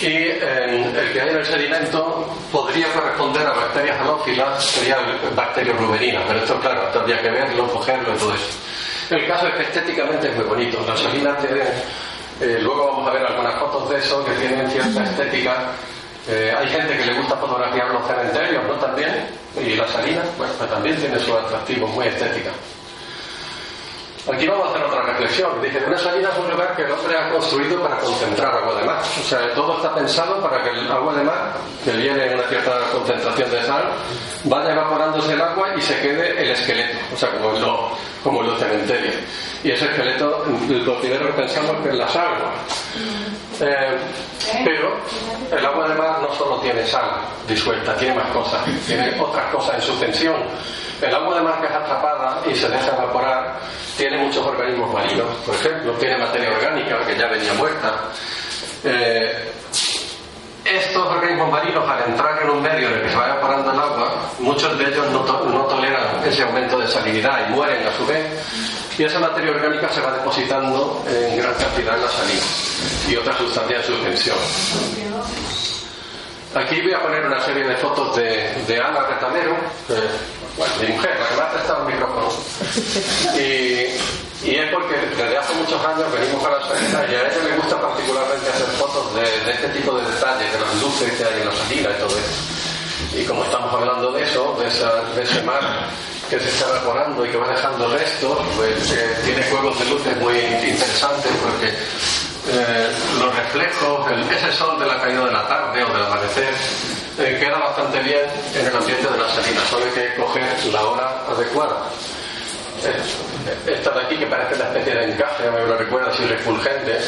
y 0.00 0.06
en 0.06 0.96
el 0.96 1.12
que 1.12 1.20
hay 1.20 1.28
en 1.28 1.36
el 1.36 1.46
sedimento 1.46 2.26
podría 2.50 2.92
corresponder 2.92 3.46
a 3.46 3.52
bacterias 3.52 4.00
halófilas, 4.00 4.64
sería 4.64 4.98
bacterias 5.34 5.78
ruberinas, 5.78 6.24
pero 6.26 6.38
esto 6.40 6.58
claro, 6.60 6.88
tendría 6.92 7.20
que 7.20 7.30
verlo, 7.30 7.68
cogerlo 7.68 8.14
y 8.14 8.18
todo 8.18 8.34
eso. 8.34 8.46
El 9.10 9.26
caso 9.26 9.46
es 9.48 9.54
que 9.54 9.62
estéticamente 9.62 10.28
es 10.28 10.36
muy 10.36 10.44
bonito. 10.44 10.84
La 10.88 10.96
salina 10.96 11.36
tiene, 11.36 11.62
eh, 12.40 12.58
luego 12.60 12.86
vamos 12.86 13.08
a 13.08 13.12
ver 13.12 13.26
algunas 13.26 13.54
fotos 13.60 13.90
de 13.90 13.98
eso 13.98 14.24
que 14.24 14.32
tienen 14.32 14.70
cierta 14.70 15.04
estética. 15.04 15.72
Eh, 16.28 16.54
hay 16.56 16.68
gente 16.68 16.96
que 16.96 17.06
le 17.06 17.14
gusta 17.14 17.36
fotografiar 17.36 17.88
los 17.88 18.06
cementerios, 18.06 18.64
¿no? 18.64 18.74
También. 18.74 19.28
Y 19.60 19.74
la 19.76 19.86
salina, 19.88 20.22
bueno, 20.38 20.52
pues 20.56 20.70
también 20.70 20.96
tiene 20.96 21.18
su 21.18 21.34
atractivo 21.34 21.86
muy 21.88 22.06
estética. 22.06 22.50
Aquí 24.32 24.46
vamos 24.46 24.68
a 24.68 24.70
hacer 24.70 24.84
otra 24.84 25.02
reflexión. 25.02 25.60
Dice, 25.60 25.82
una 25.84 25.98
salina 25.98 26.28
es 26.28 26.38
un 26.38 26.50
lugar 26.50 26.76
que 26.76 26.82
el 26.82 26.92
hombre 26.92 27.18
ha 27.18 27.28
construido 27.30 27.82
para 27.82 27.96
concentrar 27.98 28.54
agua 28.54 28.74
de 28.76 28.84
mar. 28.84 28.98
O 29.00 29.24
sea, 29.24 29.52
todo 29.54 29.76
está 29.78 29.94
pensado 29.94 30.40
para 30.40 30.62
que 30.62 30.70
el 30.70 30.90
agua 30.92 31.12
de 31.14 31.24
mar, 31.24 31.52
que 31.84 31.90
viene 31.92 32.26
en 32.26 32.34
una 32.34 32.44
cierta 32.44 32.78
concentración 32.92 33.50
de 33.50 33.62
sal, 33.64 33.82
vaya 34.44 34.72
evaporándose 34.72 35.32
el 35.32 35.40
agua 35.40 35.68
y 35.76 35.80
se 35.82 36.00
quede 36.00 36.40
el 36.40 36.50
esqueleto, 36.50 36.98
o 37.12 37.16
sea, 37.16 37.30
como 37.30 37.56
en, 37.56 37.62
lo- 37.62 37.90
como 38.22 38.40
en 38.42 38.46
los 38.50 38.58
cementerios. 38.60 39.14
Y 39.64 39.70
ese 39.72 39.86
esqueleto, 39.86 40.44
lo 40.68 41.00
primero 41.00 41.26
que 41.26 41.32
pensamos 41.32 41.76
que 41.82 41.88
es 41.88 41.94
la 41.96 42.08
sal. 42.08 42.28
Eh, 43.60 43.98
pero 44.64 44.96
el 45.50 45.64
agua 45.64 45.88
de 45.88 45.94
mar 45.94 46.20
no 46.20 46.34
solo 46.34 46.58
tiene 46.60 46.86
sal 46.86 47.22
disuelta, 47.46 47.96
tiene 47.96 48.14
más 48.14 48.30
cosas, 48.30 48.60
tiene 48.86 49.20
otras 49.20 49.46
cosas 49.52 49.76
en 49.76 49.82
suspensión. 49.82 50.36
El 51.00 51.14
agua 51.14 51.36
de 51.36 51.42
mar 51.42 51.60
que 51.60 51.66
es 51.66 51.72
atrapada 51.72 52.42
y 52.46 52.54
se 52.54 52.68
deja 52.68 52.88
evaporar 52.88 53.58
tiene 53.96 54.18
muchos 54.18 54.46
organismos 54.46 54.92
marinos, 54.92 55.26
por 55.44 55.54
ejemplo, 55.54 55.92
tiene 55.94 56.18
materia 56.18 56.50
orgánica 56.50 57.04
que 57.06 57.16
ya 57.16 57.26
venía 57.26 57.52
muerta. 57.54 58.00
Eh, 58.84 59.52
estos 60.76 61.06
organismos 61.06 61.50
marinos, 61.50 61.88
al 61.88 62.10
entrar 62.10 62.42
en 62.42 62.50
un 62.50 62.62
medio 62.62 62.88
en 62.88 62.94
el 62.94 63.02
que 63.02 63.10
se 63.10 63.16
va 63.16 63.26
evaporando 63.26 63.70
el 63.72 63.78
agua, 63.78 64.14
muchos 64.40 64.76
de 64.78 64.84
ellos 64.88 65.06
no, 65.10 65.20
to- 65.20 65.44
no 65.46 65.60
toleran 65.66 66.22
ese 66.24 66.42
aumento 66.42 66.78
de 66.78 66.88
salinidad 66.88 67.48
y 67.48 67.52
mueren 67.52 67.86
a 67.86 67.96
su 67.96 68.06
vez. 68.06 68.26
Y 68.98 69.04
esa 69.04 69.18
materia 69.20 69.50
orgánica 69.52 69.88
se 69.88 70.00
va 70.00 70.12
depositando 70.12 71.02
en 71.08 71.36
gran 71.38 71.54
cantidad 71.54 71.96
en 71.96 72.02
la 72.02 72.08
salina 72.10 72.42
y 73.08 73.16
otras 73.16 73.36
sustancias 73.38 73.88
en 73.88 73.94
suspensión. 73.94 74.36
Aquí 76.54 76.82
voy 76.82 76.92
a 76.92 77.00
poner 77.02 77.24
una 77.24 77.40
serie 77.40 77.64
de 77.64 77.76
fotos 77.76 78.14
de, 78.16 78.78
Ana 78.82 79.00
Retamero, 79.06 79.52
eh, 79.88 80.10
bueno, 80.58 80.74
mi 80.82 80.88
mujer, 80.88 81.18
la 81.18 81.26
que 81.28 81.34
me 81.36 81.40
ha 81.42 81.50
prestado 81.50 81.88
el 81.88 81.94
micrófono. 81.94 82.28
Y, 84.44 84.56
es 84.56 84.70
porque 84.70 84.96
desde 84.96 85.36
hace 85.38 85.54
muchos 85.54 85.84
años 85.84 86.10
venimos 86.12 86.44
a 86.44 86.50
la 86.50 86.60
salina 86.66 86.98
y 87.10 87.14
a 87.14 87.20
ella 87.28 87.42
le 87.44 87.56
gusta 87.56 87.80
particularmente 87.80 88.48
hacer 88.48 88.66
fotos 88.78 89.14
de, 89.14 89.22
este 89.50 89.68
tipo 89.68 89.94
de 89.94 90.10
detalles, 90.10 90.52
de 90.52 90.60
las 90.60 90.74
luces 90.82 91.12
que 91.12 91.24
hay 91.24 91.40
en 91.40 91.46
la 91.46 91.54
salina 91.54 91.90
y 91.90 92.00
todo 92.00 92.18
eso. 92.18 92.42
Y 93.14 93.24
como 93.24 93.44
estamos 93.44 93.72
hablando 93.74 94.12
de 94.12 94.22
eso, 94.22 94.56
de, 94.58 94.68
esa, 94.68 95.02
de 95.14 95.22
ese 95.22 95.42
mar 95.42 95.60
que 96.30 96.40
se 96.40 96.48
está 96.48 96.68
evaporando 96.70 97.26
y 97.26 97.30
que 97.30 97.36
va 97.36 97.48
dejando 97.48 97.88
restos, 97.88 98.38
pues 98.56 98.92
eh, 98.92 99.16
tiene 99.24 99.42
juegos 99.50 99.78
de 99.78 99.84
luces 99.84 100.16
muy 100.18 100.38
interesantes 100.38 101.32
porque 101.42 101.68
eh, 101.68 102.88
los 103.18 103.36
reflejos, 103.36 104.10
el, 104.10 104.22
ese 104.30 104.52
sol 104.52 104.78
de 104.80 104.86
la 104.86 105.00
caída 105.00 105.26
de 105.26 105.32
la 105.32 105.46
tarde 105.46 105.84
o 105.84 105.92
del 105.92 106.02
amanecer, 106.02 106.54
eh, 107.18 107.36
queda 107.38 107.58
bastante 107.58 108.00
bien 108.00 108.24
en 108.54 108.66
el 108.66 108.76
ambiente 108.76 109.08
de 109.08 109.18
la 109.18 109.28
salina, 109.28 109.60
solo 109.68 109.84
hay 109.84 109.90
que 109.92 110.14
coger 110.16 110.72
la 110.72 110.82
hora 110.82 111.24
adecuada. 111.30 111.76
Esta 113.66 113.90
de 113.90 114.00
aquí, 114.00 114.16
que 114.16 114.26
parece 114.26 114.54
una 114.54 114.64
especie 114.64 114.94
de 114.94 115.12
encaje, 115.12 115.50
me 115.50 115.66
lo 115.66 115.76
recuerda 115.76 116.10
así 116.10 116.24
refulgente. 116.24 116.98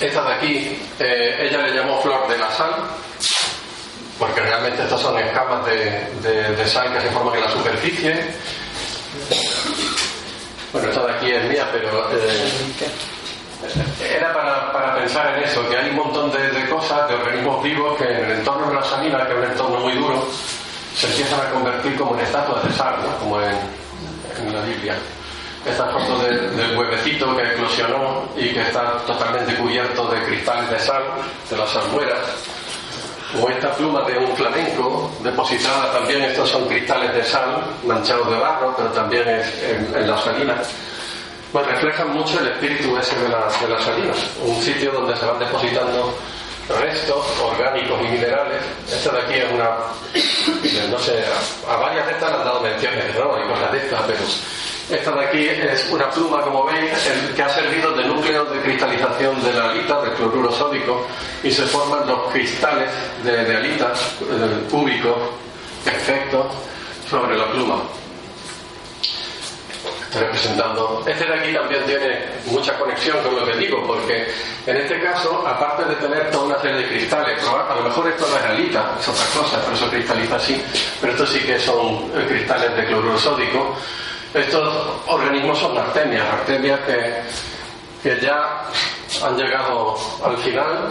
Esta 0.00 0.24
de 0.24 0.34
aquí, 0.34 0.78
eh, 0.98 1.48
ella 1.48 1.62
le 1.62 1.74
llamó 1.74 2.00
flor 2.02 2.28
de 2.28 2.38
la 2.38 2.50
sal, 2.50 2.74
porque 4.18 4.40
realmente 4.40 4.82
estas 4.82 5.00
son 5.00 5.16
escamas 5.18 5.64
de, 5.66 6.08
de, 6.22 6.56
de 6.56 6.66
sal 6.66 6.92
que 6.92 7.00
se 7.00 7.10
forman 7.10 7.36
en 7.36 7.40
la 7.42 7.50
superficie. 7.50 8.26
Bueno, 10.72 10.88
esta 10.88 11.06
de 11.06 11.12
aquí 11.12 11.30
es 11.30 11.44
mía, 11.44 11.68
pero 11.70 12.08
eh, 12.12 12.50
era 14.16 14.32
para, 14.32 14.72
para, 14.72 14.96
pensar 14.96 15.36
en 15.36 15.44
eso, 15.44 15.68
que 15.68 15.76
hay 15.76 15.90
un 15.90 15.96
montón 15.96 16.32
de, 16.32 16.50
de, 16.50 16.68
cosas, 16.68 17.08
de 17.08 17.14
organismos 17.14 17.62
vivos 17.62 17.96
que 17.98 18.04
en 18.04 18.24
el 18.24 18.30
entorno 18.38 18.68
de 18.68 18.74
la 18.74 18.82
salina, 18.82 19.24
que 19.26 19.32
es 19.32 19.38
un 19.38 19.44
entorno 19.44 19.78
muy 19.80 19.92
duro, 19.94 20.28
se 20.96 21.06
empiezan 21.06 21.40
a 21.40 21.50
convertir 21.50 21.96
como 21.96 22.14
en 22.14 22.20
estatuas 22.20 22.64
de 22.64 22.72
sal, 22.72 22.96
¿no? 23.02 23.16
como 23.18 23.40
en, 23.40 23.81
en, 24.38 24.52
la 24.52 24.62
Biblia. 24.62 24.96
Esta 25.64 25.86
foto 25.86 26.18
de, 26.24 26.50
del 26.50 26.76
huevecito 26.76 27.36
que 27.36 27.42
eclosionó 27.42 28.28
y 28.36 28.48
que 28.48 28.62
está 28.62 28.98
totalmente 29.06 29.54
cubierto 29.54 30.08
de 30.08 30.22
cristales 30.24 30.70
de 30.70 30.78
sal, 30.78 31.02
de 31.48 31.56
las 31.56 31.70
salmueras. 31.70 32.18
O 33.40 33.48
esta 33.48 33.72
pluma 33.72 34.02
de 34.02 34.18
un 34.18 34.36
flamenco, 34.36 35.10
depositada 35.22 35.92
también, 35.92 36.22
estos 36.22 36.50
son 36.50 36.66
cristales 36.68 37.14
de 37.14 37.24
sal, 37.24 37.64
manchados 37.86 38.28
de 38.30 38.36
barro, 38.36 38.74
pero 38.76 38.90
también 38.90 39.26
es 39.28 39.62
en, 39.62 39.94
en 39.94 40.10
la 40.10 40.18
salina 40.18 40.56
pues 41.52 41.66
reflejan 41.66 42.10
mucho 42.14 42.40
el 42.40 42.48
espíritu 42.48 42.96
ese 42.96 43.14
de, 43.20 43.28
la, 43.28 43.46
de 43.60 43.68
las 43.68 43.84
salinas, 43.84 44.16
un 44.42 44.56
sitio 44.62 44.90
donde 44.90 45.14
se 45.14 45.26
van 45.26 45.38
depositando 45.38 46.14
restos 46.80 47.26
orgánicos 47.40 48.00
y 48.00 48.12
minerales. 48.12 48.62
Esta 48.90 49.12
de 49.12 49.20
aquí 49.22 49.34
es 49.34 49.52
una, 49.52 50.88
no 50.90 50.98
sé, 50.98 51.24
a, 51.68 51.76
varias 51.76 52.06
de 52.06 52.12
estas 52.12 52.32
han 52.32 52.44
dado 52.44 52.60
menciones 52.60 53.14
¿no? 53.14 53.44
y 53.44 53.48
cosas 53.48 53.72
de 53.72 53.78
estas, 53.78 54.02
pero 54.02 54.18
esta 54.90 55.12
de 55.12 55.24
aquí 55.26 55.48
es 55.48 55.88
una 55.90 56.10
pluma, 56.10 56.42
como 56.42 56.64
veis, 56.64 56.90
que 57.34 57.42
ha 57.42 57.48
servido 57.48 57.92
de 57.92 58.04
núcleo 58.04 58.44
de 58.46 58.60
cristalización 58.60 59.42
de 59.42 59.52
la 59.52 59.70
alita, 59.70 60.02
del 60.02 60.12
cloruro 60.12 60.52
sódico, 60.52 61.06
y 61.42 61.50
se 61.50 61.62
forman 61.62 62.06
los 62.06 62.30
cristales 62.32 62.90
de, 63.24 63.44
de 63.44 63.56
alita 63.56 63.92
cúbicos 64.70 65.16
perfectos 65.84 66.46
sobre 67.08 67.36
la 67.36 67.46
pluma 67.52 67.82
representando. 70.14 71.02
Este 71.06 71.24
de 71.24 71.34
aquí 71.34 71.52
también 71.52 71.84
tiene 71.84 72.20
mucha 72.46 72.78
conexión 72.78 73.18
con 73.22 73.36
lo 73.36 73.46
que 73.46 73.56
digo, 73.56 73.86
porque 73.86 74.28
en 74.66 74.76
este 74.76 75.00
caso, 75.00 75.44
aparte 75.46 75.84
de 75.84 75.96
tener 75.96 76.30
toda 76.30 76.44
una 76.44 76.60
serie 76.60 76.82
de 76.82 76.88
cristales, 76.88 77.38
a 77.46 77.74
lo 77.74 77.82
mejor 77.82 78.08
esto 78.08 78.26
no 78.28 78.36
es 78.36 78.44
alita, 78.44 78.96
es 79.00 79.08
otra 79.08 79.24
cosa, 79.40 79.60
por 79.64 79.74
eso 79.74 79.88
cristaliza 79.88 80.36
así, 80.36 80.62
pero 81.00 81.12
estos 81.12 81.30
sí 81.30 81.40
que 81.40 81.58
son 81.58 82.10
cristales 82.28 82.76
de 82.76 82.86
cloruro 82.86 83.18
sódico. 83.18 83.76
Estos 84.34 84.74
organismos 85.08 85.58
son 85.58 85.76
artemias, 85.76 86.24
artemias 86.26 86.80
que, 86.80 87.22
que 88.02 88.20
ya 88.24 88.64
han 89.22 89.36
llegado 89.36 89.96
al 90.24 90.36
final, 90.38 90.88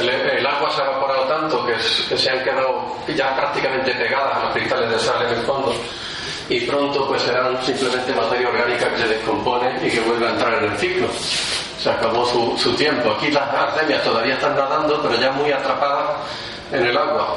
el 0.00 0.46
agua 0.46 0.70
se 0.70 0.82
ha 0.82 0.84
evaporado 0.84 1.22
tanto 1.24 1.66
que, 1.66 1.78
se 2.16 2.30
han 2.30 2.42
quedado 2.42 2.96
ya 3.14 3.34
prácticamente 3.36 3.92
pegadas 3.92 4.36
a 4.36 4.44
los 4.44 4.52
cristales 4.52 4.90
de 4.90 4.98
sal 4.98 5.26
en 5.26 5.38
el 5.38 5.44
fondo 5.44 5.74
y 6.48 6.60
pronto 6.60 7.06
pues 7.06 7.22
serán 7.22 7.62
simplemente 7.62 8.12
materia 8.12 8.48
orgánica 8.48 8.90
que 8.90 9.02
se 9.02 9.08
descompone 9.08 9.86
y 9.86 9.90
que 9.90 10.00
vuelve 10.00 10.26
a 10.26 10.30
entrar 10.30 10.54
en 10.54 10.72
el 10.72 10.78
ciclo. 10.78 11.08
Se 11.78 11.90
acabó 11.90 12.24
su, 12.26 12.56
su 12.58 12.74
tiempo. 12.74 13.10
Aquí 13.10 13.30
las 13.30 13.48
artemias 13.54 14.02
todavía 14.02 14.34
están 14.34 14.56
nadando, 14.56 15.00
pero 15.02 15.14
ya 15.20 15.30
muy 15.32 15.52
atrapadas 15.52 16.16
en 16.72 16.86
el 16.86 16.96
agua. 16.96 17.36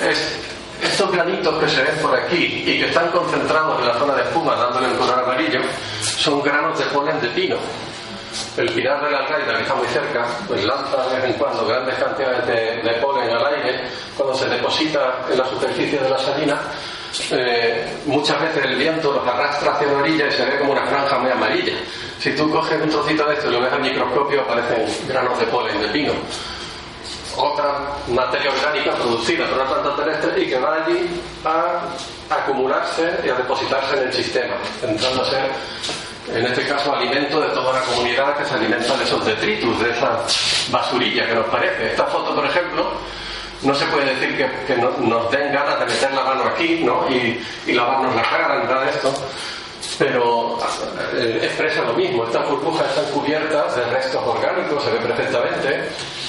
Es, 0.00 0.38
estos 0.82 1.10
granitos 1.12 1.54
que 1.60 1.68
se 1.68 1.82
ven 1.82 1.96
por 2.00 2.14
aquí 2.14 2.62
y 2.66 2.78
que 2.78 2.86
están 2.86 3.10
concentrados 3.10 3.80
en 3.80 3.88
la 3.88 3.94
zona 3.98 4.14
de 4.14 4.22
espuma 4.22 4.54
dándole 4.54 4.88
el 4.88 4.96
color 4.96 5.18
amarillo 5.20 5.60
son 6.02 6.42
granos 6.42 6.78
de 6.78 6.84
polen 6.86 7.20
de 7.20 7.28
pino. 7.28 7.56
El 8.56 8.70
pinar 8.70 9.04
de 9.04 9.10
la 9.10 9.18
alcaida, 9.18 9.56
que 9.56 9.62
está 9.62 9.74
muy 9.74 9.86
cerca, 9.88 10.26
pues 10.46 10.64
lanza 10.64 11.08
de 11.08 11.16
vez 11.16 11.24
en 11.24 11.32
cuando 11.34 11.66
grandes 11.66 11.94
cantidades 11.96 12.46
de, 12.46 12.82
de 12.82 12.90
polen 13.00 13.30
al 13.30 13.46
aire. 13.46 13.82
Cuando 14.16 14.34
se 14.34 14.48
deposita 14.48 15.26
en 15.30 15.38
la 15.38 15.46
superficie 15.46 15.98
de 15.98 16.10
la 16.10 16.18
salina, 16.18 16.60
eh, 17.30 17.86
muchas 18.06 18.40
veces 18.40 18.64
el 18.64 18.76
viento 18.76 19.12
los 19.12 19.26
arrastra 19.26 19.74
hacia 19.74 19.86
la 19.86 19.98
orilla 19.98 20.26
y 20.26 20.32
se 20.32 20.44
ve 20.44 20.58
como 20.58 20.72
una 20.72 20.86
franja 20.86 21.18
muy 21.18 21.30
amarilla. 21.30 21.74
Si 22.18 22.34
tú 22.34 22.50
coges 22.50 22.80
un 22.80 22.88
trocito 22.88 23.24
de 23.26 23.34
esto 23.34 23.48
y 23.48 23.52
lo 23.52 23.60
ves 23.60 23.72
al 23.72 23.82
microscopio, 23.82 24.40
aparecen 24.40 24.86
granos 25.08 25.38
de 25.38 25.46
polen 25.46 25.80
de 25.80 25.88
pino. 25.88 26.12
Otra 27.36 27.64
materia 28.08 28.50
orgánica 28.50 28.92
producida 28.92 29.46
por 29.46 29.58
una 29.58 29.68
planta 29.68 29.96
terrestre 29.96 30.42
y 30.42 30.48
que 30.48 30.58
va 30.58 30.84
allí 30.84 31.20
a 31.44 32.34
acumularse 32.34 33.20
y 33.24 33.28
a 33.28 33.34
depositarse 33.34 33.96
en 33.96 34.02
el 34.04 34.12
sistema, 34.12 34.54
entrando 34.82 35.22
a 35.22 35.24
ser, 35.26 35.50
en 36.32 36.46
este 36.46 36.66
caso, 36.66 36.94
alimento 36.94 37.40
de 37.40 37.48
toda 37.48 37.74
la 37.74 37.80
comunidad 37.80 38.36
que 38.36 38.44
se 38.44 38.54
alimenta 38.54 38.96
de 38.96 39.04
esos 39.04 39.24
detritus, 39.24 39.80
de 39.80 39.90
esa 39.90 40.24
basurilla 40.70 41.26
que 41.26 41.34
nos 41.34 41.46
parece. 41.46 41.90
Esta 41.90 42.06
foto, 42.06 42.34
por 42.34 42.46
ejemplo, 42.46 42.92
no 43.62 43.74
se 43.74 43.84
puede 43.86 44.14
decir 44.14 44.36
que, 44.36 44.74
que 44.74 44.80
no, 44.80 44.90
nos 44.98 45.30
den 45.30 45.52
ganas 45.52 45.80
de 45.80 45.86
meter 45.86 46.12
la 46.12 46.24
mano 46.24 46.44
aquí 46.44 46.82
¿no? 46.84 47.06
y, 47.10 47.40
lavarnos 47.72 48.14
la 48.14 48.22
cara 48.22 48.58
ni 48.58 48.64
nada 48.64 48.84
de 48.84 48.90
esto, 48.90 49.14
pero 49.98 50.58
eh, 51.14 51.40
expresa 51.42 51.82
lo 51.82 51.92
mismo. 51.94 52.24
Estas 52.24 52.48
burbujas 52.48 52.88
están 52.88 53.04
cubiertas 53.06 53.76
de 53.76 53.84
restos 53.86 54.22
orgánicos, 54.24 54.82
se 54.82 54.90
ve 54.90 54.98
perfectamente, 54.98 55.88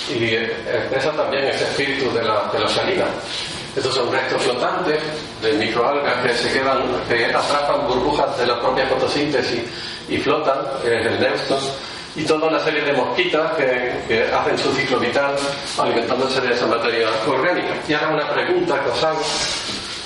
y 0.09 0.35
expresa 0.35 1.11
también 1.11 1.45
ese 1.45 1.63
espíritu 1.63 2.11
de 2.13 2.23
la, 2.23 2.49
de 2.51 2.59
la 2.59 2.67
salina. 2.67 3.05
Estos 3.75 3.93
son 3.93 4.11
restos 4.11 4.41
flotantes 4.41 5.01
de 5.41 5.53
microalgas 5.53 6.21
que 6.23 6.33
se 6.33 6.53
quedan, 6.53 6.83
que 7.09 7.25
atrapan 7.25 7.87
burbujas 7.87 8.37
de 8.37 8.47
la 8.47 8.59
propia 8.61 8.87
fotosíntesis 8.87 9.63
y 10.07 10.17
flotan, 10.17 10.59
es 10.83 11.05
el 11.05 11.19
neuston 11.19 11.59
y 12.15 12.23
toda 12.23 12.47
una 12.47 12.59
serie 12.59 12.81
de 12.81 12.93
mosquitas 12.93 13.51
que, 13.53 14.03
que, 14.07 14.33
hacen 14.33 14.57
su 14.57 14.71
ciclo 14.73 14.97
vital 14.99 15.35
alimentándose 15.77 16.39
de 16.39 16.53
esa 16.53 16.65
materia 16.67 17.09
orgánica. 17.27 17.73
Y 17.87 17.93
ahora 17.93 18.13
una 18.13 18.29
pregunta 18.29 18.81
que 18.81 18.89
os 18.89 19.03
hago, 19.03 19.21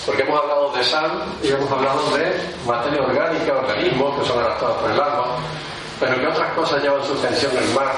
porque 0.05 0.23
hemos 0.23 0.41
hablado 0.41 0.71
de 0.71 0.83
sal 0.83 1.11
y 1.43 1.49
hemos 1.49 1.71
hablado 1.71 2.17
de 2.17 2.33
materia 2.65 3.03
orgánica, 3.03 3.53
organismos 3.53 4.19
que 4.19 4.25
son 4.25 4.39
arrastrados 4.39 4.77
por 4.77 4.91
el 4.91 4.99
agua, 4.99 5.37
pero 5.99 6.19
que 6.19 6.27
otras 6.27 6.53
cosas 6.53 6.81
llevan 6.81 7.05
suspensión 7.05 7.51
en 7.51 7.63
el 7.63 7.69
mar 7.75 7.93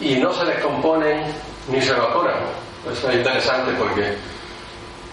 y 0.00 0.14
no 0.16 0.32
se 0.32 0.44
descomponen 0.44 1.24
ni 1.68 1.82
se 1.82 1.90
evaporan. 1.90 2.65
Eso 2.92 3.10
es 3.10 3.16
interesante 3.16 3.72
porque 3.72 4.16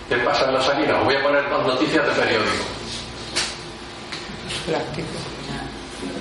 ¿qué 0.09 0.17
pasa 0.17 0.45
en 0.45 0.53
la 0.53 0.61
salina? 0.61 0.99
Os 0.99 1.05
voy 1.05 1.15
a 1.15 1.24
poner 1.24 1.49
dos 1.49 1.65
noticias 1.65 2.05
de 2.05 2.21
periódico. 2.21 2.63
Plástico. 4.65 5.07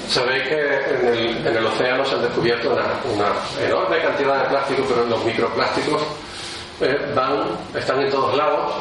Sabéis 0.08 0.42
que 0.48 0.54
en 0.54 1.06
el, 1.06 1.46
en 1.46 1.56
el, 1.56 1.66
océano 1.66 2.04
se 2.04 2.14
han 2.14 2.22
descubierto 2.22 2.70
una, 2.70 2.84
una, 3.14 3.64
enorme 3.64 4.00
cantidad 4.02 4.42
de 4.42 4.48
plástico, 4.48 4.84
pero 4.88 5.06
los 5.06 5.24
microplásticos 5.24 6.02
eh, 6.80 7.12
van, 7.14 7.58
están 7.74 8.00
en 8.02 8.10
todos 8.10 8.36
lados 8.36 8.74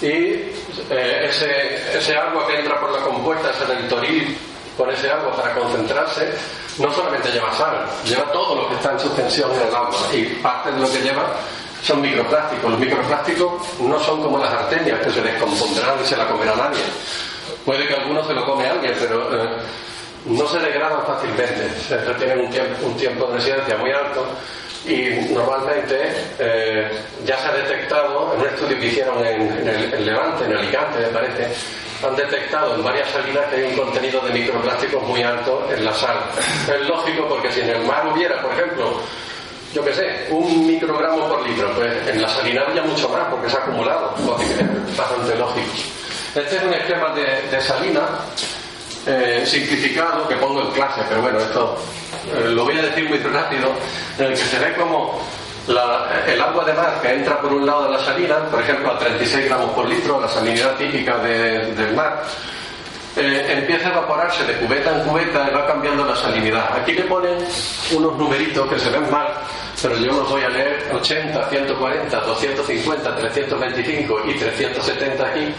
y 0.00 0.06
eh, 0.08 1.26
ese, 1.28 1.98
ese, 1.98 2.16
agua 2.16 2.46
que 2.46 2.58
entra 2.58 2.78
por 2.80 2.90
la 2.92 3.00
compuerta, 3.00 3.50
ese 3.50 3.66
del 3.66 3.88
toril, 3.88 4.36
con 4.76 4.90
ese 4.90 5.10
agua 5.10 5.34
para 5.34 5.54
concentrarse, 5.54 6.32
no 6.78 6.92
solamente 6.92 7.30
lleva 7.30 7.52
sal, 7.54 7.86
lleva 8.04 8.30
todo 8.32 8.62
lo 8.62 8.68
que 8.68 8.74
está 8.76 8.92
en 8.92 9.00
suspensión 9.00 9.50
en 9.54 9.68
el 9.68 9.74
agua 9.74 9.96
y 10.12 10.24
parte 10.42 10.72
de 10.72 10.80
lo 10.80 10.90
que 10.90 11.00
lleva 11.00 11.24
son 11.86 12.02
microplásticos. 12.02 12.70
Los 12.70 12.80
microplásticos 12.80 13.80
no 13.80 13.98
son 14.00 14.22
como 14.22 14.38
las 14.38 14.52
artemias 14.52 15.00
que 15.00 15.10
se 15.10 15.22
descompondrán 15.22 16.00
y 16.02 16.06
se 16.06 16.16
la 16.16 16.26
comerá 16.26 16.56
nadie. 16.56 16.82
Puede 17.64 17.86
que 17.86 17.94
alguno 17.94 18.26
se 18.26 18.34
lo 18.34 18.44
come 18.44 18.66
alguien, 18.66 18.94
pero 18.98 19.44
eh, 19.44 19.56
no 20.26 20.46
se 20.48 20.58
degradan 20.58 21.06
fácilmente, 21.06 21.70
se 21.80 21.96
retienen 21.98 22.40
un 22.40 22.50
tiempo, 22.50 22.86
un 22.86 22.96
tiempo 22.96 23.26
de 23.26 23.34
residencia 23.34 23.76
muy 23.76 23.92
alto 23.92 24.26
Y 24.84 25.32
normalmente 25.32 25.96
eh, 26.38 26.90
ya 27.24 27.38
se 27.38 27.48
ha 27.48 27.52
detectado, 27.52 28.34
en 28.34 28.40
un 28.40 28.46
estudio 28.46 28.78
que 28.78 28.86
hicieron 28.86 29.24
en, 29.24 29.68
el, 29.68 29.94
en 29.94 30.06
Levante, 30.06 30.44
en 30.44 30.56
Alicante, 30.56 30.98
me 31.00 31.08
parece, 31.08 31.48
han 32.04 32.16
detectado 32.16 32.74
en 32.74 32.84
varias 32.84 33.08
salinas 33.10 33.46
que 33.46 33.56
hay 33.56 33.62
un 33.64 33.76
contenido 33.76 34.20
de 34.20 34.32
microplásticos 34.32 35.02
muy 35.04 35.22
alto 35.22 35.68
en 35.72 35.84
la 35.84 35.92
sal. 35.94 36.18
Es 36.68 36.86
lógico 36.86 37.26
porque 37.28 37.50
si 37.52 37.60
en 37.60 37.70
el 37.70 37.84
mar 37.84 38.06
hubiera, 38.12 38.40
por 38.42 38.52
ejemplo, 38.52 39.00
yo 39.76 39.84
qué 39.84 39.92
sé, 39.92 40.26
un 40.30 40.66
microgramo 40.66 41.28
por 41.28 41.46
litro, 41.46 41.70
pues 41.74 42.08
en 42.08 42.22
la 42.22 42.28
salina 42.30 42.62
había 42.66 42.82
mucho 42.82 43.10
más 43.10 43.24
porque 43.30 43.50
se 43.50 43.58
ha 43.58 43.60
acumulado, 43.60 44.14
bastante 44.96 45.36
lógico. 45.36 45.70
Este 46.34 46.56
es 46.56 46.62
un 46.62 46.72
esquema 46.72 47.10
de, 47.10 47.60
salina 47.60 48.00
eh, 49.06 49.42
simplificado 49.44 50.26
que 50.26 50.36
pongo 50.36 50.62
en 50.62 50.70
clase, 50.70 51.02
pero 51.10 51.20
bueno, 51.20 51.38
esto 51.40 51.76
eh, 52.34 52.48
lo 52.52 52.64
voy 52.64 52.78
a 52.78 52.82
decir 52.84 53.06
muy 53.06 53.18
rápido, 53.18 53.68
en 54.18 54.24
el 54.24 54.30
que 54.30 54.36
se 54.36 54.58
ve 54.58 54.72
como 54.76 55.20
el 55.68 56.40
agua 56.40 56.64
de 56.64 56.72
mar 56.72 56.98
que 57.02 57.12
entra 57.12 57.38
por 57.38 57.52
un 57.52 57.66
lado 57.66 57.84
de 57.84 57.98
la 57.98 57.98
salina, 57.98 58.36
por 58.50 58.62
ejemplo 58.62 58.92
a 58.92 58.98
36 58.98 59.44
gramos 59.44 59.72
por 59.72 59.86
litro, 59.86 60.18
la 60.18 60.28
salinidad 60.28 60.74
típica 60.76 61.18
del 61.18 61.94
mar, 61.94 62.24
eh, 63.16 63.46
empieza 63.48 63.88
a 63.88 63.92
evaporarse 63.92 64.44
de 64.44 64.58
cubeta 64.58 64.92
en 64.92 65.08
cubeta 65.08 65.48
y 65.50 65.54
va 65.54 65.66
cambiando 65.66 66.04
la 66.04 66.14
salinidad. 66.14 66.68
Aquí 66.76 66.92
le 66.92 67.04
ponen 67.04 67.38
unos 67.92 68.14
numeritos 68.18 68.68
que 68.68 68.78
se 68.78 68.90
ven 68.90 69.10
mal, 69.10 69.28
pero 69.82 69.96
yo 69.98 70.12
los 70.12 70.30
voy 70.30 70.42
a 70.42 70.48
leer 70.48 70.90
80, 70.92 71.48
140, 71.48 72.20
250, 72.20 73.16
325 73.16 74.20
y 74.26 74.34
370 74.34 75.26
aquí, 75.26 75.54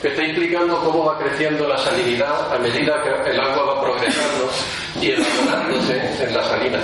que 0.00 0.08
está 0.08 0.22
implicando 0.22 0.78
cómo 0.78 1.04
va 1.04 1.18
creciendo 1.18 1.68
la 1.68 1.76
salinidad 1.78 2.54
a 2.54 2.58
medida 2.58 3.02
que 3.02 3.30
el 3.30 3.40
agua 3.40 3.74
va 3.74 3.82
progresando 3.82 4.48
y 5.00 5.10
evaporándose 5.10 6.24
en 6.24 6.34
la 6.34 6.44
salina. 6.44 6.78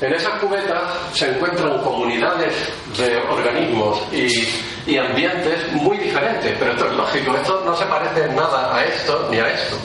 En 0.00 0.12
esas 0.12 0.38
cubetas 0.38 0.80
se 1.12 1.28
encuentran 1.28 1.76
comunidades 1.78 2.54
de 2.96 3.16
organismos 3.16 4.00
y, 4.12 4.96
ambientes 4.96 5.72
muy 5.72 5.98
diferentes, 5.98 6.56
pero 6.58 6.70
esto 6.70 6.86
es 6.86 6.92
lógico, 6.92 7.34
esto 7.36 7.62
no 7.64 7.76
se 7.76 7.84
parece 7.84 8.28
nada 8.28 8.76
a 8.76 8.84
esto 8.84 9.28
ni 9.30 9.38
a 9.38 9.48
esto. 9.48 9.76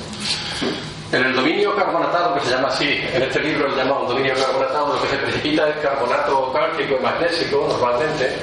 En 1.14 1.24
el 1.24 1.36
dominio 1.36 1.76
carbonatado, 1.76 2.34
que 2.34 2.42
se 2.42 2.56
llama 2.56 2.70
así, 2.70 3.00
en 3.14 3.22
este 3.22 3.40
libro 3.40 3.68
lo 3.68 3.78
llamamos 3.78 4.10
dominio 4.10 4.34
carbonatado, 4.34 4.96
lo 4.96 5.02
que 5.04 5.10
se 5.10 5.18
precipita 5.18 5.70
es 5.70 5.76
carbonato 5.76 6.52
cálcico 6.52 6.98
y 7.00 7.04
magnésico 7.04 7.68
normalmente, 7.70 8.36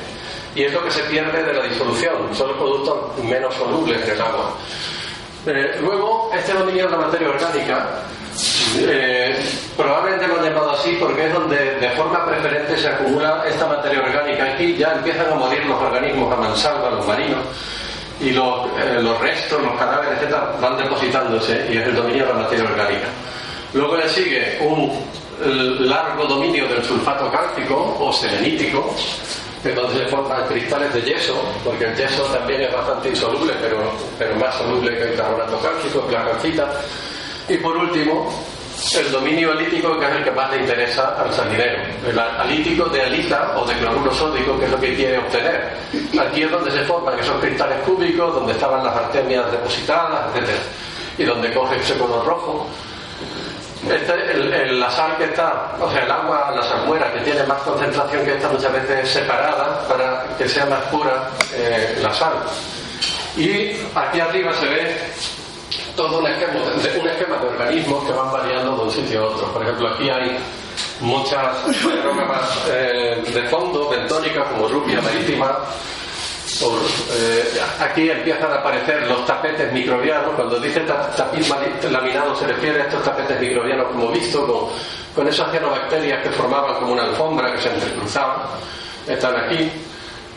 y 0.54 0.62
es 0.62 0.72
lo 0.72 0.84
que 0.84 0.92
se 0.92 1.02
pierde 1.02 1.42
de 1.42 1.52
la 1.52 1.64
disolución, 1.64 2.32
son 2.32 2.46
los 2.46 2.56
productos 2.58 3.24
menos 3.24 3.52
solubles 3.56 4.06
del 4.06 4.20
agua. 4.20 4.54
Eh, 5.46 5.78
luego, 5.80 6.30
este 6.32 6.52
dominio 6.52 6.84
de 6.84 6.92
la 6.92 6.98
materia 6.98 7.28
orgánica 7.30 7.88
eh, 8.78 9.36
probablemente 9.76 10.28
lo 10.28 10.36
han 10.36 10.44
llamado 10.44 10.70
así 10.70 10.96
porque 11.00 11.26
es 11.26 11.34
donde 11.34 11.56
de 11.56 11.90
forma 11.90 12.24
preferente 12.24 12.76
se 12.76 12.86
acumula 12.86 13.42
esta 13.48 13.66
materia 13.66 14.00
orgánica. 14.00 14.44
Aquí 14.44 14.76
ya 14.76 14.92
empiezan 14.92 15.32
a 15.32 15.34
morir 15.34 15.64
los 15.66 15.80
organismos 15.80 16.32
a 16.32 16.36
mansalva, 16.36 16.90
los 16.90 17.04
marinos, 17.04 17.40
y 18.20 18.30
los, 18.30 18.66
eh, 18.78 19.00
los 19.00 19.20
restos, 19.20 19.62
los 19.62 19.78
cadáveres, 19.78 20.18
etcétera, 20.18 20.52
van 20.60 20.76
depositándose 20.76 21.66
y 21.70 21.76
es 21.78 21.86
el 21.86 21.96
dominio 21.96 22.26
de 22.26 22.32
la 22.32 22.38
materia 22.40 22.64
orgánica. 22.64 23.06
Luego 23.72 23.96
le 23.96 24.08
sigue 24.08 24.58
un 24.60 24.90
largo 25.88 26.24
dominio 26.24 26.68
del 26.68 26.84
sulfato 26.84 27.30
cálcico 27.30 27.96
o 27.98 28.12
selenítico, 28.12 28.94
que 29.62 29.72
donde 29.72 30.04
se 30.04 30.06
forman 30.06 30.46
cristales 30.46 30.92
de 30.94 31.02
yeso, 31.02 31.34
porque 31.64 31.84
el 31.84 31.96
yeso 31.96 32.22
también 32.24 32.62
es 32.62 32.72
bastante 32.72 33.10
insoluble, 33.10 33.52
pero, 33.60 33.92
pero 34.18 34.34
más 34.36 34.54
soluble 34.56 34.96
que 34.96 35.04
el 35.04 35.16
carbonato 35.16 35.58
cálcico, 35.60 36.06
la 36.10 36.24
calcita 36.24 36.70
y 37.48 37.56
por 37.56 37.76
último, 37.76 38.30
el 38.94 39.12
dominio 39.12 39.52
alítico, 39.52 39.98
que 39.98 40.06
es 40.06 40.12
el 40.12 40.24
que 40.24 40.30
más 40.30 40.50
le 40.50 40.58
interesa 40.58 41.14
al 41.18 41.32
salinero. 41.32 41.82
El 42.06 42.18
alítico 42.18 42.86
de 42.86 43.02
alita 43.02 43.52
o 43.56 43.66
de 43.66 43.74
cloruro 43.74 44.12
sódico, 44.14 44.58
que 44.58 44.64
es 44.64 44.70
lo 44.70 44.80
que 44.80 44.94
quiere 44.94 45.18
obtener. 45.18 45.72
Aquí 46.20 46.42
es 46.42 46.50
donde 46.50 46.70
se 46.70 46.82
forman 46.84 47.18
esos 47.18 47.40
cristales 47.40 47.78
cúbicos, 47.82 48.34
donde 48.34 48.52
estaban 48.52 48.84
las 48.84 48.96
artemias 48.96 49.50
depositadas, 49.50 50.34
etc. 50.34 50.48
Y 51.18 51.24
donde 51.24 51.52
coge 51.52 51.76
ese 51.76 51.96
color 51.98 52.24
rojo. 52.24 52.66
Este, 53.88 54.72
la 54.72 54.90
sal 54.90 55.16
que 55.16 55.24
está, 55.24 55.72
o 55.80 55.90
sea, 55.90 56.04
el 56.04 56.10
agua, 56.10 56.52
la 56.54 56.62
salmuera 56.62 57.10
que 57.12 57.20
tiene 57.20 57.42
más 57.44 57.62
concentración 57.62 58.24
que 58.24 58.32
esta, 58.32 58.48
muchas 58.48 58.72
veces 58.72 59.08
separada 59.08 59.86
para 59.88 60.24
que 60.36 60.46
sea 60.46 60.66
más 60.66 60.82
pura 60.84 61.30
eh, 61.54 61.98
la 62.02 62.12
sal. 62.12 62.32
Y 63.36 63.72
aquí 63.94 64.20
arriba 64.20 64.52
se 64.54 64.66
ve 64.66 64.96
todo 65.96 66.18
un 66.18 66.26
esquema, 66.26 66.60
un 67.00 67.08
esquema 67.08 67.36
de 67.36 67.46
organismos 67.46 68.04
que 68.04 68.12
van 68.12 68.32
variando 68.32 68.76
de 68.76 68.82
un 68.82 68.90
sitio 68.90 69.22
a 69.22 69.26
otro. 69.28 69.52
Por 69.52 69.62
ejemplo, 69.62 69.88
aquí 69.88 70.08
hay 70.10 70.38
muchas 71.00 71.56
aerógamas 71.84 72.66
eh, 72.70 73.22
de 73.32 73.42
fondo, 73.48 73.88
bentónicas, 73.88 74.48
como 74.52 74.68
rupia 74.68 75.00
marítima. 75.00 75.58
Eh, 77.12 77.58
aquí 77.80 78.10
empiezan 78.10 78.52
a 78.52 78.56
aparecer 78.56 79.06
los 79.08 79.24
tapetes 79.24 79.72
microbianos. 79.72 80.34
Cuando 80.34 80.58
dice 80.60 80.80
tapiz 80.80 81.48
laminado 81.90 82.36
se 82.36 82.46
refiere 82.46 82.82
a 82.82 82.84
estos 82.84 83.02
tapetes 83.02 83.40
microbianos 83.40 83.88
como 83.92 84.10
visto, 84.10 84.46
con, 84.46 84.68
con 85.14 85.28
esas 85.28 85.50
cianobacterias 85.50 86.22
que 86.22 86.30
formaban 86.30 86.74
como 86.76 86.92
una 86.92 87.04
alfombra 87.04 87.52
que 87.52 87.62
se 87.62 87.72
entrecruzaban. 87.72 88.42
Están 89.06 89.36
aquí. 89.36 89.70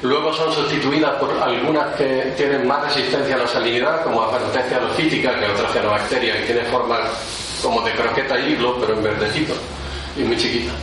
Luego 0.03 0.33
son 0.33 0.51
sustituidas 0.51 1.11
por 1.13 1.31
algunas 1.41 1.95
que 1.95 2.33
tienen 2.35 2.67
más 2.67 2.83
resistencia 2.83 3.35
a 3.35 3.37
la 3.39 3.47
salinidad, 3.47 4.03
como 4.03 4.23
Aphanotecia 4.23 4.81
lofítica, 4.81 5.39
que 5.39 5.45
es 5.45 5.51
otra 5.51 5.69
cianobacteria 5.69 6.33
que 6.39 6.45
tiene 6.47 6.63
forma 6.65 6.99
como 7.61 7.81
de 7.81 7.93
croqueta 7.93 8.37
y 8.37 8.51
hilo, 8.51 8.77
pero 8.81 8.95
en 8.95 9.03
verdecito 9.03 9.53
y 10.17 10.23
muy 10.23 10.35
chiquita. 10.35 10.73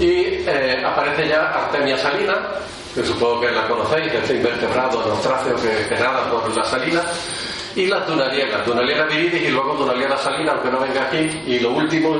Y 0.00 0.42
eh, 0.44 0.82
aparece 0.84 1.28
ya 1.28 1.52
Artemia 1.52 1.96
salina, 1.98 2.34
que 2.92 3.04
supongo 3.04 3.42
que 3.42 3.52
la 3.52 3.68
conocéis, 3.68 4.12
este 4.12 4.34
invertebrado 4.34 5.06
nostráceo 5.06 5.54
que, 5.54 5.86
que 5.88 5.94
nada 5.94 6.28
por 6.28 6.54
la 6.56 6.64
salina, 6.64 7.02
y 7.76 7.86
la 7.86 8.04
tunaliela, 8.06 8.64
tunaliela 8.64 9.04
viridis 9.04 9.42
y 9.42 9.50
luego 9.52 9.74
tunaliela 9.74 10.18
salina, 10.18 10.50
aunque 10.50 10.70
no 10.72 10.80
venga 10.80 11.04
aquí, 11.04 11.42
y 11.46 11.60
lo 11.60 11.70
último, 11.70 12.16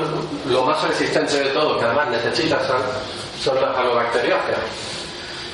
lo 0.49 0.63
más 0.63 0.81
resistente 0.87 1.35
de 1.35 1.49
todo, 1.49 1.77
que 1.77 1.83
además 1.83 2.07
necesita 2.11 2.65
sal, 2.65 2.81
son 3.37 3.59
las 3.59 3.75
halobacteriáceas 3.75 4.96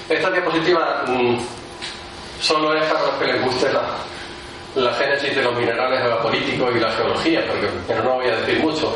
esta 0.10 0.30
diapositiva 0.30 1.04
mm, 1.08 1.38
solo 2.42 2.76
es 2.76 2.84
para 2.86 3.06
los 3.06 3.16
que 3.16 3.26
les 3.26 3.44
guste 3.44 3.68
la, 3.72 4.94
génesis 4.94 5.36
de 5.36 5.44
los 5.44 5.56
minerales 5.56 6.04
evaporíticos 6.04 6.76
y 6.76 6.80
la 6.80 6.92
geología, 6.92 7.46
porque, 7.48 7.70
pero 7.88 8.04
no 8.04 8.16
voy 8.16 8.28
a 8.28 8.38
decir 8.38 8.60
mucho. 8.60 8.96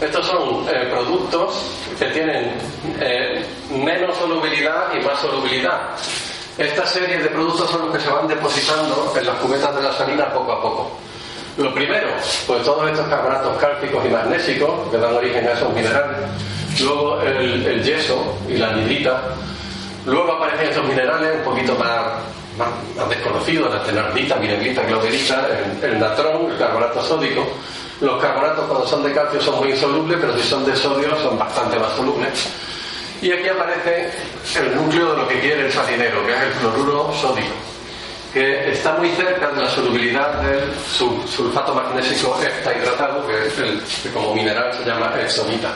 Estos 0.00 0.26
son 0.26 0.66
eh, 0.68 0.86
productos 0.90 1.62
que 1.98 2.06
tienen 2.06 2.52
eh, 3.00 3.44
menos 3.70 4.16
solubilidad 4.16 4.92
y 4.94 5.00
más 5.04 5.18
solubilidad. 5.20 5.80
Esta 6.58 6.86
serie 6.86 7.18
de 7.18 7.28
productos 7.30 7.70
son 7.70 7.86
los 7.86 7.96
que 7.96 8.02
se 8.02 8.10
van 8.10 8.28
depositando 8.28 9.12
en 9.16 9.26
las 9.26 9.36
cubetas 9.36 9.74
de 9.74 9.82
la 9.82 9.92
salina 9.92 10.32
poco 10.32 10.52
a 10.52 10.62
poco. 10.62 10.90
Lo 11.56 11.72
primero, 11.72 12.08
pues 12.46 12.62
todos 12.62 12.90
estos 12.90 13.08
carbonatos 13.08 13.56
cálcicos 13.58 14.04
y 14.04 14.08
magnésicos 14.08 14.90
que 14.90 14.98
dan 14.98 15.14
origen 15.14 15.46
a 15.48 15.52
esos 15.52 15.72
minerales. 15.72 16.18
Luego 16.80 17.22
el, 17.22 17.64
el 17.66 17.82
yeso 17.82 18.36
y 18.48 18.56
la 18.56 18.70
anhidrita 18.70 19.22
Luego 20.06 20.32
aparecen 20.32 20.68
estos 20.68 20.84
minerales 20.84 21.36
un 21.36 21.44
poquito 21.44 21.74
más, 21.76 22.02
más, 22.58 23.08
desconocidos, 23.08 23.72
la 23.72 23.82
tenardita, 23.82 24.36
minerita, 24.36 24.82
cloverita, 24.84 25.48
el, 25.82 25.98
natrón, 25.98 26.50
el 26.50 26.58
carbonato 26.58 27.02
sódico. 27.02 27.46
Los 28.00 28.20
carbonatos 28.20 28.66
cuando 28.66 28.86
son 28.86 29.02
de 29.02 29.12
calcio 29.12 29.40
son 29.40 29.56
muy 29.60 29.70
insolubles, 29.70 30.18
pero 30.20 30.36
si 30.36 30.42
son 30.46 30.64
de 30.64 30.76
sodio 30.76 31.16
son 31.22 31.38
bastante 31.38 31.78
más 31.78 31.92
solubles. 31.92 32.50
Y 33.22 33.32
aquí 33.32 33.48
aparece 33.48 34.10
el 34.58 34.76
núcleo 34.76 35.12
de 35.12 35.16
lo 35.22 35.28
que 35.28 35.40
quiere 35.40 35.66
el 35.66 35.72
salinero, 35.72 36.26
que 36.26 36.32
es 36.32 36.42
el 36.42 36.52
cloruro 36.60 37.10
sódico, 37.14 37.54
que 38.34 38.72
está 38.72 38.92
muy 38.94 39.08
cerca 39.10 39.50
de 39.52 39.62
la 39.62 39.70
solubilidad 39.70 40.42
del 40.42 40.70
sulfato 40.86 41.74
magnésico 41.74 42.38
heptahidratado, 42.42 43.26
que 43.26 43.46
es 43.46 43.58
el 43.58 43.82
que 44.02 44.10
como 44.10 44.34
mineral 44.34 44.74
se 44.76 44.84
llama 44.84 45.14
exomita. 45.22 45.72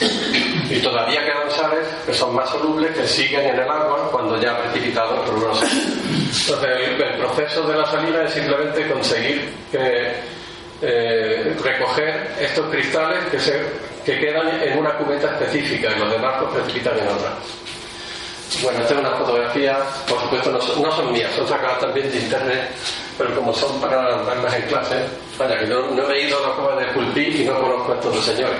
Y 0.00 0.80
todavía 0.80 1.24
quedan 1.24 1.50
sales 1.50 1.86
que 2.04 2.12
son 2.12 2.34
más 2.34 2.48
solubles 2.50 2.96
que 2.96 3.06
siguen 3.06 3.40
en 3.46 3.60
el 3.60 3.68
agua 3.68 4.08
cuando 4.10 4.40
ya 4.40 4.52
ha 4.52 4.62
precipitado 4.62 5.16
el 5.16 5.22
cloruro 5.22 5.52
Entonces, 5.52 6.70
el, 6.88 7.14
proceso 7.18 7.62
de 7.62 7.76
la 7.76 7.86
salina 7.86 8.24
es 8.24 8.32
simplemente 8.32 8.88
conseguir 8.88 9.52
eh, 9.72 11.56
recoger 11.62 12.34
estos 12.40 12.66
cristales 12.70 13.24
que, 13.30 13.38
se, 13.38 13.62
que 14.04 14.18
quedan 14.18 14.48
en 14.62 14.78
una 14.78 14.96
cubeta 14.98 15.28
específica 15.38 15.88
y 15.94 15.98
los 15.98 16.10
demás 16.10 16.40
los 16.42 16.52
precipitan 16.54 16.98
en 16.98 17.08
otra. 17.08 17.34
Bueno, 18.62 18.80
esta 18.80 18.94
es 18.94 19.00
una 19.00 19.10
fotografía, 19.12 19.78
por 20.08 20.20
supuesto 20.20 20.50
no 20.50 20.92
son, 20.92 21.12
mías, 21.12 21.32
son 21.34 21.46
sacadas 21.48 21.80
también 21.80 22.10
de 22.10 22.18
internet, 22.18 22.70
pero 23.18 23.34
como 23.34 23.52
son 23.52 23.80
para 23.80 24.22
darlas 24.22 24.54
en 24.54 24.62
clase, 24.62 25.06
vaya 25.38 25.58
que 25.58 25.66
no, 25.66 26.10
he 26.10 26.26
ido 26.26 26.38
a 26.38 26.48
la 26.48 26.54
cueva 26.54 26.76
de 26.80 26.86
Pulpí 26.92 27.42
y 27.42 27.44
no 27.44 27.60
conozco 27.60 27.92
a 27.92 27.94
estos 27.96 28.24
señores. 28.24 28.58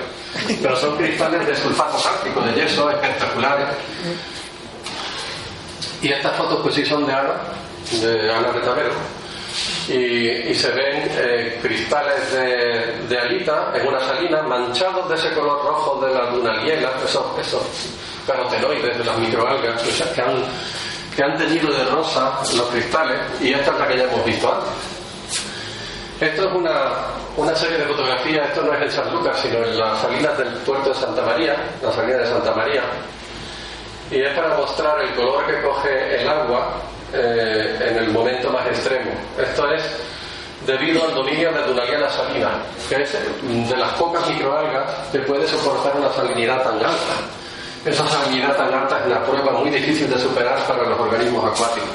Pero 0.61 0.75
son 0.75 0.97
cristales 0.97 1.47
de 1.47 1.55
sulfato 1.55 1.97
cálcico, 2.03 2.41
de 2.41 2.53
yeso, 2.53 2.89
espectaculares. 2.89 3.67
Y 6.01 6.11
estas 6.11 6.35
fotos 6.35 6.59
pues 6.61 6.75
sí 6.75 6.85
son 6.85 7.05
de 7.05 7.13
Ana, 7.13 7.33
de 7.91 8.31
Ana 8.31 8.51
Retabero. 8.51 8.91
Y, 9.87 10.53
se 10.53 10.71
ven 10.71 11.09
eh, 11.11 11.59
cristales 11.61 12.31
de, 12.31 13.07
de, 13.07 13.19
alita 13.19 13.71
en 13.73 13.87
una 13.87 13.99
salina 13.99 14.41
manchados 14.41 15.07
de 15.09 15.15
ese 15.15 15.31
color 15.33 15.63
rojo 15.63 16.05
de 16.05 16.13
la 16.13 16.25
dunaliela, 16.27 16.91
esos, 17.03 17.25
esos 17.39 17.61
carotenoides 18.25 18.97
de 18.97 19.03
las 19.03 19.17
microalgas 19.17 19.81
que 20.13 20.21
han, 20.21 20.43
que 21.15 21.23
han 21.23 21.37
teñido 21.37 21.71
de 21.71 21.85
rosa 21.85 22.39
los 22.55 22.67
cristales 22.67 23.19
y 23.41 23.53
esta 23.53 23.71
es 23.71 23.79
la 23.79 23.87
que 23.87 23.97
ya 23.97 24.03
hemos 24.03 24.25
visto 24.25 24.51
antes. 24.51 24.95
Esto 26.19 26.47
es 26.47 26.55
una, 26.55 26.91
una 27.35 27.55
serie 27.55 27.77
de 27.77 27.85
fotografías, 27.85 28.47
esto 28.47 28.61
no 28.61 28.73
es 28.73 28.81
en 28.81 28.91
San 28.91 29.13
Lucas, 29.13 29.37
sino 29.41 29.57
en 29.57 29.77
las 29.77 29.99
salinas 29.99 30.37
del 30.37 30.47
puerto 30.59 30.89
de 30.89 30.95
Santa 30.95 31.21
María, 31.23 31.55
la 31.81 31.91
salina 31.91 32.17
de 32.17 32.25
Santa 32.25 32.53
María, 32.53 32.83
y 34.09 34.21
es 34.21 34.33
para 34.33 34.55
mostrar 34.55 35.01
el 35.01 35.13
color 35.13 35.45
que 35.45 35.61
coge 35.61 36.21
el 36.21 36.29
agua 36.29 36.81
eh, 37.15 37.89
en 37.89 37.97
el 37.97 38.09
momento 38.09 38.49
más 38.49 38.67
extremo. 38.67 39.11
Esto 39.37 39.71
es 39.71 39.81
debido 40.65 41.03
al 41.05 41.13
dominio 41.13 41.51
de 41.51 41.61
Dunaliana 41.63 42.09
salina, 42.09 42.49
que 42.89 43.03
es 43.03 43.13
de 43.13 43.77
las 43.77 43.93
pocas 43.93 44.27
microalgas 44.29 44.91
que 45.11 45.19
puede 45.19 45.47
soportar 45.47 45.95
una 45.95 46.11
salinidad 46.13 46.63
tan 46.63 46.75
alta. 46.75 47.15
Esa 47.85 48.07
salinidad 48.07 48.55
tan 48.57 48.73
alta 48.73 48.99
es 48.99 49.05
una 49.05 49.23
prueba 49.23 49.51
muy 49.51 49.69
difícil 49.69 50.09
de 50.09 50.17
superar 50.17 50.65
para 50.67 50.83
los 50.83 50.99
organismos 50.99 51.45
acuáticos. 51.45 51.89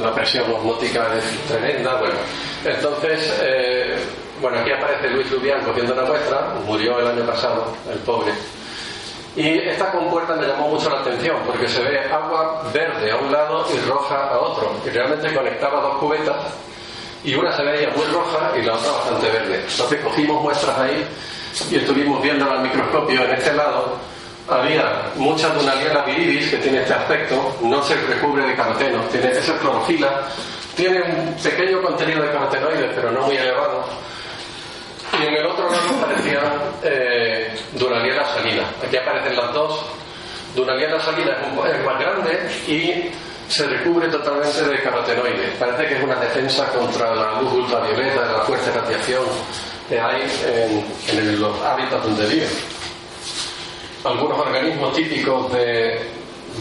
La 0.00 0.14
presión 0.14 0.50
osmótica 0.52 1.08
es 1.16 1.48
tremenda, 1.48 1.94
bueno. 1.96 2.16
Entonces, 2.64 3.34
eh, 3.42 3.96
bueno, 4.40 4.58
aquí 4.58 4.70
aparece 4.72 5.10
Luis 5.10 5.30
Lubián 5.30 5.64
cogiendo 5.64 5.92
una 5.92 6.04
muestra, 6.04 6.54
murió 6.66 6.98
el 7.00 7.08
año 7.08 7.26
pasado, 7.26 7.72
el 7.92 7.98
pobre 8.00 8.32
y 9.36 9.58
esta 9.58 9.92
compuerta 9.92 10.34
me 10.34 10.46
llamó 10.46 10.68
mucho 10.68 10.90
la 10.90 11.00
atención 11.00 11.36
porque 11.46 11.68
se 11.68 11.82
ve 11.82 12.00
agua 12.10 12.62
verde 12.72 13.10
a 13.12 13.16
un 13.16 13.30
lado 13.30 13.66
y 13.72 13.88
roja 13.88 14.28
a 14.30 14.38
otro. 14.38 14.72
Y 14.84 14.90
realmente 14.90 15.32
conectaba 15.32 15.80
dos 15.80 15.98
cubetas 15.98 16.36
y 17.24 17.34
una 17.34 17.56
se 17.56 17.62
veía 17.62 17.90
muy 17.90 18.06
roja 18.06 18.52
y 18.56 18.62
la 18.62 18.74
otra 18.74 18.92
bastante 18.92 19.30
verde. 19.30 19.64
Entonces 19.70 20.00
cogimos 20.00 20.42
muestras 20.42 20.78
ahí 20.78 21.06
y 21.70 21.76
estuvimos 21.76 22.22
viendo 22.22 22.50
al 22.50 22.62
microscopio 22.62 23.24
en 23.24 23.30
este 23.32 23.52
lado. 23.52 23.96
Había 24.48 25.10
mucha 25.16 25.50
Dunaliana 25.50 26.02
viridis 26.02 26.50
que 26.50 26.56
tiene 26.56 26.78
este 26.78 26.94
aspecto, 26.94 27.56
no 27.62 27.82
se 27.82 27.94
recubre 27.94 28.46
de 28.46 28.54
carotenos, 28.54 29.08
tiene 29.10 29.30
esa 29.30 29.58
clorofila, 29.58 30.22
tiene 30.74 31.02
un 31.02 31.34
pequeño 31.34 31.82
contenido 31.82 32.22
de 32.22 32.32
carotenoides, 32.32 32.92
pero 32.94 33.10
no 33.10 33.22
muy 33.22 33.36
elevado 33.36 33.84
y 35.20 35.26
en 35.26 35.34
el 35.34 35.46
otro 35.46 35.67
aparecía 35.98 36.40
eh, 36.82 37.54
Dunaliana 37.72 38.24
salina. 38.34 38.64
Aquí 38.84 38.96
aparecen 38.96 39.36
las 39.36 39.52
dos. 39.52 39.84
Dunaliana 40.54 40.98
salina 41.00 41.36
es, 41.70 41.84
más 41.84 42.00
grande 42.00 42.48
y 42.66 43.10
se 43.48 43.66
recubre 43.66 44.08
totalmente 44.08 44.62
de 44.64 44.82
carotenoides. 44.82 45.50
Parece 45.58 45.86
que 45.86 45.96
es 45.96 46.02
una 46.02 46.16
defensa 46.16 46.66
contra 46.72 47.14
la 47.14 47.40
luz 47.40 47.52
ultravioleta, 47.52 48.32
la 48.32 48.40
fuerte 48.40 48.70
radiación 48.70 49.24
que 49.88 50.00
hay 50.00 50.22
en, 51.12 51.40
los 51.40 51.60
hábitats 51.62 52.02
donde 52.02 52.26
viven. 52.26 52.48
Algunos 54.04 54.38
organismos 54.38 54.94
típicos 54.94 55.52
de, 55.52 56.00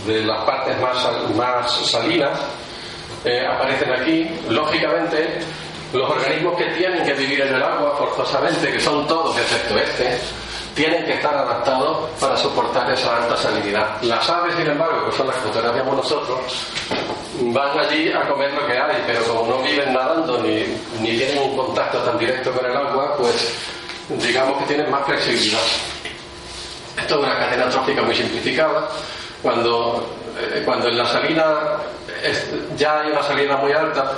las 0.07 0.43
partes 0.45 0.79
más, 0.79 1.07
más 1.35 1.71
salinas 1.87 2.39
eh, 3.25 3.45
aparecen 3.45 3.91
aquí. 3.93 4.29
Lógicamente, 4.49 5.39
los 5.93 6.09
organismos 6.09 6.57
que 6.57 6.65
tienen 6.71 7.03
que 7.05 7.13
vivir 7.13 7.41
en 7.41 7.55
el 7.55 7.63
agua 7.63 7.95
forzosamente, 7.97 8.71
que 8.71 8.79
son 8.79 9.07
todos 9.07 9.37
excepto 9.37 9.77
este, 9.77 10.19
tienen 10.75 11.05
que 11.05 11.13
estar 11.13 11.33
adaptados 11.33 12.09
para 12.19 12.37
soportar 12.37 12.91
esa 12.91 13.17
alta 13.17 13.35
salinidad. 13.35 14.01
Las 14.03 14.29
aves, 14.29 14.53
sin 14.55 14.67
embargo, 14.67 15.09
que 15.09 15.17
son 15.17 15.27
las 15.27 15.35
que 15.37 15.47
fotografiamos 15.47 15.95
nosotros, 15.95 16.39
van 17.41 17.79
allí 17.79 18.11
a 18.11 18.27
comer 18.27 18.53
lo 18.53 18.67
que 18.67 18.77
hay, 18.77 19.03
pero 19.07 19.23
como 19.23 19.55
no 19.55 19.63
viven 19.63 19.93
nadando 19.93 20.37
ni, 20.43 20.65
tienen 21.01 21.39
un 21.39 21.57
contacto 21.57 21.97
tan 21.99 22.17
directo 22.19 22.51
con 22.51 22.65
el 22.65 22.77
agua, 22.77 23.15
pues 23.17 23.55
digamos 24.09 24.59
que 24.59 24.65
tienen 24.65 24.91
más 24.91 25.03
flexibilidad. 25.05 25.59
Esto 26.97 27.15
es 27.15 27.19
una 27.21 27.39
cadena 27.39 27.69
trófica 27.69 28.01
muy 28.03 28.15
simplificada. 28.15 28.87
Cuando, 29.41 30.05
eh, 30.39 30.61
cuando 30.65 30.89
en 30.89 30.97
la 30.97 31.05
salina 31.05 31.43
ya 32.75 33.01
hay 33.01 33.11
una 33.11 33.23
salina 33.23 33.57
muy 33.57 33.71
alta, 33.71 34.13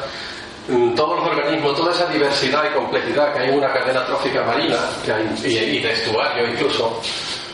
todos 0.96 1.20
los 1.20 1.28
organismos, 1.28 1.76
toda 1.76 1.94
esa 1.94 2.06
diversidad 2.08 2.64
y 2.70 2.76
complejidad 2.76 3.34
que 3.34 3.40
hay 3.40 3.50
en 3.50 3.58
una 3.58 3.74
cadena 3.74 4.06
trófica 4.06 4.44
marina 4.44 4.78
y, 5.44 5.80
de 5.80 5.94
estuario 5.94 6.48
incluso, 6.48 7.02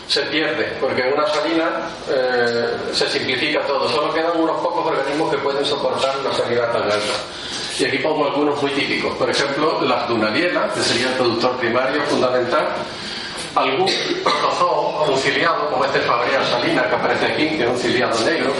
se 0.07 0.21
pierde, 0.23 0.77
porque 0.79 1.01
en 1.01 1.13
una 1.13 1.27
salina 1.27 1.89
eh, 2.09 2.67
se 2.93 3.07
simplifica 3.09 3.61
todo, 3.61 3.89
solo 3.89 4.13
quedan 4.13 4.39
unos 4.39 4.61
pocos 4.61 4.85
organismos 4.85 5.31
que 5.31 5.37
pueden 5.37 5.65
soportar 5.65 6.15
una 6.19 6.33
salida 6.33 6.71
tan 6.71 6.83
alta. 6.83 7.13
Y 7.79 7.85
aquí 7.85 7.97
pongo 7.97 8.25
algunos 8.25 8.61
muy 8.61 8.71
típicos, 8.71 9.15
por 9.17 9.29
ejemplo, 9.29 9.81
las 9.81 10.07
dunalielas, 10.07 10.73
que 10.73 10.81
sería 10.81 11.09
el 11.09 11.13
productor 11.15 11.57
primario 11.57 12.01
fundamental, 12.03 12.67
algún 13.55 13.89
protozoo, 14.23 15.05
un 15.09 15.17
ciliado, 15.17 15.69
como 15.69 15.85
este 15.85 15.99
Fabrea 16.01 16.45
salina 16.45 16.87
que 16.87 16.95
aparece 16.95 17.25
aquí, 17.25 17.49
que 17.49 17.63
es 17.63 17.69
un 17.69 17.77
ciliado 17.77 18.19
negro, 18.25 18.53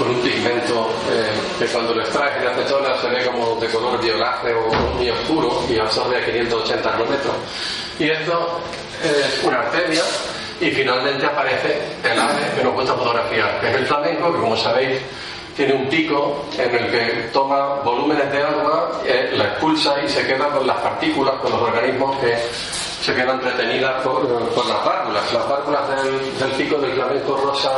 con 0.00 0.08
un 0.08 0.22
pigmento 0.22 0.88
eh, 1.10 1.28
que 1.58 1.66
cuando 1.66 1.92
lo 1.92 2.00
extrae 2.00 2.40
en 2.40 2.48
acetona 2.48 2.98
se 3.02 3.08
ve 3.08 3.26
como 3.26 3.56
de 3.56 3.68
color 3.68 4.00
violáceo 4.00 4.68
muy 4.96 5.10
oscuro 5.10 5.62
y 5.68 5.78
absorbe 5.78 6.16
a 6.16 6.24
580 6.24 6.92
kilómetros. 6.92 7.34
Y 7.98 8.08
esto 8.08 8.60
es 9.04 9.44
una 9.44 9.58
arteria 9.58 10.02
y 10.58 10.70
finalmente 10.70 11.26
aparece 11.26 11.82
el 12.02 12.18
ave 12.18 12.50
que 12.56 12.64
nos 12.64 12.72
gusta 12.72 12.94
fotografiar, 12.94 13.60
que 13.60 13.68
es 13.68 13.74
el 13.76 13.86
flamenco, 13.86 14.32
que 14.32 14.40
como 14.40 14.56
sabéis 14.56 15.00
tiene 15.56 15.74
un 15.74 15.88
pico 15.88 16.44
en 16.56 16.74
el 16.74 16.90
que 16.90 17.28
toma 17.32 17.80
volúmenes 17.84 18.30
de 18.32 18.42
agua, 18.42 19.00
eh, 19.04 19.30
la 19.36 19.44
expulsa 19.44 20.02
y 20.02 20.08
se 20.08 20.26
queda 20.26 20.48
con 20.48 20.66
las 20.66 20.76
partículas, 20.78 21.34
con 21.40 21.50
los 21.52 21.60
organismos 21.62 22.16
que 22.18 22.36
se 23.00 23.14
quedan 23.14 23.40
retenidas 23.40 24.02
por, 24.02 24.24
las 24.24 24.84
válvulas. 24.84 25.32
Las 25.32 25.48
válvulas 25.48 25.82
del, 26.38 26.50
pico 26.52 26.78
del 26.78 26.92
flamenco 26.92 27.36
rosa 27.36 27.70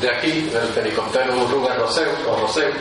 de 0.00 0.10
aquí, 0.10 0.42
del 0.42 0.68
Penicoptero 0.68 1.34
ruga 1.50 1.74
roseu, 1.74 2.08
o 2.28 2.36
roseu, 2.40 2.72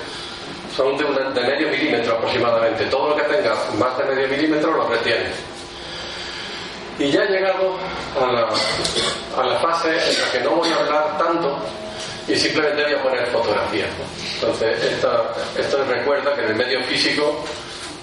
son 0.76 0.98
de, 0.98 1.04
de, 1.06 1.48
medio 1.48 1.70
milímetro 1.70 2.16
aproximadamente. 2.16 2.86
Todo 2.86 3.10
lo 3.10 3.16
que 3.16 3.24
tenga 3.24 3.56
más 3.78 3.98
de 3.98 4.06
medio 4.06 4.28
milímetro 4.28 4.72
lo 4.72 4.88
retiene. 4.88 5.30
Y 7.00 7.10
ya 7.12 7.24
he 7.24 7.28
llegado 7.28 7.76
a 8.22 8.32
la, 8.32 8.50
a 9.38 9.46
la 9.46 9.60
fase 9.60 9.90
en 9.90 10.22
la 10.22 10.32
que 10.32 10.40
no 10.42 10.52
voy 10.52 10.70
a 10.70 10.76
hablar 10.76 11.18
tanto 11.18 11.58
y 12.30 12.36
simplemente 12.36 12.84
voy 12.84 12.94
a 12.94 13.04
poner 13.04 13.28
fotografías. 13.28 13.90
Entonces, 14.36 14.84
esto 15.58 15.84
recuerda 15.86 16.36
que 16.36 16.42
en 16.44 16.48
el 16.50 16.56
medio 16.56 16.84
físico 16.84 17.44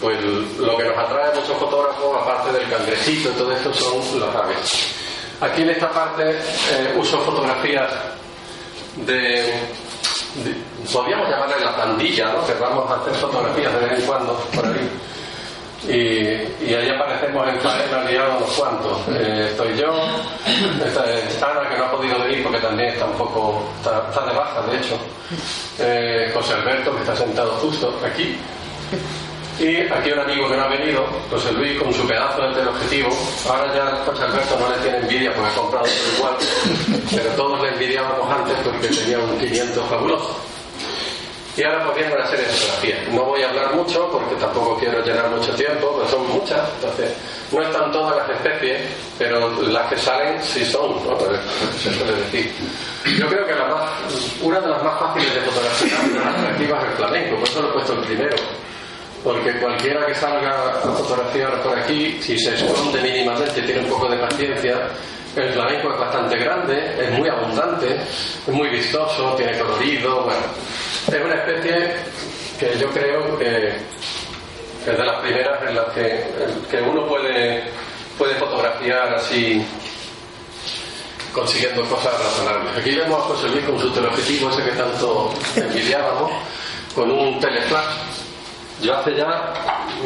pues 0.00 0.20
lo 0.22 0.76
que 0.76 0.84
nos 0.84 0.98
atrae 0.98 1.30
a 1.30 1.34
muchos 1.34 1.56
fotógrafos, 1.56 2.16
aparte 2.20 2.52
del 2.52 2.68
cangrejito 2.68 3.30
y 3.30 3.32
todo 3.32 3.52
esto, 3.52 3.72
son 3.72 4.20
las 4.20 4.34
aves. 4.34 4.94
Aquí 5.40 5.62
en 5.62 5.70
esta 5.70 5.90
parte 5.90 6.30
eh, 6.30 6.94
uso 6.96 7.20
fotografías 7.20 7.90
de, 8.96 9.54
podríamos 10.92 11.28
llamarle 11.28 11.64
la 11.64 11.76
pandilla, 11.76 12.32
¿no? 12.32 12.46
que 12.46 12.54
vamos 12.54 12.90
a 12.90 12.96
hacer 12.96 13.14
fotografías 13.14 13.72
de 13.72 13.86
vez 13.86 14.00
en 14.00 14.06
cuando 14.06 14.34
por 14.54 14.66
ahí. 14.66 14.90
Y, 15.89 16.74
ahí 16.74 16.89
aparecemos 16.91 17.49
en 17.49 17.61
faena 17.61 18.03
liados 18.11 18.37
unos 18.39 18.53
cuantos. 18.59 18.99
Eh, 19.09 19.49
estoy 19.51 19.76
yo, 19.76 19.95
esta 20.84 21.05
es 21.12 21.43
Ana 21.43 21.68
que 21.68 21.78
no 21.78 21.84
ha 21.84 21.91
podido 21.93 22.18
venir 22.20 22.43
porque 22.43 22.59
también 22.59 22.91
está 22.91 23.07
un 23.07 23.16
poco, 23.16 23.62
está, 23.78 24.26
de 24.26 24.32
baja 24.37 24.62
de 24.62 24.76
hecho. 24.76 24.99
Eh, 25.78 26.30
José 26.34 26.55
Alberto 26.55 26.93
que 26.95 27.01
está 27.01 27.14
sentado 27.14 27.53
justo 27.53 27.95
aquí. 28.05 28.37
Y 29.59 29.78
aquí 29.91 30.12
un 30.12 30.18
amigo 30.18 30.51
que 30.51 30.57
no 30.57 30.64
ha 30.64 30.68
venido, 30.68 31.07
José 31.30 31.51
Luis, 31.53 31.80
con 31.80 31.93
su 31.95 32.07
pedazo 32.07 32.43
de 32.43 32.55
teleobjetivo. 32.55 33.09
Ahora 33.49 33.74
ya 33.74 34.05
José 34.05 34.24
Alberto 34.24 34.59
no 34.61 34.68
le 34.68 34.82
tiene 34.82 34.99
envidia 34.99 35.32
porque 35.34 35.51
ha 35.51 35.55
comprado 35.55 35.84
otro 35.87 36.16
igual, 36.18 36.34
pero 37.11 37.30
todos 37.37 37.62
le 37.62 37.68
envidiábamos 37.70 38.30
antes 38.30 38.55
porque 38.62 38.89
tenía 38.89 39.18
un 39.18 39.39
500 39.39 39.89
fabuloso. 39.89 40.37
Y 41.57 41.62
ahora 41.62 41.86
podríamos 41.86 42.18
hacer 42.20 42.38
serie 42.38 42.44
de 42.44 42.52
fotografías. 42.52 43.14
No 43.14 43.24
voy 43.24 43.42
a 43.42 43.48
hablar 43.48 43.74
mucho 43.74 44.11
porque 44.11 44.34
tampoco 44.34 44.76
quiero 44.78 45.02
llenar 45.02 45.30
mucho 45.30 45.54
tiempo, 45.54 45.94
pero 45.96 46.09
son 46.09 46.28
muchas. 46.28 46.68
Entonces, 46.74 47.16
no 47.50 47.62
están 47.62 47.90
todas 47.92 48.16
las 48.16 48.36
especies, 48.36 48.82
pero 49.18 49.62
las 49.62 49.88
que 49.88 49.96
salen 49.96 50.42
sí 50.42 50.64
son, 50.66 51.02
¿no? 51.07 51.16
se 51.78 51.94
suele 51.94 52.12
decir. 52.12 52.52
Yo 53.18 53.26
creo 53.28 53.46
que 53.46 53.54
la 53.54 53.68
más, 53.68 53.90
una 54.42 54.61
de 54.61 54.68
las 54.68 54.82
más 54.82 55.00
fáciles 55.00 55.34
de 55.34 55.40
fotografiar 55.40 56.07
y 56.07 56.14
más 56.14 56.26
atractivas 56.36 56.82
es 56.82 56.90
el 56.90 56.96
flamenco, 56.96 57.36
por 57.36 57.48
eso 57.48 57.62
lo 57.62 57.68
he 57.68 57.72
puesto 57.72 57.92
el 57.94 58.00
primero 58.00 58.36
porque 59.26 59.59
cualquiera 59.59 60.07
que 60.07 60.14
salga 60.14 60.70
a 60.70 60.92
fotografiar 60.92 61.61
por 61.61 61.76
aquí, 61.76 62.16
si 62.20 62.38
se 62.38 62.54
esconde 62.54 63.02
mínimamente, 63.02 63.61
tiene 63.62 63.80
un 63.80 63.88
poco 63.88 64.09
de 64.09 64.18
paciencia, 64.18 64.88
el 65.43 65.53
flamenco 65.53 65.93
es 65.93 66.01
bastante 66.01 66.37
grande, 66.37 66.97
es 67.01 67.11
muy 67.18 67.28
abundante, 67.28 67.97
es 67.97 68.49
muy 68.49 68.68
vistoso, 68.68 69.34
tiene 69.37 69.59
colorido, 69.59 70.22
bueno, 70.22 70.41
es 71.09 71.24
una 71.24 71.34
especie 71.34 71.95
que 72.59 72.78
yo 72.78 72.89
creo 72.91 73.39
que 73.39 73.68
es 74.87 74.99
de 74.99 75.05
las 75.05 75.20
primeras 75.20 75.62
en 75.68 75.74
las 75.74 75.87
que, 75.89 76.24
que 76.70 76.80
uno 76.80 77.07
puede, 77.07 77.64
puede 78.16 78.34
fotografiar 78.37 79.14
así 79.14 79.64
consiguiendo 81.37 81.82
cosas 81.84 82.14
razonables. 82.18 82.78
Aquí 82.78 82.95
vemos 82.95 83.18
a 83.18 83.24
José 83.24 83.61
con 83.66 83.78
su 83.78 83.91
teleobjetivo 83.91 84.49
ese 84.51 84.64
que 84.64 84.70
tanto 84.70 85.34
envidiábamos, 85.55 86.32
con 86.95 87.11
un 87.11 87.39
teleflash 87.39 87.95
Yo 88.80 88.97
hace 88.97 89.14
ya 89.14 89.53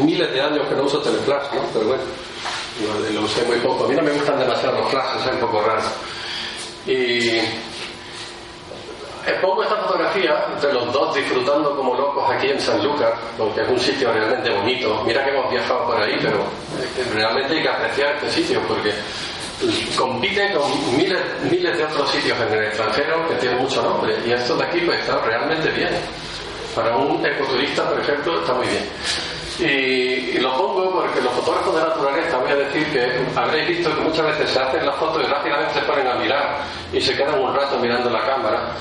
miles 0.02 0.32
de 0.32 0.40
años 0.40 0.66
que 0.68 0.74
no 0.74 0.82
uso 0.82 1.00
teleflash, 1.00 1.52
¿no? 1.52 1.62
Pero 1.72 1.86
bueno, 1.86 2.02
lo, 3.12 3.20
usé 3.22 3.44
muy 3.44 3.58
poco. 3.58 3.84
A 3.84 3.88
mí 3.88 3.94
no 3.94 4.02
me 4.02 4.12
gustan 4.12 4.38
demasiado 4.38 4.78
los 4.78 4.90
flashes, 4.90 5.26
es 5.26 5.32
un 5.32 5.40
poco 5.40 5.60
raro. 5.62 5.82
Y 6.86 7.40
Pongo 9.40 9.62
esta 9.62 9.76
fotografía 9.76 10.44
de 10.60 10.72
los 10.72 10.92
dos 10.92 11.14
disfrutando 11.14 11.74
como 11.76 11.94
locos 11.94 12.30
aquí 12.30 12.48
en 12.48 12.60
San 12.60 12.82
Lucas, 12.82 13.12
porque 13.38 13.62
es 13.62 13.68
un 13.68 13.78
sitio 13.78 14.12
realmente 14.12 14.50
bonito. 14.50 15.02
Mira 15.06 15.24
que 15.24 15.30
hemos 15.30 15.50
viajado 15.50 15.86
por 15.86 16.02
ahí, 16.02 16.18
pero 16.20 16.44
realmente 17.14 17.54
hay 17.54 17.62
que 17.62 17.68
apreciar 17.68 18.14
este 18.14 18.30
sitio 18.30 18.60
porque 18.66 18.92
compite 19.96 20.52
con 20.52 20.96
miles, 20.96 21.20
miles 21.50 21.76
de 21.76 21.84
otros 21.84 22.10
sitios 22.10 22.38
en 22.40 22.52
el 22.52 22.64
extranjero 22.64 23.28
que 23.28 23.34
tienen 23.36 23.58
mucho 23.58 23.82
nombre 23.82 24.16
y 24.26 24.32
esto 24.32 24.56
de 24.56 24.64
aquí 24.64 24.80
pues 24.80 24.98
está 25.00 25.20
realmente 25.20 25.70
bien. 25.70 25.90
Para 26.74 26.96
un 26.96 27.24
ecoturista, 27.24 27.88
por 27.88 28.00
ejemplo, 28.00 28.40
está 28.40 28.54
muy 28.54 28.66
bien. 28.66 28.84
Y, 29.60 30.38
lo 30.38 30.56
pongo 30.56 30.90
porque 30.90 31.20
los 31.20 31.32
fotógrafos 31.32 31.74
de 31.74 31.82
naturaleza, 31.82 32.38
voy 32.38 32.52
a 32.52 32.56
decir 32.56 32.86
que 32.92 33.38
habréis 33.38 33.68
visto 33.68 33.94
que 33.94 34.00
muchas 34.00 34.26
veces 34.26 34.50
se 34.50 34.58
hacen 34.58 34.86
las 34.86 34.96
fotos 34.96 35.22
y 35.22 35.26
rápidamente 35.26 35.74
se 35.74 35.80
ponen 35.80 36.06
a 36.06 36.14
mirar 36.14 36.60
y 36.92 37.00
se 37.00 37.14
quedan 37.14 37.38
un 37.38 37.54
rato 37.54 37.78
mirando 37.78 38.08
la 38.08 38.24
cámara. 38.24 38.72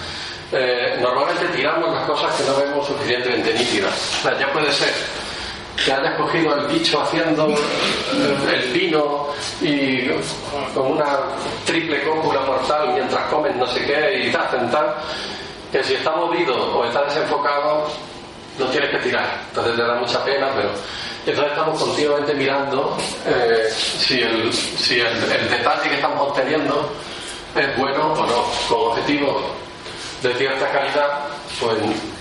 Eh, 0.51 0.97
normalmente 1.01 1.45
tiramos 1.55 1.93
las 1.93 2.05
cosas 2.05 2.33
que 2.35 2.43
no 2.43 2.55
vemos 2.57 2.87
suficientemente 2.87 3.53
nítidas. 3.53 4.25
O 4.25 4.39
ya 4.39 4.51
puede 4.51 4.71
ser 4.71 4.93
que 5.83 5.93
hayas 5.93 6.15
cogido 6.17 6.55
el 6.55 6.67
bicho 6.67 7.01
haciendo 7.01 7.47
el 8.51 8.63
pino 8.71 9.27
y 9.61 10.09
con 10.73 10.93
una 10.93 11.19
triple 11.65 12.03
cópula 12.03 12.41
mortal 12.41 12.93
mientras 12.93 13.25
comes 13.27 13.55
no 13.55 13.67
sé 13.67 13.85
qué 13.85 14.27
y 14.27 14.31
tal, 14.31 14.69
tal, 14.71 14.95
que 15.71 15.83
si 15.83 15.93
está 15.93 16.11
movido 16.11 16.55
o 16.77 16.85
está 16.85 17.03
desenfocado, 17.03 17.87
no 18.59 18.65
tienes 18.67 18.91
que 18.91 18.97
tirar. 18.97 19.41
Entonces 19.47 19.75
te 19.75 19.81
da 19.81 19.95
mucha 19.95 20.23
pena, 20.23 20.49
pero 20.55 20.69
entonces 21.25 21.51
estamos 21.51 21.79
continuamente 21.79 22.33
mirando 22.33 22.97
eh, 23.25 23.69
si, 23.71 24.21
el, 24.21 24.53
si 24.53 24.99
el, 24.99 25.07
el 25.07 25.49
detalle 25.49 25.89
que 25.89 25.95
estamos 25.95 26.29
obteniendo 26.29 26.91
es 27.55 27.77
bueno 27.77 28.13
o 28.13 28.25
no, 28.25 28.45
con 28.67 28.91
objetivos 28.91 29.43
de 30.21 30.33
cierta 30.35 30.69
calidad, 30.71 31.27
pues 31.59 31.77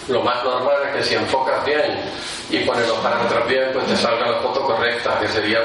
lo 0.09 0.22
más 0.22 0.43
normal 0.45 0.76
es 0.89 0.97
que 0.97 1.05
si 1.05 1.14
enfocas 1.16 1.64
bien 1.64 2.01
y 2.51 2.59
pones 2.61 2.89
los 2.89 2.99
parámetros 2.99 3.47
bien, 3.47 3.70
pues 3.72 3.86
te 3.86 3.97
salga 3.97 4.30
la 4.30 4.39
foto 4.41 4.62
correcta, 4.62 5.18
que 5.20 5.28
sería 5.28 5.61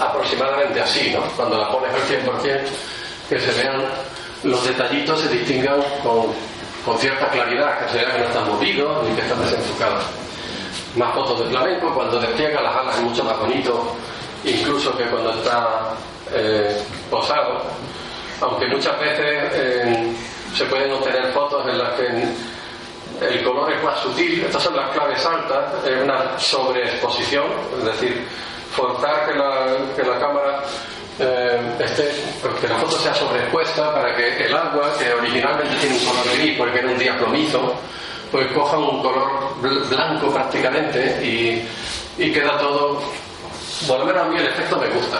aproximadamente 0.00 0.80
así, 0.80 1.12
¿no? 1.12 1.20
Cuando 1.36 1.58
la 1.58 1.70
pones 1.70 1.90
al 1.94 2.02
100%, 2.02 2.60
que 3.28 3.40
se 3.40 3.62
vean 3.62 3.84
los 4.42 4.66
detallitos, 4.66 5.20
se 5.20 5.28
distingan 5.28 5.82
con, 6.02 6.26
con 6.86 6.96
cierta 6.98 7.28
claridad, 7.28 7.80
que 7.80 7.92
se 7.92 7.98
vea 7.98 8.12
que 8.14 8.18
no 8.20 8.24
están 8.24 8.48
movidos 8.48 9.04
ni 9.04 9.14
que 9.14 9.20
están 9.20 9.40
desenfocados. 9.40 10.04
Más 10.96 11.14
fotos 11.14 11.40
de 11.40 11.50
flamenco, 11.50 11.92
cuando 11.92 12.18
despliega 12.18 12.62
las 12.62 12.76
alas 12.76 12.96
es 12.96 13.02
mucho 13.02 13.24
más 13.24 13.38
bonito, 13.38 13.94
incluso 14.44 14.96
que 14.96 15.04
cuando 15.04 15.32
está 15.32 15.92
eh, 16.32 16.80
posado, 17.10 17.60
aunque 18.40 18.66
muchas 18.68 18.98
veces... 18.98 19.52
Eh, 19.52 20.16
se 20.56 20.64
pueden 20.66 20.90
obtener 20.90 21.32
fotos 21.32 21.66
en 21.68 21.78
las 21.78 21.92
que 21.94 22.06
el 23.28 23.44
color 23.44 23.70
es 23.70 23.82
más 23.82 24.00
sutil. 24.00 24.42
Estas 24.42 24.62
son 24.62 24.74
las 24.74 24.90
claves 24.90 25.24
altas, 25.26 25.84
es 25.84 26.02
una 26.02 26.38
sobreexposición, 26.38 27.44
es 27.78 27.84
decir, 27.84 28.26
forzar 28.72 29.26
que 29.26 29.34
la, 29.34 29.66
que 29.94 30.02
la 30.02 30.18
cámara 30.18 30.62
eh, 31.18 31.60
esté, 31.80 32.10
que 32.60 32.68
la 32.68 32.78
foto 32.78 32.98
sea 32.98 33.14
sobreexpuesta 33.14 33.94
para 33.94 34.14
que 34.16 34.46
el 34.46 34.54
agua, 34.54 34.92
que 34.98 35.12
originalmente 35.12 35.76
tiene 35.76 35.96
un 35.96 36.04
color 36.04 36.24
gris 36.36 36.58
porque 36.58 36.78
era 36.78 36.88
un 36.88 36.98
día 36.98 37.18
plomizo, 37.18 37.74
pues 38.30 38.46
coja 38.52 38.78
un 38.78 39.02
color 39.02 39.60
blanco 39.88 40.30
prácticamente 40.30 41.24
y, 41.24 41.68
y 42.18 42.32
queda 42.32 42.58
todo 42.58 43.00
por 43.86 43.98
lo 43.98 44.06
menos 44.06 44.22
a 44.22 44.28
mí 44.28 44.38
el 44.38 44.46
efecto 44.46 44.76
me 44.76 44.88
gusta. 44.88 45.18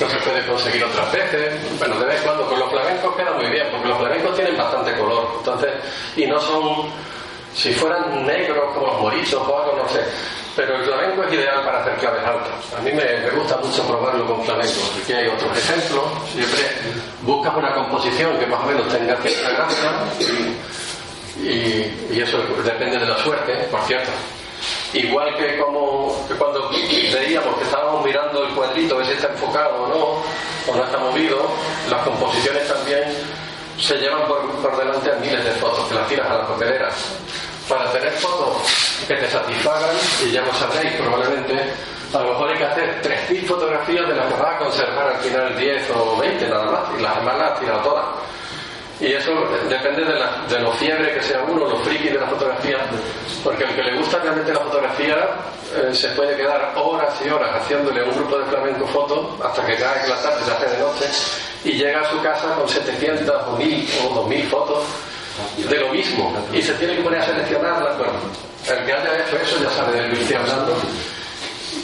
No 0.00 0.08
se 0.08 0.16
puede 0.18 0.46
conseguir 0.46 0.84
otras 0.84 1.12
veces. 1.12 1.78
Bueno, 1.78 1.98
de 1.98 2.06
vez 2.06 2.18
en 2.18 2.24
cuando 2.24 2.46
con 2.46 2.58
los 2.58 2.70
flamencos 2.70 3.16
queda 3.16 3.32
muy 3.32 3.46
bien, 3.46 3.66
porque 3.70 3.88
los 3.88 3.98
flamencos 3.98 4.34
tienen 4.36 4.56
bastante 4.56 4.92
color. 4.96 5.28
Entonces, 5.38 5.70
y 6.16 6.26
no 6.26 6.40
son, 6.40 6.88
si 7.54 7.72
fueran 7.72 8.24
negros 8.24 8.72
como 8.74 8.86
los 8.86 9.00
moritos 9.00 9.34
o 9.34 9.62
algo, 9.62 9.82
no 9.82 9.88
sé. 9.88 10.00
Pero 10.54 10.76
el 10.76 10.84
flamenco 10.84 11.22
es 11.24 11.32
ideal 11.32 11.64
para 11.64 11.80
hacer 11.80 11.94
claves 11.96 12.24
altas. 12.24 12.74
A 12.78 12.80
mí 12.82 12.92
me, 12.92 13.30
gusta 13.30 13.56
mucho 13.56 13.86
probarlo 13.86 14.26
con 14.26 14.44
flamenco. 14.44 14.80
Aquí 15.02 15.12
hay 15.12 15.28
otros 15.28 15.56
ejemplos. 15.56 16.04
Siempre 16.30 16.60
buscas 17.22 17.56
una 17.56 17.74
composición 17.74 18.38
que 18.38 18.46
más 18.46 18.60
o 18.60 18.66
menos 18.66 18.88
tenga 18.88 19.16
cierta 19.16 19.50
gracia 19.50 19.90
y, 21.40 22.20
eso 22.20 22.38
depende 22.62 22.98
de 22.98 23.06
la 23.06 23.18
suerte, 23.18 23.52
por 23.70 23.80
cierto. 23.82 24.10
Igual 24.92 25.34
que 25.36 25.58
como 25.58 26.14
cuando 26.38 26.70
veíamos 26.70 27.56
que 27.56 27.64
estábamos 27.64 28.04
mirando 28.04 28.44
el 28.44 28.54
cuadrito, 28.54 28.94
a 28.94 28.98
ver 28.98 29.06
si 29.06 29.12
está 29.14 29.28
enfocado 29.28 29.84
o 29.84 29.88
no, 29.88 30.72
o 30.72 30.76
no 30.76 30.84
está 30.84 30.98
movido, 30.98 31.50
las 31.90 32.02
composiciones 32.02 32.68
también 32.68 33.04
se 33.78 33.96
llevan 33.96 34.22
por, 34.28 34.76
delante 34.76 35.10
a 35.10 35.16
miles 35.16 35.42
de 35.44 35.50
fotos, 35.52 35.88
que 35.88 35.94
las 35.94 36.06
tiras 36.08 36.30
a 36.30 36.38
las 36.38 36.46
papeleras. 36.46 36.94
Para 37.72 37.90
tener 37.90 38.12
fotos 38.12 39.06
que 39.08 39.14
te 39.14 39.30
satisfagan, 39.30 39.96
y 40.22 40.30
ya 40.30 40.42
lo 40.42 40.52
sabréis 40.52 40.92
probablemente, 40.92 41.54
a 42.12 42.18
lo 42.18 42.28
mejor 42.28 42.50
hay 42.50 42.58
que 42.58 42.64
hacer 42.64 43.02
3.000 43.02 43.46
fotografías 43.46 44.08
de 44.08 44.14
las 44.14 44.26
que 44.26 44.42
vas 44.42 44.54
a 44.54 44.58
conservar 44.58 45.08
al 45.08 45.20
final 45.22 45.56
10 45.56 45.90
o 45.96 46.16
20 46.18 46.48
nada 46.48 46.64
más, 46.70 46.82
y 46.98 47.02
las 47.02 47.16
demás 47.16 47.38
las 47.38 47.52
has 47.52 47.60
tirado 47.60 47.80
todas. 47.80 48.04
Y 49.00 49.12
eso 49.14 49.32
depende 49.70 50.04
de, 50.04 50.18
la, 50.18 50.44
de 50.50 50.60
lo 50.60 50.70
fiebre 50.72 51.14
que 51.14 51.22
sea 51.22 51.42
uno, 51.48 51.66
los 51.66 51.80
frikis 51.80 52.12
de 52.12 52.20
la 52.20 52.26
fotografía, 52.26 52.76
porque 53.42 53.64
aunque 53.64 53.82
le 53.82 53.96
gusta 53.96 54.18
realmente 54.18 54.52
la 54.52 54.60
fotografía, 54.60 55.16
eh, 55.74 55.94
se 55.94 56.08
puede 56.08 56.36
quedar 56.36 56.74
horas 56.76 57.14
y 57.24 57.30
horas 57.30 57.56
haciéndole 57.56 58.02
un 58.04 58.14
grupo 58.14 58.36
de 58.36 58.44
flamenco 58.44 58.86
fotos 58.88 59.26
hasta 59.42 59.64
que 59.64 59.76
cae 59.76 60.08
la 60.08 60.20
tarde, 60.20 60.44
se 60.44 60.50
hace 60.52 60.76
de 60.76 60.78
noche, 60.78 61.04
y 61.64 61.72
llega 61.72 62.02
a 62.02 62.10
su 62.10 62.20
casa 62.20 62.54
con 62.54 62.68
700 62.68 63.34
o 63.48 63.56
1000 63.56 63.88
o 64.04 64.14
2000 64.14 64.46
fotos 64.48 64.84
de 65.56 65.80
lo 65.80 65.88
mismo, 65.88 66.32
y 66.52 66.60
se 66.60 66.74
tiene 66.74 66.94
que 66.96 67.02
poner 67.02 67.20
a 67.20 67.24
seleccionarlas. 67.24 67.61
El 68.68 68.86
que 68.86 68.92
haya 68.92 69.26
hecho 69.26 69.36
eso 69.36 69.62
ya 69.62 69.70
sabe 69.70 70.00
del 70.00 70.12
que 70.12 70.22
estoy 70.22 70.36
hablando, 70.36 70.76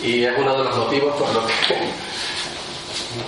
y 0.02 0.24
es 0.24 0.32
uno 0.36 0.56
de 0.56 0.64
los 0.64 0.76
motivos 0.76 1.16
por 1.16 1.34
los 1.34 1.44
que 1.44 1.74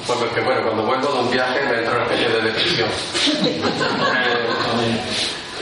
por 0.06 0.20
lo 0.20 0.34
que, 0.34 0.40
bueno, 0.40 0.62
cuando 0.62 0.82
vuelvo 0.84 1.12
de 1.12 1.18
un 1.20 1.30
viaje 1.30 1.60
me 1.66 1.78
entra 1.78 1.94
una 1.94 2.04
especie 2.04 2.28
de 2.28 2.40
depresión. 2.42 2.88
Eh, 4.12 5.00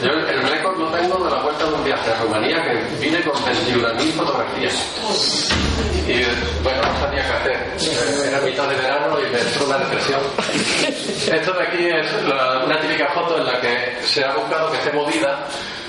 yo 0.03 0.12
el 0.12 0.49
récord 0.49 0.78
lo 0.78 0.86
tengo 0.91 1.24
de 1.24 1.30
la 1.30 1.43
vuelta 1.43 1.64
de 1.64 1.74
un 1.74 1.84
viaje 1.84 2.11
a 2.12 2.22
Rumanía 2.22 2.62
que 2.62 2.97
vine 3.01 3.20
con 3.22 3.34
21.000 3.34 4.12
fotografías. 4.12 4.74
Y 6.07 6.62
bueno, 6.62 6.82
no 6.82 7.01
sabía 7.01 7.22
qué 7.26 7.32
hacer. 7.32 8.28
Era 8.28 8.41
mitad 8.41 8.68
de 8.68 8.76
verano 8.76 9.18
y 9.20 9.32
me 9.32 9.41
entró 9.41 9.66
una 9.66 9.78
depresión. 9.78 10.20
Esto 11.32 11.53
de 11.53 11.62
aquí 11.62 11.86
es 11.86 12.07
una 12.64 12.80
típica 12.80 13.09
foto 13.09 13.39
en 13.39 13.47
la 13.47 13.61
que 13.61 13.99
se 14.05 14.24
ha 14.24 14.34
buscado 14.34 14.70
que 14.70 14.78
esté 14.78 14.93
movida. 14.93 15.49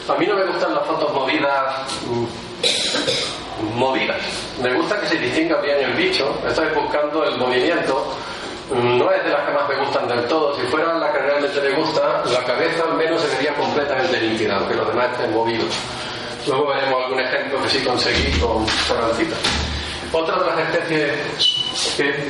A 0.10 0.16
mí 0.16 0.26
no 0.26 0.36
me 0.36 0.46
gustan 0.46 0.74
las 0.74 0.86
fotos 0.86 1.14
movidas 1.14 1.86
mm, 2.08 3.78
movidas. 3.78 4.18
Me 4.62 4.74
gusta 4.74 5.00
que 5.02 5.08
se 5.08 5.18
distinga 5.18 5.62
bien 5.62 5.78
el 5.78 5.94
bicho. 5.94 6.36
Estoy 6.48 6.68
buscando 6.74 7.24
el 7.26 7.38
movimiento 7.38 8.16
no 8.72 9.12
es 9.12 9.24
de 9.24 9.30
las 9.32 9.46
que 9.46 9.52
más 9.52 9.70
me 9.70 9.76
gustan 9.78 10.08
del 10.08 10.26
todo. 10.26 10.56
Si 10.56 10.62
fuera 10.68 10.94
la 10.96 11.12
que 11.12 11.20
realmente 11.20 11.62
me 11.62 11.72
gusta, 11.72 12.24
la 12.26 12.44
cabeza 12.44 12.84
al 12.84 12.96
menos 12.96 13.22
se 13.22 13.36
vería 13.36 13.54
completamente 13.56 14.20
nítida, 14.22 14.58
aunque 14.58 14.76
los 14.76 14.88
demás 14.88 15.12
estén 15.12 15.34
movidos. 15.34 15.76
Luego 16.48 16.68
veremos 16.68 17.04
algún 17.04 17.20
ejemplo 17.20 17.62
que 17.64 17.70
sí 17.70 17.80
conseguí 17.84 18.40
con 18.40 18.68
Sorancita. 18.68 19.36
Otra 20.12 20.40
de 20.40 20.46
las 20.46 20.60
especies 20.60 21.96
que 21.98 22.28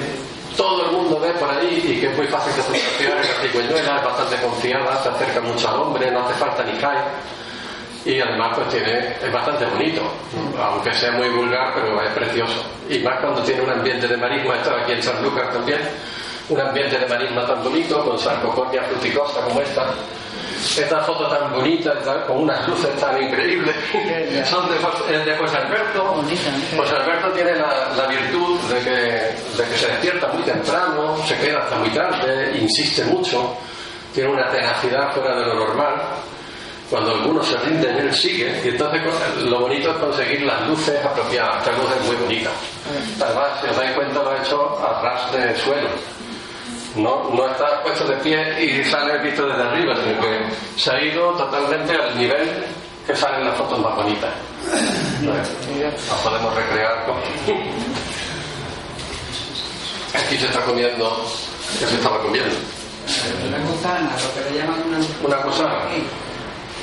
todo 0.56 0.86
el 0.86 0.92
mundo 0.92 1.20
ve 1.20 1.32
por 1.32 1.50
ahí 1.50 1.82
y 1.86 2.00
que 2.02 2.08
es 2.08 2.18
muy 2.18 2.28
fácil 2.28 2.54
de 2.56 2.62
fotografiar 2.62 3.20
es 3.20 3.56
la 3.72 3.98
es 3.98 4.04
bastante 4.04 4.36
confiada, 4.38 5.04
se 5.04 5.10
acerca 5.10 5.42
mucho 5.42 5.70
al 5.70 5.80
hombre, 5.80 6.12
no 6.12 6.26
hace 6.26 6.34
falta 6.36 6.64
ni 6.64 6.78
cae 6.80 7.00
y 8.06 8.20
además 8.22 8.52
pues 8.56 8.70
tiene 8.70 9.16
es 9.22 9.32
bastante 9.32 9.66
bonito 9.66 10.02
aunque 10.58 10.94
sea 10.94 11.12
muy 11.12 11.30
vulgar 11.30 11.74
pero 11.76 12.02
es 12.02 12.12
precioso 12.14 12.64
y 12.90 13.00
más 13.00 13.20
cuando 13.20 13.42
tiene 13.42 13.62
un 13.62 13.70
ambiente 13.70 14.08
de 14.08 14.18
marisma 14.18 14.56
esto 14.56 14.76
aquí 14.76 14.94
en 14.94 15.04
San 15.04 15.22
Lucas 15.22 15.52
también 15.52 15.80
un 16.50 16.60
ambiente 16.60 16.98
de 16.98 17.06
marisma 17.06 17.46
tan 17.46 17.64
bonito, 17.64 18.04
con 18.04 18.18
sarcocornia 18.18 18.84
fruticosa 18.84 19.42
como 19.42 19.62
esta. 19.62 19.86
Esta 20.78 21.00
foto 21.04 21.30
tan 21.30 21.54
bonita, 21.54 21.94
con 22.28 22.44
unas 22.44 22.68
luces 22.68 22.94
tan 22.98 23.22
increíbles, 23.22 23.74
son 24.46 24.68
de, 24.68 25.26
de 25.26 25.38
José 25.38 25.58
Alberto. 25.58 26.22
José 26.76 26.96
Alberto 26.96 27.30
tiene 27.32 27.56
la, 27.56 28.06
virtud 28.08 28.60
de 28.62 28.80
que, 28.82 29.62
de 29.62 29.70
que 29.70 29.78
se 29.78 29.88
despierta 29.88 30.28
muy 30.28 30.44
temprano, 30.44 31.16
se 31.26 31.38
queda 31.38 31.60
hasta 31.60 31.78
muy 31.78 31.90
tarde, 31.92 32.58
insiste 32.60 33.06
mucho, 33.06 33.56
tiene 34.14 34.32
una 34.32 34.50
tenacidad 34.50 35.14
fuera 35.14 35.36
de 35.36 35.46
lo 35.46 35.54
normal. 35.54 35.96
Cuando 36.90 37.12
algunos 37.12 37.48
se 37.48 37.58
rinden, 37.58 37.98
él 37.98 38.14
sigue. 38.14 38.62
Y 38.66 38.70
entonces 38.70 39.02
lo 39.44 39.60
bonito 39.60 39.92
es 39.92 39.98
conseguir 39.98 40.42
las 40.42 40.68
luces 40.68 41.06
apropiadas. 41.06 41.58
Esta 41.58 41.78
luz 41.78 41.92
es 42.00 42.08
muy 42.08 42.16
bonita. 42.16 42.50
Además, 43.22 43.48
si 43.62 43.70
os 43.70 43.78
dais 43.78 43.92
cuenta, 43.92 44.24
lo 44.24 44.32
ha 44.32 44.38
hecho 44.38 44.80
a 44.80 45.02
ras 45.02 45.32
de 45.32 45.56
suelo 45.60 45.90
no, 46.96 47.30
no 47.34 47.46
está 47.46 47.82
puesto 47.84 48.06
de 48.06 48.16
pie 48.18 48.64
y 48.64 48.84
sale 48.86 49.18
visto 49.20 49.46
desde 49.48 49.64
arriba, 49.64 49.96
sino 49.96 50.22
que 50.22 50.40
se 50.76 50.92
ha 50.92 51.02
ido 51.02 51.32
totalmente 51.34 51.94
al 51.94 52.18
nivel 52.18 52.66
que 53.06 53.16
salen 53.16 53.46
las 53.46 53.58
fotos 53.58 53.80
más 53.80 53.96
bonitas. 53.96 54.32
Nos 55.22 56.20
podemos 56.24 56.56
recrear 56.56 57.06
con... 57.06 57.16
Aquí 60.20 60.38
se 60.38 60.46
está 60.46 60.62
comiendo, 60.62 61.26
¿qué 61.80 61.86
se 61.86 61.96
estaba 61.96 62.20
comiendo? 62.22 62.56
Una 63.48 63.58
gusana, 63.60 64.12
lo 64.12 64.44
que 64.44 64.52
le 64.52 64.58
llaman 64.60 64.84
una... 64.88 65.00
¿Una 65.24 65.38
gusana? 65.44 65.80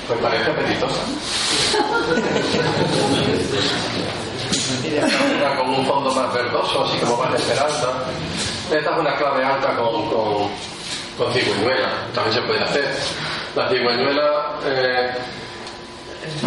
Pues 0.06 0.20
parece 0.20 0.50
apetitosa. 0.50 1.02
Una 5.36 5.56
con 5.56 5.68
un 5.70 5.86
fondo 5.86 6.14
más 6.14 6.32
verdoso, 6.32 6.84
así 6.84 6.98
como 6.98 7.16
más 7.16 7.32
de 7.32 7.38
esperanza. 7.38 7.88
Esta 8.70 8.90
es 8.90 8.98
una 8.98 9.16
clave 9.16 9.44
alta 9.44 9.76
con, 9.76 10.08
con, 10.08 10.48
con 11.18 11.32
cigüeñuela, 11.32 11.88
también 12.14 12.34
se 12.34 12.42
puede 12.42 12.62
hacer. 12.62 12.84
La 13.56 13.68
cigüeñuela, 13.68 14.58
eh, 14.64 15.10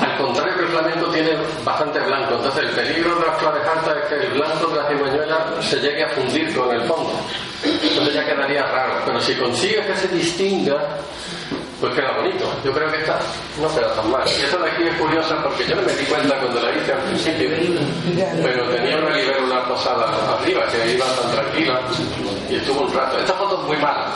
al 0.01 0.17
contrario 0.17 0.55
que 0.55 0.61
el 0.63 0.67
flamenco 0.69 1.07
tiene 1.11 1.31
bastante 1.63 1.99
blanco, 1.99 2.35
entonces 2.35 2.63
el 2.63 2.69
peligro 2.71 3.15
de 3.15 3.27
las 3.27 3.37
claves 3.37 3.67
altas 3.67 3.97
es 3.97 4.05
que 4.05 4.25
el 4.25 4.33
blanco 4.33 4.67
de 4.67 4.75
la 4.75 4.87
cigüeñuela 4.87 5.61
se 5.61 5.75
llegue 5.79 6.03
a 6.03 6.09
fundir 6.09 6.55
con 6.55 6.73
el 6.73 6.81
fondo. 6.83 7.11
Entonces 7.63 8.13
ya 8.13 8.25
quedaría 8.25 8.63
raro, 8.63 9.01
pero 9.05 9.19
si 9.19 9.35
consigues 9.35 9.85
que 9.85 9.95
se 9.97 10.07
distinga, 10.09 10.77
pues 11.79 11.93
queda 11.93 12.11
bonito. 12.11 12.45
Yo 12.63 12.71
creo 12.73 12.91
que 12.91 12.97
esta 12.97 13.19
no 13.61 13.67
queda 13.73 13.93
tan 13.95 14.11
mal. 14.11 14.27
Y 14.27 14.43
esta 14.43 14.57
de 14.57 14.71
aquí 14.71 14.83
es 14.83 14.95
curiosa 14.95 15.41
porque 15.43 15.65
yo 15.65 15.75
no 15.75 15.81
me 15.83 15.93
di 15.93 16.05
cuenta 16.05 16.35
cuando 16.37 16.59
la 16.61 16.71
hice 16.75 16.93
al 16.93 16.99
principio, 16.99 17.49
pero 18.43 18.69
tenía 18.69 18.97
una 18.97 19.15
libélula 19.15 19.65
posada 19.65 20.05
arriba 20.39 20.65
que 20.67 20.93
iba 20.93 21.05
tan 21.05 21.31
tranquila 21.31 21.79
y 22.49 22.55
estuvo 22.55 22.81
un 22.81 22.93
rato. 22.93 23.17
Esta 23.17 23.33
foto 23.33 23.61
es 23.61 23.67
muy 23.67 23.77
mala. 23.77 24.07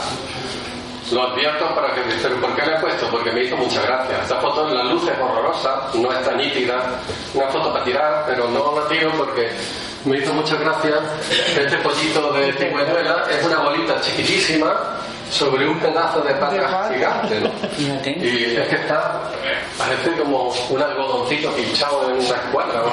Lo 1.11 1.22
advierto 1.22 1.76
para 1.76 1.93
que 1.93 2.01
pero 2.22 2.36
¿por 2.41 2.55
qué 2.55 2.66
la 2.66 2.78
he 2.78 2.82
puesto? 2.82 3.07
Porque 3.11 3.32
me 3.32 3.43
hizo 3.43 3.55
mucha 3.55 3.82
gracia. 3.84 4.22
Esta 4.22 4.39
foto, 4.39 4.68
la 4.70 4.84
luz 4.86 5.03
es 5.07 5.20
horrorosa, 5.20 5.89
no 5.93 6.11
está 6.11 6.34
nítida. 6.34 6.99
Una 7.34 7.47
foto 7.47 7.72
para 7.72 7.86
tirar, 7.86 8.26
pero 8.28 8.47
no 8.47 8.80
la 8.80 8.88
tiro 8.88 9.11
porque 9.18 9.51
me 10.05 10.18
hizo 10.18 10.34
mucha 10.34 10.55
gracia. 10.55 10.95
Este 11.30 11.78
pollito 11.78 12.32
de 12.34 12.53
cigüeñuela 12.53 13.26
es 13.30 13.45
una 13.45 13.59
bolita 13.59 13.99
chiquitísima 14.01 14.74
sobre 15.34 15.68
un 15.68 15.80
pedazo 15.80 16.22
de 16.22 16.34
pata 16.36 16.90
gigante, 16.94 17.42
¿no? 17.42 17.50
Y 18.06 18.56
es 18.56 18.68
que 18.68 18.76
está, 18.76 19.20
parece 19.78 20.12
como 20.22 20.54
un 20.70 20.82
algodoncito 20.82 21.52
pinchado 21.54 22.10
en 22.10 22.18
una 22.18 22.36
escuadra. 22.36 22.82
¿no? 22.82 22.92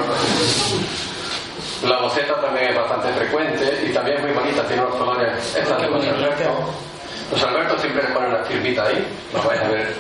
La 1.89 2.01
boceta 2.01 2.41
también 2.41 2.71
es 2.71 2.77
bastante 2.77 3.13
frecuente 3.13 3.87
y 3.87 3.93
también 3.93 4.17
es 4.17 4.25
muy 4.25 4.33
bonita, 4.33 4.67
tiene 4.67 4.83
unos 4.83 4.97
colores. 4.97 5.57
Esta 5.57 5.77
de 5.77 5.89
José 5.89 6.09
Alberto. 6.11 6.73
Los 7.31 7.43
Albertos 7.43 7.81
siempre 7.81 8.03
le 8.03 8.09
ponen 8.15 8.31
una 8.31 8.45
firmita 8.45 8.85
ahí, 8.85 9.07
lo 9.35 9.43
vais 9.43 9.61
a 9.61 9.69
ver. 9.69 9.95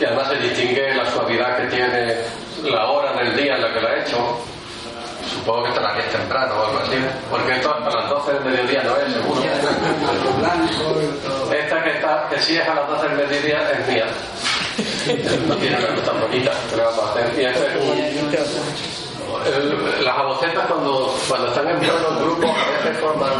Y 0.00 0.04
además 0.04 0.28
se 0.28 0.34
distingue 0.36 0.94
la 0.94 1.10
suavidad 1.10 1.56
que 1.58 1.76
tiene 1.76 2.16
la 2.64 2.90
hora 2.90 3.12
del 3.14 3.36
día 3.36 3.54
en 3.54 3.62
la 3.62 3.72
que 3.72 3.80
la 3.80 3.94
he 3.94 4.00
hecho. 4.02 4.38
Supongo 5.34 5.64
que 5.64 5.68
estará 5.70 5.94
aquí 5.94 6.02
temprano 6.10 6.54
o 6.54 6.66
algo 6.66 6.78
así, 6.80 6.96
porque 7.30 7.52
esto 7.52 7.74
a 7.74 7.80
las 7.80 8.08
12 8.08 8.32
del 8.32 8.44
mediodía 8.44 8.82
no 8.82 8.96
es 8.96 9.12
seguro. 9.12 9.42
Esta 11.52 11.84
que, 11.84 11.90
está, 11.90 12.28
que 12.30 12.38
sí 12.40 12.56
es 12.56 12.68
a 12.68 12.74
las 12.74 12.88
12 12.88 13.08
del 13.08 13.16
mediodía 13.16 13.70
es 13.72 13.88
mía. 13.88 14.06
No 15.48 15.56
tiene 15.56 15.76
una 15.76 16.02
tan 16.02 16.20
bonita, 16.20 16.52
le 16.76 16.82
vamos 16.82 17.04
a 17.04 17.10
hacer. 17.10 17.40
Y 17.40 17.44
es 17.44 17.56
un, 17.76 18.32
las 20.04 20.18
abocetas 20.18 20.66
cuando, 20.66 21.14
cuando 21.28 21.48
están 21.48 21.68
en 21.68 21.78
buenos 21.78 22.20
grupos 22.20 22.50
a 22.50 22.84
veces 22.84 23.00
forman 23.00 23.30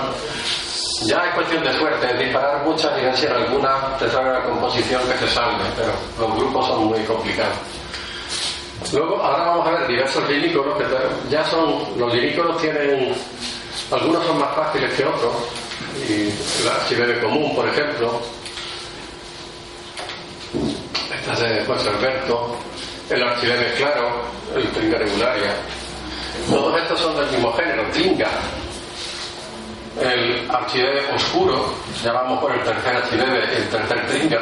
ya 1.06 1.26
es 1.26 1.34
cuestión 1.34 1.64
de 1.64 1.72
suerte, 1.78 2.14
disparar 2.14 2.64
muchas 2.64 2.96
y 2.98 3.04
ver 3.04 3.16
si 3.16 3.26
en 3.26 3.32
alguna 3.32 3.96
te 3.98 4.08
sale 4.08 4.30
una 4.30 4.42
composición 4.44 5.02
que 5.10 5.26
se 5.26 5.34
salve, 5.34 5.64
pero 5.76 5.92
los 6.18 6.36
grupos 6.38 6.66
son 6.68 6.86
muy 6.86 7.00
complicados. 7.04 7.56
Luego, 8.90 9.22
ahora 9.22 9.44
vamos 9.44 9.66
a 9.68 9.70
ver 9.70 9.86
diversos 9.86 10.28
linícolos 10.28 10.76
que 10.76 10.84
ya 11.30 11.44
son, 11.44 11.98
los 11.98 12.12
linícolos 12.12 12.60
tienen, 12.60 13.14
algunos 13.90 14.24
son 14.26 14.38
más 14.38 14.54
fáciles 14.54 14.92
que 14.94 15.04
otros, 15.04 15.32
y 16.08 16.64
la 16.64 16.74
archivebe 16.74 17.20
común, 17.20 17.54
por 17.54 17.68
ejemplo, 17.68 18.20
esta 21.14 21.32
es 21.32 21.40
de 21.40 21.64
José 21.64 21.88
Alberto, 21.90 22.56
el 23.08 23.22
archivebe 23.22 23.72
claro, 23.74 24.22
el 24.54 24.68
tringa 24.72 24.98
regularia, 24.98 25.54
todos 26.50 26.80
estos 26.82 27.00
son 27.00 27.16
del 27.16 27.30
mismo 27.30 27.52
género, 27.52 27.84
tringa, 27.92 28.30
el 30.00 30.50
archideve 30.50 31.14
oscuro, 31.14 31.74
llamamos 32.02 32.40
por 32.40 32.52
el 32.52 32.62
tercer 32.62 32.96
archideve, 32.96 33.56
el 33.56 33.68
tercer 33.68 34.06
tringa. 34.06 34.40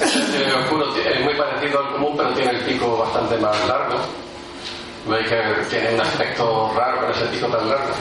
El 0.00 0.54
oscuro 0.54 0.94
es 0.96 1.20
muy 1.20 1.34
parecido 1.34 1.78
al 1.80 1.92
común, 1.92 2.14
pero 2.16 2.32
tiene 2.32 2.50
el 2.52 2.64
pico 2.64 2.96
bastante 2.96 3.36
más 3.38 3.68
largo. 3.68 4.00
Veis 5.06 5.28
que 5.28 5.42
tiene 5.68 5.94
un 5.94 6.00
aspecto 6.00 6.72
raro 6.74 7.00
con 7.02 7.10
ese 7.10 7.24
pico 7.26 7.46
tan 7.48 7.68
largo. 7.68 7.94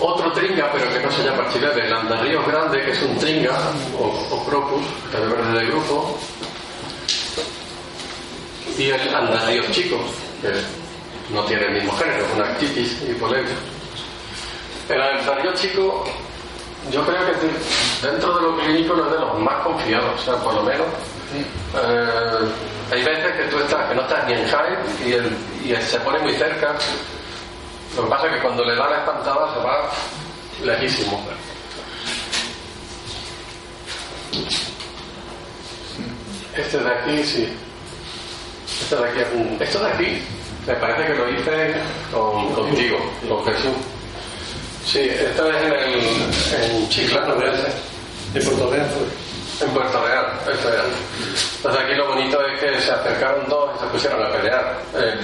Otro 0.00 0.32
tringa, 0.32 0.70
pero 0.72 0.92
que 0.92 1.00
no 1.00 1.12
se 1.12 1.22
llama 1.22 1.44
archideve, 1.44 1.86
el 1.86 1.92
andarrío 1.92 2.44
grande, 2.44 2.82
que 2.82 2.90
es 2.90 3.02
un 3.02 3.16
tringa, 3.18 3.56
o, 3.98 4.04
o 4.34 4.44
crocus, 4.44 4.82
que 5.10 5.18
es 5.18 5.30
verde 5.30 5.60
de 5.60 5.66
grupo. 5.66 6.18
Y 8.78 8.90
el 8.90 9.14
andarrío 9.14 9.62
chico, 9.70 9.98
que 10.40 10.52
no 11.32 11.44
tiene 11.44 11.66
el 11.66 11.72
mismo 11.74 11.92
género, 11.92 12.26
una 12.34 12.46
actitis 12.46 13.02
y 13.08 13.14
polenia. 13.14 13.54
El 14.88 15.00
andarrío 15.00 15.52
chico, 15.54 16.04
yo 16.90 17.04
creo 17.06 17.24
que 17.26 17.32
de- 17.46 18.10
dentro 18.10 18.34
de 18.36 18.42
lo 18.42 18.56
clínico 18.58 18.94
no 18.94 19.06
es 19.06 19.12
de 19.12 19.18
los 19.20 19.38
más 19.38 19.62
confiados, 19.64 20.20
o 20.20 20.24
sea, 20.24 20.36
por 20.42 20.54
lo 20.54 20.62
menos. 20.62 20.86
eh, 21.34 22.48
hay 22.90 23.02
veces 23.04 23.32
que 23.36 23.44
tú 23.44 23.58
estás, 23.58 23.88
que 23.88 23.94
no 23.94 24.02
estás 24.02 24.26
ni 24.26 24.34
en 24.34 24.46
high 24.48 24.76
y, 25.06 25.12
el, 25.14 25.36
y 25.64 25.76
se 25.82 25.98
pone 26.00 26.18
muy 26.18 26.32
cerca. 26.34 26.74
Lo 27.96 28.04
que 28.04 28.08
pasa 28.10 28.26
es 28.26 28.34
que 28.34 28.40
cuando 28.40 28.64
le 28.64 28.74
da 28.76 28.88
la 28.90 28.96
espantada 28.98 29.54
se 29.54 29.60
va 29.60 29.90
lejísimo. 30.64 31.22
Este 36.56 36.78
de 36.78 36.90
aquí, 36.90 37.24
sí. 37.24 37.48
Este 38.82 38.96
de 38.96 39.04
aquí. 39.08 39.20
Esto 39.60 39.78
de 39.80 39.92
aquí, 39.92 40.22
me 40.66 40.74
parece 40.74 41.06
que 41.12 41.18
lo 41.18 41.30
hice 41.30 41.74
con, 42.12 42.52
contigo, 42.54 42.98
con 43.28 43.44
Jesús. 43.46 43.72
Sí, 44.84 45.00
esto 45.00 45.50
es 45.50 45.62
en, 45.62 45.72
el, 45.72 46.80
en 46.82 46.88
Chiclana. 46.88 47.34
De 47.34 48.40
Puerto 48.40 48.70
Real 48.70 48.86
fue. 48.90 49.66
En 49.66 49.74
Puerto 49.74 50.04
Real, 50.06 50.26
era. 50.46 50.84
Entonces 51.56 51.82
aquí 51.84 51.94
lo 51.94 52.08
bonito 52.08 52.38
es 52.46 52.60
que 52.60 52.80
se 52.80 52.90
acercaron 52.90 53.48
dos 53.48 53.70
y 53.76 53.80
se 53.80 53.86
pusieron 53.86 54.22
a 54.24 54.30
pelear. 54.32 54.78
Eh, 54.96 55.14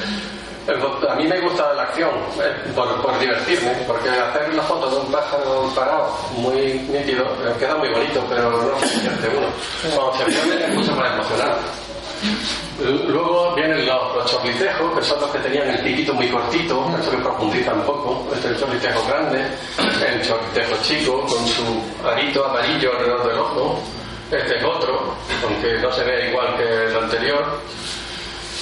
a 1.09 1.15
mí 1.15 1.27
me 1.27 1.41
gusta 1.41 1.73
la 1.73 1.83
acción, 1.85 2.11
eh, 2.43 2.73
por, 2.75 3.01
por 3.01 3.19
divertirme, 3.19 3.73
porque 3.87 4.11
hacer 4.11 4.51
una 4.53 4.63
foto 4.63 4.91
de 4.91 4.97
un 4.97 5.11
pájaro 5.11 5.73
parado, 5.75 6.15
muy 6.37 6.75
nítido, 6.93 7.25
eh, 7.25 7.55
queda 7.59 7.75
muy 7.77 7.89
bonito, 7.89 8.23
pero 8.29 8.51
no 8.51 8.79
se 8.81 8.95
divierte 8.97 9.29
uno. 9.37 9.47
Cuando 9.95 10.19
se 10.19 10.25
pierde 10.27 10.65
es 10.65 10.75
mucho 10.75 10.93
más 10.95 11.13
emocionante. 11.15 11.88
Luego 13.09 13.55
vienen 13.55 13.87
los, 13.87 14.15
los 14.15 14.31
chorlitejos, 14.31 14.99
que 14.99 15.05
son 15.05 15.21
los 15.21 15.31
que 15.31 15.39
tenían 15.41 15.69
el 15.69 15.81
piquito 15.81 16.15
muy 16.15 16.29
cortito, 16.29 16.87
eso 17.01 17.11
que 17.11 17.17
profundiza 17.19 17.75
un 17.75 17.83
poco. 17.83 18.29
Este 18.33 18.49
es 18.49 18.55
el 18.55 18.61
chorlitejo 18.61 19.07
grande, 19.09 19.45
el 20.07 20.27
chorlitejo 20.27 20.83
chico, 20.83 21.21
con 21.23 21.47
su 21.47 21.83
arito 22.07 22.45
amarillo 22.47 22.93
alrededor 22.93 23.29
del 23.29 23.39
ojo. 23.39 23.81
Este 24.31 24.59
es 24.59 24.65
otro, 24.65 25.15
aunque 25.43 25.79
no 25.79 25.91
se 25.91 26.05
ve 26.05 26.29
igual 26.29 26.57
que 26.57 26.87
el 26.87 26.97
anterior. 26.97 27.61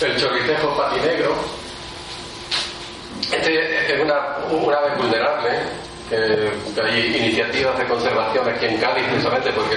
El 0.01 0.17
chorlitejo 0.17 0.77
patinegro. 0.77 1.35
Este 3.21 3.95
es 3.95 4.01
una, 4.01 4.15
una 4.51 4.77
ave 4.79 4.97
vulnerable, 4.97 5.51
que 6.09 6.81
hay 6.81 7.17
iniciativas 7.17 7.79
de 7.79 7.87
conservación 7.87 8.49
aquí 8.49 8.67
en 8.67 8.79
Cádiz, 8.79 9.05
precisamente 9.09 9.51
porque 9.53 9.77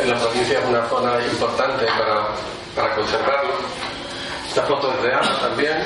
en 0.00 0.10
la 0.10 0.18
provincia 0.18 0.58
es 0.58 0.68
una 0.68 0.86
zona 0.88 1.12
importante 1.24 1.86
para, 1.86 2.28
para 2.74 2.94
conservarlo. 2.94 3.52
Esta 4.46 4.62
foto 4.64 4.92
es 4.92 5.02
real 5.02 5.38
también, 5.40 5.78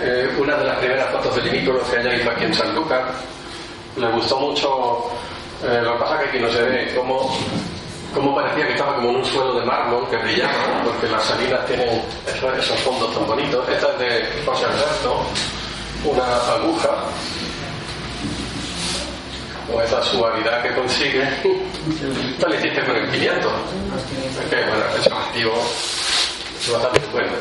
eh, 0.00 0.36
una 0.38 0.56
de 0.56 0.64
las 0.64 0.78
primeras 0.78 1.10
fotos 1.10 1.36
de 1.36 1.42
limícolos 1.42 1.88
que 1.88 2.00
ella 2.00 2.14
hizo 2.16 2.30
aquí 2.30 2.44
en 2.44 2.54
Sanlúcar. 2.54 3.12
Le 3.96 4.08
gustó 4.08 4.38
mucho, 4.40 5.10
eh, 5.64 5.80
lo 5.82 5.94
que 5.94 5.98
pasa 6.00 6.18
que 6.18 6.28
aquí 6.28 6.38
no 6.38 6.50
se 6.50 6.62
ve 6.62 6.92
cómo, 6.94 7.34
cómo 8.14 8.34
parecía 8.34 8.66
que 8.66 8.72
estaba 8.72 8.96
como 8.96 9.10
en 9.10 9.16
un 9.16 9.24
suelo 9.24 9.58
de 9.58 9.64
mármol 9.64 10.06
que 10.10 10.18
brillaba, 10.18 10.82
porque 10.84 11.08
las 11.08 11.24
salinas 11.24 11.64
tienen 11.66 12.02
esos, 12.26 12.58
esos 12.58 12.78
fondos 12.80 13.14
tan 13.14 13.26
bonitos. 13.26 13.66
Esta 13.70 13.90
es 13.92 13.98
de 14.00 14.42
José 14.44 14.66
Alberto, 14.66 15.24
una 16.04 16.36
aguja 16.52 17.06
o 19.72 19.80
esa 19.82 20.02
suavidad 20.02 20.62
que 20.62 20.74
consigue, 20.74 21.22
esta 21.22 22.48
le 22.48 22.56
hiciste 22.56 22.84
con 22.84 22.96
el 22.96 23.08
pimiento. 23.08 23.50
Que 24.48 24.56
bueno, 24.56 24.84
es 24.98 25.06
activo 25.06 25.52
bastante 26.72 27.00
bueno. 27.12 27.32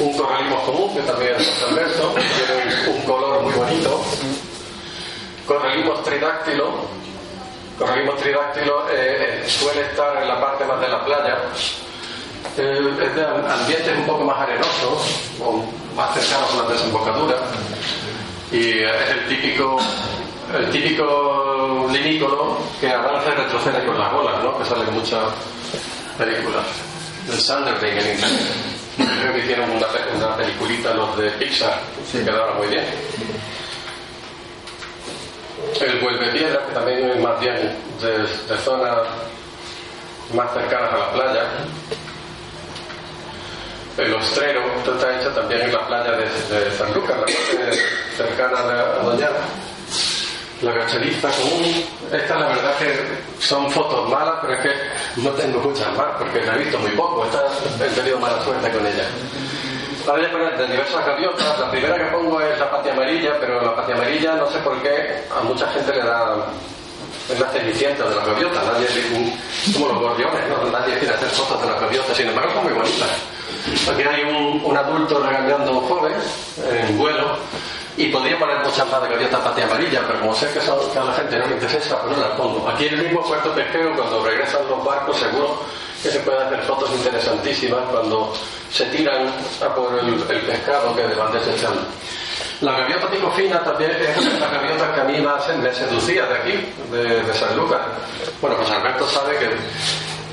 Un 0.00 0.16
corralismo 0.16 0.62
común, 0.64 0.94
que 0.94 1.02
también 1.02 1.34
es 1.36 1.62
Alberto, 1.62 2.14
tiene 2.14 2.96
un, 2.96 3.02
color 3.02 3.42
muy 3.42 3.52
bonito. 3.52 4.04
Corralismos 5.46 6.02
tridáctilo. 6.04 6.72
Corralismos 7.78 8.16
tridáctilo 8.16 8.86
eh, 8.90 9.44
suele 9.46 9.82
estar 9.82 10.22
en 10.22 10.28
la 10.28 10.40
parte 10.40 10.64
más 10.64 10.80
de 10.80 10.88
la 10.88 11.04
playa. 11.04 11.38
Es 12.56 13.14
de 13.14 13.24
ambientes 13.24 13.98
un 13.98 14.06
poco 14.06 14.24
más 14.24 14.40
arenosos, 14.40 15.30
más 15.94 16.14
cercanos 16.14 16.54
a 16.54 16.62
la 16.64 16.68
desembocadura, 16.70 17.36
y 18.50 18.82
es 18.82 19.10
el 19.10 19.28
típico 19.28 19.78
el 20.56 20.70
típico 20.70 21.86
linícono 21.92 22.58
que 22.80 22.90
avanza 22.90 23.30
y 23.30 23.34
retrocede 23.34 23.84
con 23.84 23.98
las 23.98 24.12
bolas, 24.12 24.42
¿no? 24.42 24.58
que 24.58 24.64
sale 24.64 24.84
en 24.84 24.94
muchas 24.94 25.24
películas. 26.16 26.64
El 27.28 27.38
Sanderding 27.38 27.92
en 27.92 28.14
inglés. 28.14 28.52
Creo 28.96 29.32
que 29.32 29.38
hicieron 29.40 29.70
una, 29.70 29.86
una 30.16 30.36
peliculita 30.36 30.94
los 30.94 31.16
de 31.18 31.30
Pixar, 31.32 31.80
que 32.10 32.24
quedaba 32.24 32.54
muy 32.54 32.68
bien. 32.68 32.84
El 35.80 36.00
Vuelve 36.00 36.32
Piedra, 36.32 36.66
que 36.66 36.72
también 36.72 37.10
es 37.10 37.20
más 37.20 37.38
bien 37.38 37.76
de, 38.00 38.18
de 38.18 38.58
zonas 38.64 38.98
más 40.34 40.52
cercanas 40.52 40.92
a 40.92 40.98
la 40.98 41.12
playa. 41.12 41.42
El 43.98 44.14
Ostrero, 44.14 44.60
esto 44.78 44.94
está 44.94 45.20
hecho 45.20 45.30
también 45.30 45.62
en 45.62 45.72
la 45.72 45.86
playa 45.86 46.12
de, 46.12 46.24
de 46.24 46.70
San 46.72 46.92
Lucas, 46.94 47.16
la 47.16 47.26
parte 47.26 47.78
cercana 48.16 48.58
a 48.58 49.02
Doñana. 49.02 49.67
La 50.62 50.72
gacheriza 50.72 51.28
común, 51.30 51.84
esta 52.12 52.36
la 52.36 52.48
verdad 52.48 52.76
que 52.78 52.92
son 53.40 53.70
fotos 53.70 54.08
malas, 54.10 54.34
pero 54.40 54.54
es 54.54 54.60
que 54.60 55.20
no 55.22 55.30
tengo 55.30 55.60
muchas 55.60 55.86
más, 55.96 56.08
porque 56.18 56.44
la 56.44 56.56
he 56.56 56.58
visto 56.58 56.78
muy 56.78 56.90
poco, 56.92 57.24
esta 57.24 57.46
he 57.84 57.88
tenido 57.90 58.18
mala 58.18 58.42
suerte 58.42 58.68
con 58.70 58.84
ella. 58.84 59.04
Ahora 60.08 60.22
voy 60.22 60.26
a 60.26 60.32
poner 60.32 60.58
de 60.58 60.66
diversas 60.66 61.06
gaviotas, 61.06 61.60
la 61.60 61.70
primera 61.70 61.96
que 61.96 62.10
pongo 62.10 62.40
es 62.40 62.58
la 62.58 62.70
patia 62.70 62.92
amarilla, 62.92 63.38
pero 63.38 63.62
la 63.64 63.76
patia 63.76 63.94
amarilla 63.94 64.34
no 64.34 64.50
sé 64.50 64.58
por 64.58 64.82
qué 64.82 65.22
a 65.30 65.42
mucha 65.42 65.68
gente 65.68 65.92
le 65.92 66.02
da 66.02 66.46
es 67.30 67.38
la 67.38 67.48
cenicienta 67.50 68.08
de 68.08 68.14
las 68.16 68.26
gaviotas, 68.26 68.64
nadie 68.64 68.86
como 69.74 69.88
los 69.88 69.98
gorriones, 70.00 70.48
¿no? 70.48 70.70
nadie 70.70 70.98
quiere 70.98 71.14
hacer 71.14 71.28
fotos 71.28 71.60
de 71.60 71.68
las 71.68 71.80
gaviotas, 71.80 72.16
sin 72.16 72.28
embargo 72.28 72.52
son 72.54 72.64
muy 72.64 72.72
bonitas. 72.72 73.08
Aquí 73.90 74.02
hay 74.02 74.24
un, 74.24 74.76
adulto 74.76 75.20
regañando 75.20 75.72
a 75.72 75.74
un 75.78 75.88
joven 75.88 76.12
en 76.70 76.98
vuelo 76.98 77.36
y 77.96 78.06
podría 78.08 78.38
poner 78.38 78.58
muchas 78.64 78.88
más 78.88 79.02
de 79.02 79.08
gaviotas 79.08 79.40
patia 79.40 79.64
amarilla, 79.64 80.02
pero 80.06 80.20
como 80.20 80.34
sé 80.34 80.48
que, 80.52 80.60
son, 80.60 80.78
a 80.96 81.04
la 81.04 81.12
gente 81.14 81.36
no 81.36 81.46
le 81.46 81.54
interesa, 81.54 82.00
pues 82.02 82.16
no 82.16 82.22
las 82.22 82.36
pongo. 82.36 82.68
Aquí 82.68 82.86
en 82.86 82.94
el 82.94 83.04
mismo 83.06 83.22
puerto 83.22 83.52
pesquero, 83.52 83.94
cuando 83.96 84.24
regresan 84.24 84.68
los 84.68 84.84
barcos, 84.84 85.16
seguro 85.18 85.60
que 86.02 86.10
se 86.10 86.20
pueden 86.20 86.42
hacer 86.46 86.62
fotos 86.62 86.90
interesantísimas 86.92 87.80
cuando 87.90 88.32
se 88.70 88.84
tiran 88.86 89.26
a 89.26 89.74
por 89.74 89.98
el, 89.98 90.14
pescado 90.42 90.94
que 90.94 91.02
van 91.14 91.32
desechando. 91.32 91.82
La 92.60 92.72
gaviota 92.72 93.08
picofina 93.08 93.60
también 93.64 93.90
es 93.90 94.40
las 94.40 94.52
gaviotas 94.52 94.90
que 94.94 95.00
a 95.00 95.04
mí 95.04 95.24
me 95.62 95.74
seducía 95.74 96.26
de 96.26 96.34
aquí, 96.38 96.72
de, 96.92 97.22
de 97.22 97.34
San 97.34 97.56
Lucas. 97.56 97.80
Bueno, 98.40 98.56
pues 98.56 98.70
Alberto 98.70 99.08
sabe 99.08 99.38
que, 99.38 99.50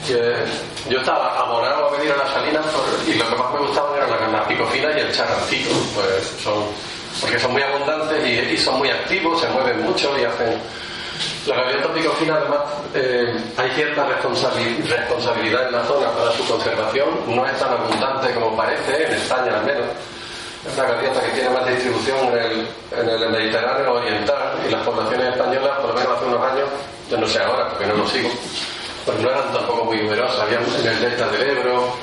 yo 0.08 1.00
estaba 1.00 1.40
abonado 1.40 1.88
a 1.88 1.92
venir 1.98 2.12
a 2.12 2.18
las 2.18 2.32
salinas 2.32 2.66
y 3.08 3.14
lo 3.16 3.28
que 3.30 3.36
más 3.36 3.52
me 3.54 3.60
gustaba 3.60 3.98
era 3.98 4.08
la, 4.08 4.28
la 4.28 4.48
picofina 4.48 4.92
y 4.96 5.00
el 5.02 5.12
charrancito, 5.12 5.70
pues 5.96 6.34
son, 6.44 6.66
porque 7.22 7.40
son 7.40 7.52
muy 7.54 7.62
abundantes 7.62 8.26
y, 8.26 8.54
y 8.54 8.58
son 8.58 8.78
muy 8.78 8.90
activos, 8.90 9.42
se 9.42 9.48
mueven 9.50 9.82
mucho 9.84 10.12
y 10.20 10.24
hacen... 10.26 10.60
La 11.48 11.56
gaviota 11.56 11.94
picofina 11.94 12.36
además 12.36 12.60
eh, 12.94 13.34
hay 13.58 13.70
cierta 13.72 14.06
responsabili- 14.08 14.84
responsabilidad 14.86 15.68
en 15.68 15.72
la 15.74 15.84
zona 15.86 16.10
para 16.12 16.32
su 16.32 16.46
conservación, 16.46 17.08
no 17.28 17.46
es 17.46 17.58
tan 17.58 17.72
abundante 17.72 18.34
como 18.34 18.58
parece, 18.58 19.06
en 19.08 19.14
España 19.14 19.58
al 19.60 19.66
menos. 19.66 19.86
Es 20.68 20.74
una 20.78 20.88
gaviota 20.90 21.22
que 21.22 21.30
tiene 21.30 21.50
más 21.52 21.66
distribución 21.68 22.18
en 22.30 22.38
el, 22.38 22.68
en 23.00 23.10
el 23.10 23.30
Mediterráneo 23.30 23.94
oriental 23.94 24.58
y 24.68 24.72
las 24.72 24.82
poblaciones 24.82 25.34
españolas, 25.36 25.78
por 25.80 25.90
lo 25.92 25.96
menos 25.96 26.18
hace 26.18 26.26
unos 26.26 26.52
años, 26.52 26.70
yo 27.10 27.18
no 27.18 27.28
sé 27.28 27.40
ahora 27.40 27.70
porque 27.70 27.86
no 27.86 27.94
lo 27.94 28.08
sigo, 28.08 28.30
pues 29.06 29.20
no 29.20 29.30
eran 29.30 29.54
tampoco 29.54 29.86
muy 29.86 29.98
numerosas. 30.02 30.40
Había 30.42 30.60
en 30.60 30.88
el 30.88 31.00
delta 31.02 31.28
del 31.30 31.50
Ebro 31.50 31.96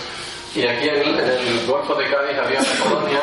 y 0.55 0.66
aquí 0.66 0.88
en 0.88 1.18
el, 1.18 1.66
Golfo 1.66 1.94
de 1.94 2.05
Cádiz 2.11 2.38
había 2.38 2.61
una 2.61 2.84
colonia 2.84 3.20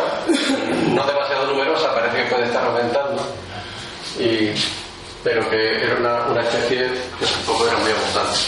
no 0.95 1.03
demasiado 1.05 1.45
numerosa, 1.47 1.93
parece 1.93 2.17
que 2.23 2.29
puede 2.31 2.45
estar 2.45 2.65
aumentando, 2.65 3.21
y, 4.19 4.49
pero 5.23 5.47
que 5.49 5.83
era 5.83 5.95
una, 5.97 6.25
una 6.27 6.41
especie 6.41 6.87
que 7.19 7.25
tampoco 7.25 7.67
era 7.67 7.77
muy 7.77 7.91
abundante. 7.91 8.39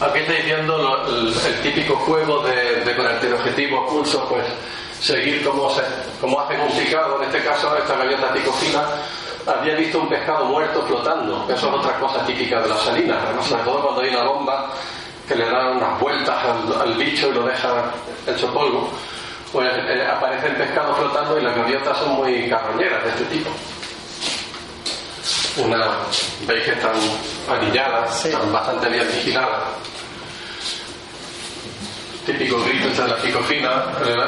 Aquí 0.00 0.18
está 0.20 0.32
diciendo 0.34 0.78
lo- 0.78 1.08
el, 1.08 1.60
típico 1.62 1.96
juego 1.96 2.40
de, 2.44 2.84
de 2.84 2.96
con 2.96 3.06
el 3.06 3.18
teleobjetivo 3.18 3.80
a 3.80 3.86
pulso, 3.88 4.28
pues 4.28 4.44
seguir 5.00 5.44
cómo, 5.44 5.70
se, 5.70 5.82
cómo 6.20 6.40
hacen 6.40 6.60
un 6.60 6.70
picado, 6.70 7.22
en 7.22 7.28
este 7.28 7.42
caso 7.44 7.76
esta 7.76 7.96
gaviota 7.96 8.32
ticofina 8.32 8.84
había 9.46 9.74
visto 9.76 10.00
un 10.00 10.08
pescado 10.08 10.44
muerto 10.44 10.82
flotando, 10.82 11.46
eso 11.48 11.68
es 11.68 11.74
otra 11.74 11.98
cosa 11.98 12.24
típica 12.26 12.60
de 12.60 12.68
las 12.68 12.80
salinas, 12.80 13.18
además, 13.24 13.46
sobre 13.46 13.62
todo 13.62 13.82
cuando 13.82 14.00
hay 14.02 14.10
una 14.10 14.24
bomba 14.24 14.70
que 15.26 15.34
le 15.34 15.44
da 15.48 15.70
unas 15.70 16.00
vueltas 16.00 16.36
al, 16.44 16.80
al 16.80 16.94
bicho 16.94 17.28
y 17.28 17.34
lo 17.34 17.44
deja 17.44 17.92
hecho 18.26 18.52
polvo, 18.52 18.90
pues 19.52 19.70
eh, 19.76 20.06
aparece 20.06 20.48
el 20.48 20.56
pescado 20.56 20.94
flotando 20.94 21.38
y 21.38 21.42
las 21.42 21.56
gaviotas 21.56 21.96
son 21.98 22.14
muy 22.14 22.48
carroñeras 22.48 23.04
de 23.04 23.10
este 23.10 23.24
tipo. 23.24 23.50
Una, 25.58 25.88
veis 26.46 26.64
que 26.64 26.72
están 26.72 26.94
anilladas, 27.50 28.24
están 28.24 28.52
bastante 28.52 28.88
bien 28.88 29.06
vigiladas 29.08 29.62
típico 32.32 32.62
grito 32.62 33.02
de 33.02 33.08
la 33.08 33.16
picofina. 33.16 33.84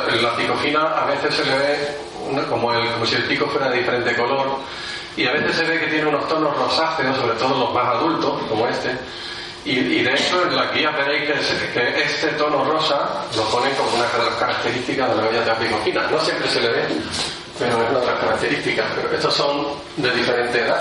En 0.09 0.22
la 0.22 0.34
picofina 0.34 1.03
a 1.03 1.05
veces 1.05 1.34
se 1.34 1.44
le 1.44 1.59
ve 1.59 1.96
como, 2.48 2.72
el, 2.72 2.90
como 2.92 3.05
si 3.05 3.16
el 3.16 3.24
pico 3.24 3.46
fuera 3.46 3.68
de 3.68 3.78
diferente 3.78 4.16
color 4.16 4.59
y 5.16 5.26
a 5.26 5.32
veces 5.32 5.57
se 5.57 5.64
ve 5.64 5.78
que 5.80 5.86
tiene 5.88 6.07
unos 6.07 6.26
tonos 6.28 6.57
rosáceos, 6.57 7.16
sobre 7.16 7.34
todo 7.34 7.59
los 7.59 7.74
más 7.74 7.86
adultos, 7.96 8.40
como 8.48 8.66
este. 8.68 8.90
Y, 9.64 9.72
y 9.72 10.03
de 10.03 10.14
hecho 10.14 10.42
en 10.46 10.57
la 10.57 10.66
guía 10.72 10.90
veréis 10.90 11.28
que, 11.28 11.72
que 11.72 12.03
este 12.03 12.28
tono 12.28 12.64
rosa 12.64 13.26
lo 13.36 13.44
ponen 13.51 13.74
como 13.74 13.90
una 13.90 14.07
de 14.07 14.30
las 14.30 14.36
características 14.36 15.11
de 15.11 15.16
la 15.16 15.28
galleta 15.28 15.59
picofina. 15.59 16.07
No 16.11 16.18
siempre 16.20 16.48
se 16.48 16.61
le 16.62 16.68
ve, 16.70 16.84
pero 17.59 17.82
es 17.82 17.90
una 17.90 18.01
de 18.01 18.07
las 18.07 18.18
características. 18.18 18.86
Pero 18.96 19.14
estos 19.14 19.34
son 19.34 19.66
de 19.96 20.11
diferente 20.12 20.61
edad. 20.61 20.80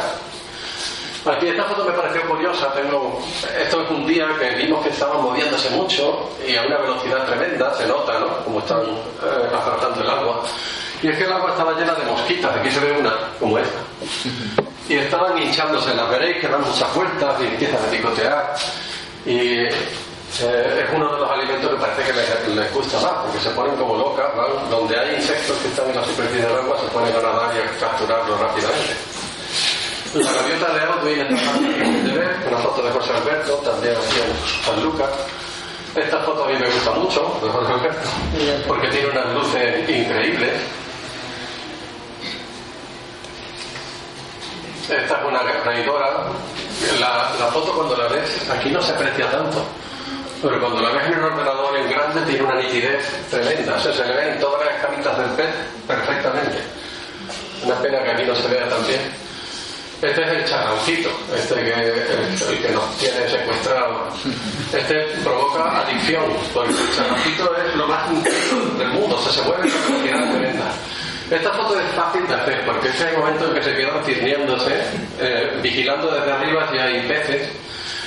Aquí 1.26 1.47
esta 1.47 1.63
foto 1.65 1.84
me 1.84 1.91
pareció 1.91 2.22
curiosa. 2.28 2.72
Tengo, 2.74 3.20
esto 3.59 3.82
es 3.84 3.89
un 3.91 4.07
día 4.07 4.28
que 4.39 4.49
vimos 4.55 4.84
que 4.84 4.89
estaban 4.89 5.22
moviéndose 5.22 5.70
mucho 5.72 6.30
y 6.47 6.55
a 6.55 6.63
una 6.63 6.78
velocidad 6.78 7.26
tremenda, 7.26 7.74
se 7.76 7.86
nota, 7.88 8.20
¿no? 8.20 8.43
Como 8.45 8.59
están 8.59 8.82
eh, 8.82 10.01
el 10.01 10.09
agua. 10.09 10.43
Y 11.01 11.09
es 11.09 11.17
que 11.17 11.24
el 11.24 11.32
agua 11.32 11.51
estaba 11.51 11.74
llena 11.74 11.93
de 11.93 12.05
mosquitas. 12.05 12.55
Aquí 12.55 12.72
se 12.72 12.80
ve 12.80 12.99
una 12.99 13.13
como 13.39 13.57
esta. 13.57 13.80
Y 14.88 14.95
estaban 14.95 15.38
hinchándose. 15.38 15.93
Las 15.93 16.09
veréis 16.09 16.38
que 16.38 16.47
dan 16.47 16.61
muchas 16.61 16.93
vueltas 16.95 17.36
y 17.41 17.45
empiezan 17.45 17.84
a 17.84 17.91
picotear. 17.91 18.55
Y 19.26 19.63
eh, 20.41 20.86
es 20.86 20.93
uno 20.93 21.11
de 21.13 21.20
los 21.20 21.32
alimentos 21.32 21.70
que 21.70 21.78
parece 21.78 22.03
que 22.03 22.13
les, 22.13 22.55
les 22.55 22.74
gusta 22.74 22.99
más, 23.01 23.11
porque 23.26 23.39
se 23.39 23.49
ponen 23.49 23.76
como 23.76 23.97
locas, 23.97 24.26
van 24.36 24.70
donde 24.70 24.97
hay 24.97 25.15
insectos 25.15 25.57
que 25.57 25.67
están 25.67 25.89
en 25.89 25.95
la 25.95 26.03
superficie 26.03 26.45
del 26.45 26.55
agua, 26.55 26.78
se 26.80 26.88
ponen 26.88 27.13
a 27.15 27.22
nadar 27.22 27.51
y 27.55 27.59
a 27.59 27.80
capturarlos 27.80 28.39
rápidamente. 28.39 29.18
La 30.14 30.32
gaviota 30.32 30.74
de 30.74 31.22
está 31.22 31.38
fácil 31.38 32.03
de 32.03 32.18
ver, 32.18 32.38
una 32.47 32.57
foto 32.57 32.82
de 32.82 32.89
José 32.89 33.14
Alberto, 33.14 33.53
también 33.57 33.93
aquí 33.95 34.20
en 34.20 34.66
San 34.66 34.84
Lucas. 34.84 35.10
Esta 35.95 36.18
foto 36.22 36.45
a 36.45 36.47
mí 36.47 36.53
me 36.57 36.68
gusta 36.68 36.91
mucho, 36.93 37.39
de 37.43 37.49
José 37.49 37.74
Alberto, 37.74 38.10
porque 38.68 38.88
tiene 38.88 39.10
unas 39.10 39.34
luces 39.36 39.88
increíbles. 39.88 40.53
Esta 44.89 45.20
es 45.20 45.26
una 45.28 45.41
reidora. 45.64 46.24
La, 46.99 47.32
la 47.39 47.45
foto 47.51 47.72
cuando 47.74 47.95
la 47.95 48.07
ves, 48.07 48.49
aquí 48.49 48.72
no 48.72 48.82
se 48.82 48.93
aprecia 48.93 49.30
tanto, 49.30 49.64
pero 50.41 50.60
cuando 50.60 50.82
la 50.82 50.89
ves 50.89 51.05
en 51.05 51.14
el 51.14 51.24
ordenador 51.24 51.78
en 51.78 51.89
grande 51.91 52.22
tiene 52.22 52.43
una 52.45 52.55
nitidez 52.55 53.30
tremenda. 53.30 53.76
O 53.76 53.80
sea, 53.80 53.93
se 53.93 54.05
le 54.05 54.16
ven 54.16 54.39
todas 54.39 54.66
las 54.66 54.76
escamitas 54.76 55.18
del 55.20 55.30
pez 55.32 55.53
perfectamente. 55.86 56.57
Una 57.64 57.76
pena 57.76 58.03
que 58.03 58.10
aquí 58.10 58.24
no 58.24 58.36
se 58.36 58.47
vea 58.47 58.68
tan 58.68 58.88
bien. 58.88 59.28
Este 60.01 60.21
es 60.21 60.29
el 60.29 60.45
charrancito, 60.45 61.09
este 61.35 61.55
que, 61.55 61.73
el, 61.73 62.53
el 62.53 62.61
que 62.61 62.69
nos 62.69 62.97
tiene 62.97 63.27
secuestrado. 63.27 64.07
Este 64.71 64.95
provoca 65.23 65.81
adicción, 65.81 66.23
porque 66.53 66.71
el 66.71 66.95
charrancito 66.95 67.57
es 67.57 67.75
lo 67.75 67.87
más 67.87 68.09
del 68.77 68.87
mundo, 68.89 69.17
o 69.17 69.21
sea, 69.21 69.33
se 69.33 69.41
con 69.41 69.59
una 69.59 69.65
velocidad 69.65 70.31
tremenda. 70.31 70.71
Esta 71.29 71.51
foto 71.51 71.79
es 71.79 71.85
fácil 71.95 72.25
de 72.27 72.33
hacer, 72.33 72.65
porque 72.65 72.87
es 72.87 73.01
el 73.01 73.17
momento 73.17 73.47
en 73.47 73.53
que 73.53 73.61
se 73.61 73.75
quedan 73.75 74.03
cirniéndose, 74.05 74.83
eh, 75.19 75.59
vigilando 75.61 76.09
desde 76.11 76.31
arriba 76.31 76.67
si 76.71 76.77
hay 76.77 77.07
peces. 77.07 77.49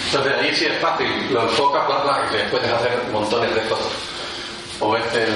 Entonces 0.07 0.33
ahí 0.41 0.55
sí 0.55 0.65
es 0.65 0.79
fácil, 0.79 1.07
lo 1.31 1.43
enfocas, 1.43 1.87
bla, 1.87 2.27
y 2.31 2.37
le 2.37 2.45
puedes 2.45 2.73
hacer 2.73 2.99
montones 3.13 3.55
de 3.55 3.61
fotos. 3.63 3.93
O 4.81 4.97
este, 4.97 5.27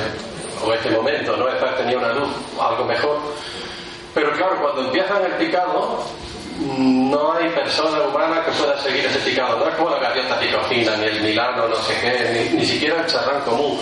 o 0.64 0.72
este 0.72 0.90
momento, 0.90 1.36
¿no? 1.36 1.48
Esta 1.48 1.76
tenía 1.76 1.98
una 1.98 2.12
luz 2.14 2.28
algo 2.60 2.84
mejor. 2.86 3.18
Pero 4.14 4.32
claro, 4.32 4.58
cuando 4.60 4.86
empiezan 4.86 5.24
el 5.24 5.32
picado, 5.32 6.02
no 6.58 7.32
hay 7.32 7.50
persona 7.50 8.02
humana 8.02 8.44
que 8.44 8.50
pueda 8.52 8.80
seguir 8.82 9.04
ese 9.06 9.18
picado. 9.18 9.58
No 9.58 9.68
es 9.68 9.74
como 9.74 9.90
la 9.90 9.98
gaviota 9.98 10.38
picofina, 10.38 10.96
ni 10.96 11.06
el 11.06 11.20
milano, 11.22 11.68
no 11.68 11.76
sé 11.76 11.94
qué, 12.00 12.50
ni, 12.54 12.64
siquiera 12.64 13.00
el 13.00 13.06
charrán 13.06 13.42
común. 13.42 13.78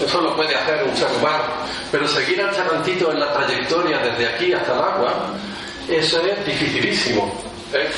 Eso 0.00 0.20
lo 0.20 0.34
puede 0.36 0.54
hacer 0.54 0.84
un 0.84 0.96
ser. 0.96 1.08
Pero 1.90 2.06
seguir 2.06 2.40
al 2.42 2.54
charrancito 2.54 3.10
en 3.10 3.20
la 3.20 3.32
trayectoria 3.32 3.98
desde 3.98 4.28
aquí 4.28 4.52
hasta 4.52 4.72
el 4.74 4.80
agua, 4.80 5.14
eso 5.88 6.20
es 6.20 6.46
dificilísimo. 6.46 7.32
Es 7.72 7.94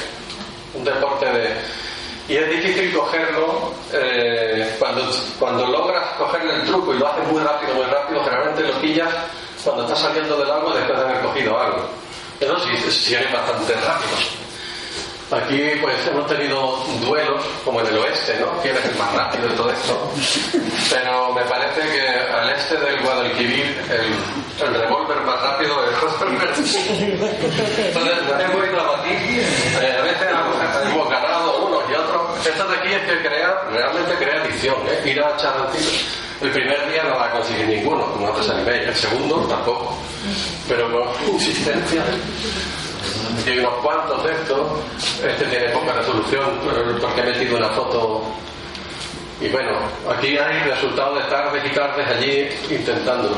un 0.74 0.84
deporte 0.84 1.26
de... 1.26 1.56
y 2.28 2.36
es 2.36 2.48
difícil 2.48 2.92
cogerlo 2.92 3.72
eh, 3.92 4.76
cuando, 4.78 5.02
cuando 5.38 5.66
logras 5.66 6.04
cogerle 6.16 6.54
el 6.54 6.62
truco 6.62 6.94
y 6.94 6.98
lo 6.98 7.08
haces 7.08 7.26
muy 7.28 7.42
rápido, 7.42 7.74
muy 7.74 7.86
rápido, 7.86 8.24
generalmente 8.24 8.62
lo 8.62 8.80
pillas 8.80 9.08
cuando 9.64 9.82
estás 9.82 10.00
saliendo 10.00 10.38
del 10.38 10.50
agua 10.50 10.74
después 10.74 10.98
de 10.98 11.04
haber 11.04 11.20
cogido 11.20 11.60
algo. 11.60 11.88
Eso 12.40 12.58
sí, 12.90 13.14
es 13.14 13.32
bastante 13.32 13.74
rápido. 13.74 14.16
Aquí 15.30 15.78
pues 15.80 15.94
hemos 16.08 16.26
tenido 16.26 16.84
duelos, 17.06 17.44
como 17.64 17.80
en 17.80 17.86
el 17.86 17.98
oeste, 17.98 18.40
¿no? 18.40 18.60
¿Quién 18.62 18.76
es 18.76 18.84
el 18.84 18.96
más 18.96 19.12
rápido 19.14 19.46
de 19.48 19.54
todo 19.54 19.70
esto? 19.70 20.12
Pero 20.90 21.32
me 21.34 21.42
parece 21.42 21.82
que 21.82 22.08
al 22.08 22.50
este 22.50 22.76
del 22.78 23.00
Guadalquivir 23.00 23.80
el, 23.90 24.66
el 24.66 24.74
revólver 24.74 25.20
más 25.20 25.40
rápido 25.40 25.84
es 25.84 25.96
José 25.98 26.24
Entonces 26.24 28.18
hemos 28.40 28.66
ido 28.66 28.80
a 28.80 28.96
batir, 28.96 29.44
eh, 29.80 29.96
a 29.98 30.02
veces 30.02 30.28
hemos 30.86 31.08
ganado 31.10 31.66
unos 31.66 31.82
y 31.90 31.94
otros. 31.94 32.46
Esto 32.46 32.66
de 32.66 32.76
aquí 32.76 32.92
es 32.92 33.02
que 33.02 33.28
crea, 33.28 33.62
realmente 33.70 34.14
crea 34.16 34.42
adicción, 34.42 34.76
¿eh? 34.88 35.10
Ir 35.10 35.22
a 35.22 35.36
charrancito. 35.36 36.29
El 36.40 36.50
primer 36.52 36.90
día 36.90 37.02
no 37.04 37.16
va 37.16 37.26
a 37.26 37.66
ninguno, 37.66 38.16
no 38.18 38.30
te 38.30 38.50
animéis. 38.50 38.88
El 38.88 38.94
segundo 38.94 39.36
tampoco. 39.46 39.94
Pero 40.66 40.90
con 40.90 41.34
insistencia 41.34 42.02
hay 43.46 43.58
unos 43.58 43.74
cuantos 43.82 44.24
de 44.24 44.32
estos. 44.32 44.60
Este 45.22 45.44
tiene 45.46 45.68
poca 45.68 45.92
resolución 45.92 46.46
porque 47.00 47.20
he 47.20 47.24
metido 47.24 47.58
una 47.58 47.68
foto. 47.68 48.22
Y 49.38 49.48
bueno, 49.48 49.70
aquí 50.10 50.38
hay 50.38 50.62
resultados 50.62 51.22
de 51.22 51.30
tardes 51.30 51.62
y 51.64 51.74
tardes 51.74 52.08
allí 52.08 52.48
intentándolo. 52.74 53.36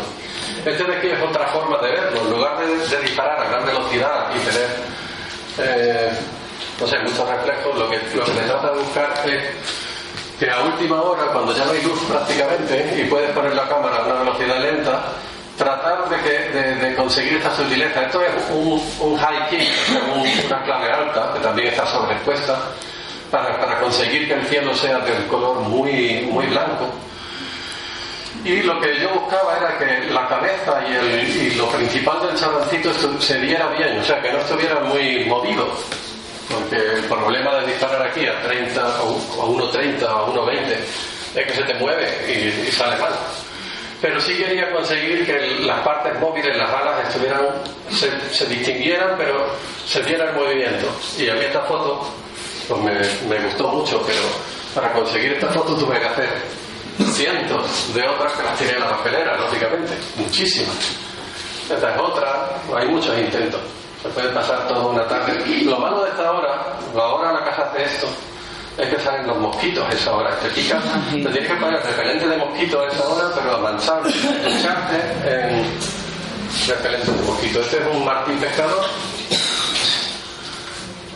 Este 0.64 0.84
de 0.84 0.96
aquí 0.96 1.08
es 1.08 1.22
otra 1.22 1.46
forma 1.48 1.78
de 1.78 1.90
verlo. 1.90 2.20
En 2.20 2.30
lugar 2.30 2.58
de, 2.60 3.00
disparar 3.00 3.40
a 3.40 3.48
gran 3.48 3.66
velocidad 3.66 4.30
y 4.34 4.38
tener, 4.48 4.68
eh, 5.58 6.12
no 6.80 6.86
sé, 6.86 6.98
muchos 7.00 7.28
reflejos, 7.28 7.78
lo 7.78 7.90
que, 7.90 7.96
lo 8.14 8.24
que 8.24 8.32
se 8.32 8.42
trata 8.42 8.72
de 8.72 8.78
buscar 8.78 9.12
es 9.26 9.42
que 10.42 10.50
a 10.50 10.60
última 10.60 11.00
hora, 11.00 11.26
cuando 11.32 11.54
ya 11.54 11.64
no 11.64 11.70
hay 11.70 11.82
luz 11.82 12.00
prácticamente 12.08 13.00
y 13.00 13.04
puedes 13.04 13.30
poner 13.30 13.54
la 13.54 13.68
cámara 13.68 13.98
a 13.98 14.06
una 14.06 14.14
velocidad 14.24 14.58
lenta, 14.58 15.04
tratar 15.56 16.08
de, 16.08 16.94
conseguir 16.96 17.34
esta 17.34 17.54
sutileza. 17.54 18.02
Esto 18.02 18.20
es 18.22 18.50
un, 19.00 19.16
high 19.16 19.48
key, 19.50 19.68
una 20.48 20.64
clave 20.64 20.90
alta, 20.90 21.30
que 21.32 21.38
también 21.38 21.68
está 21.68 21.86
sobreexpuesta, 21.86 22.58
para, 23.30 23.56
para 23.60 23.78
conseguir 23.78 24.26
que 24.26 24.34
el 24.34 24.44
cielo 24.46 24.74
sea 24.74 24.98
de 24.98 25.12
un 25.12 25.28
color 25.28 25.60
muy, 25.60 26.28
muy 26.32 26.46
blanco. 26.46 26.90
Y 28.44 28.62
lo 28.62 28.80
que 28.80 28.98
yo 28.98 29.10
buscaba 29.10 29.58
era 29.58 29.78
que 29.78 30.12
la 30.12 30.26
cabeza 30.26 30.82
y, 30.88 30.92
el, 30.92 31.28
y 31.28 31.50
lo 31.54 31.68
principal 31.68 32.20
del 32.26 32.36
chavancito 32.36 32.90
se 33.20 33.38
viera 33.38 33.68
bien, 33.68 33.96
o 34.00 34.02
sea, 34.02 34.20
que 34.20 34.32
no 34.32 34.38
estuviera 34.38 34.80
muy 34.80 35.24
movido. 35.26 35.68
Porque 36.52 36.76
el 36.76 37.04
problema 37.04 37.60
de 37.60 37.66
disparar 37.68 38.06
aquí 38.08 38.26
a 38.26 38.42
30 38.42 39.02
o 39.02 39.42
a 39.42 39.46
1.30 39.46 40.02
o 40.04 40.08
a 40.08 40.26
1.20 40.28 40.76
es 41.34 41.46
que 41.46 41.54
se 41.54 41.62
te 41.62 41.74
mueve 41.74 42.06
y 42.30 42.70
sale 42.70 42.96
mal 42.98 43.12
pero 44.02 44.20
sí 44.20 44.34
quería 44.34 44.72
conseguir 44.72 45.24
que 45.24 45.60
las 45.64 45.78
partes 45.82 46.18
móviles, 46.18 46.56
las 46.56 46.68
alas, 46.68 47.06
estuvieran, 47.06 47.46
se, 47.88 48.46
distinguieran, 48.46 49.14
pero 49.16 49.46
se 49.86 50.02
diera 50.02 50.28
el 50.28 50.34
movimiento. 50.34 50.88
Y 51.16 51.30
a 51.30 51.34
mí 51.34 51.44
esta 51.44 51.60
foto 51.60 52.04
pues 52.66 52.80
me, 53.28 53.38
gustó 53.44 53.68
mucho, 53.68 54.02
pero 54.04 54.22
para 54.74 54.92
conseguir 54.92 55.34
esta 55.34 55.48
foto 55.52 55.76
tuve 55.76 56.00
que 56.00 56.06
hacer 56.06 56.28
cientos 57.12 57.94
de 57.94 58.08
otras 58.08 58.32
que 58.32 58.42
las 58.42 58.58
tiré 58.58 58.72
en 58.72 58.80
la 58.80 58.90
papelera, 58.90 59.36
lógicamente, 59.36 59.92
muchísimas. 60.16 60.76
Esta 61.70 61.94
es 61.94 62.00
otra, 62.00 62.60
hay 62.76 62.88
muchos 62.88 63.16
intentos. 63.16 63.60
Se 64.02 64.08
puede 64.08 64.28
pasar 64.30 64.66
toda 64.66 64.86
una 64.86 65.06
tarde. 65.06 65.44
Lo 65.64 65.78
malo 65.78 66.02
de 66.02 66.10
esta 66.10 66.32
hora, 66.32 66.64
la 66.94 67.04
hora 67.06 67.32
la 67.32 67.44
casa 67.44 67.70
hace 67.70 67.84
esto, 67.84 68.08
es 68.76 68.88
que 68.88 69.00
salen 69.00 69.26
los 69.28 69.38
mosquitos 69.38 69.88
a 69.88 69.92
esa 69.92 70.12
hora. 70.12 70.30
Te 70.40 70.48
pican, 70.48 70.82
te 71.10 71.30
tienes 71.30 71.48
que 71.48 71.54
poner 71.54 71.80
repelente 71.82 72.26
de 72.26 72.36
mosquitos 72.36 72.84
a 72.84 72.88
esa 72.88 73.08
hora, 73.08 73.28
pero 73.34 73.56
avanzar, 73.56 74.02
echarte 74.06 74.96
en 75.24 75.64
repelente 76.66 77.12
de 77.12 77.22
mosquitos. 77.22 77.64
Este 77.64 77.78
es 77.78 77.94
un 77.94 78.04
martín 78.04 78.38
pescador. 78.38 78.84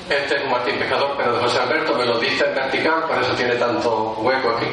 Este 0.08 0.36
es 0.36 0.44
un 0.44 0.50
martín 0.52 0.78
pescador, 0.78 1.14
pero 1.16 1.32
de 1.32 1.40
José 1.40 1.58
Alberto 1.58 1.94
me 1.96 2.06
lo 2.06 2.20
diste 2.20 2.46
en 2.46 2.54
vertical, 2.54 3.02
por 3.08 3.20
eso 3.20 3.32
tiene 3.32 3.56
tanto 3.56 4.16
hueco 4.20 4.50
aquí. 4.50 4.66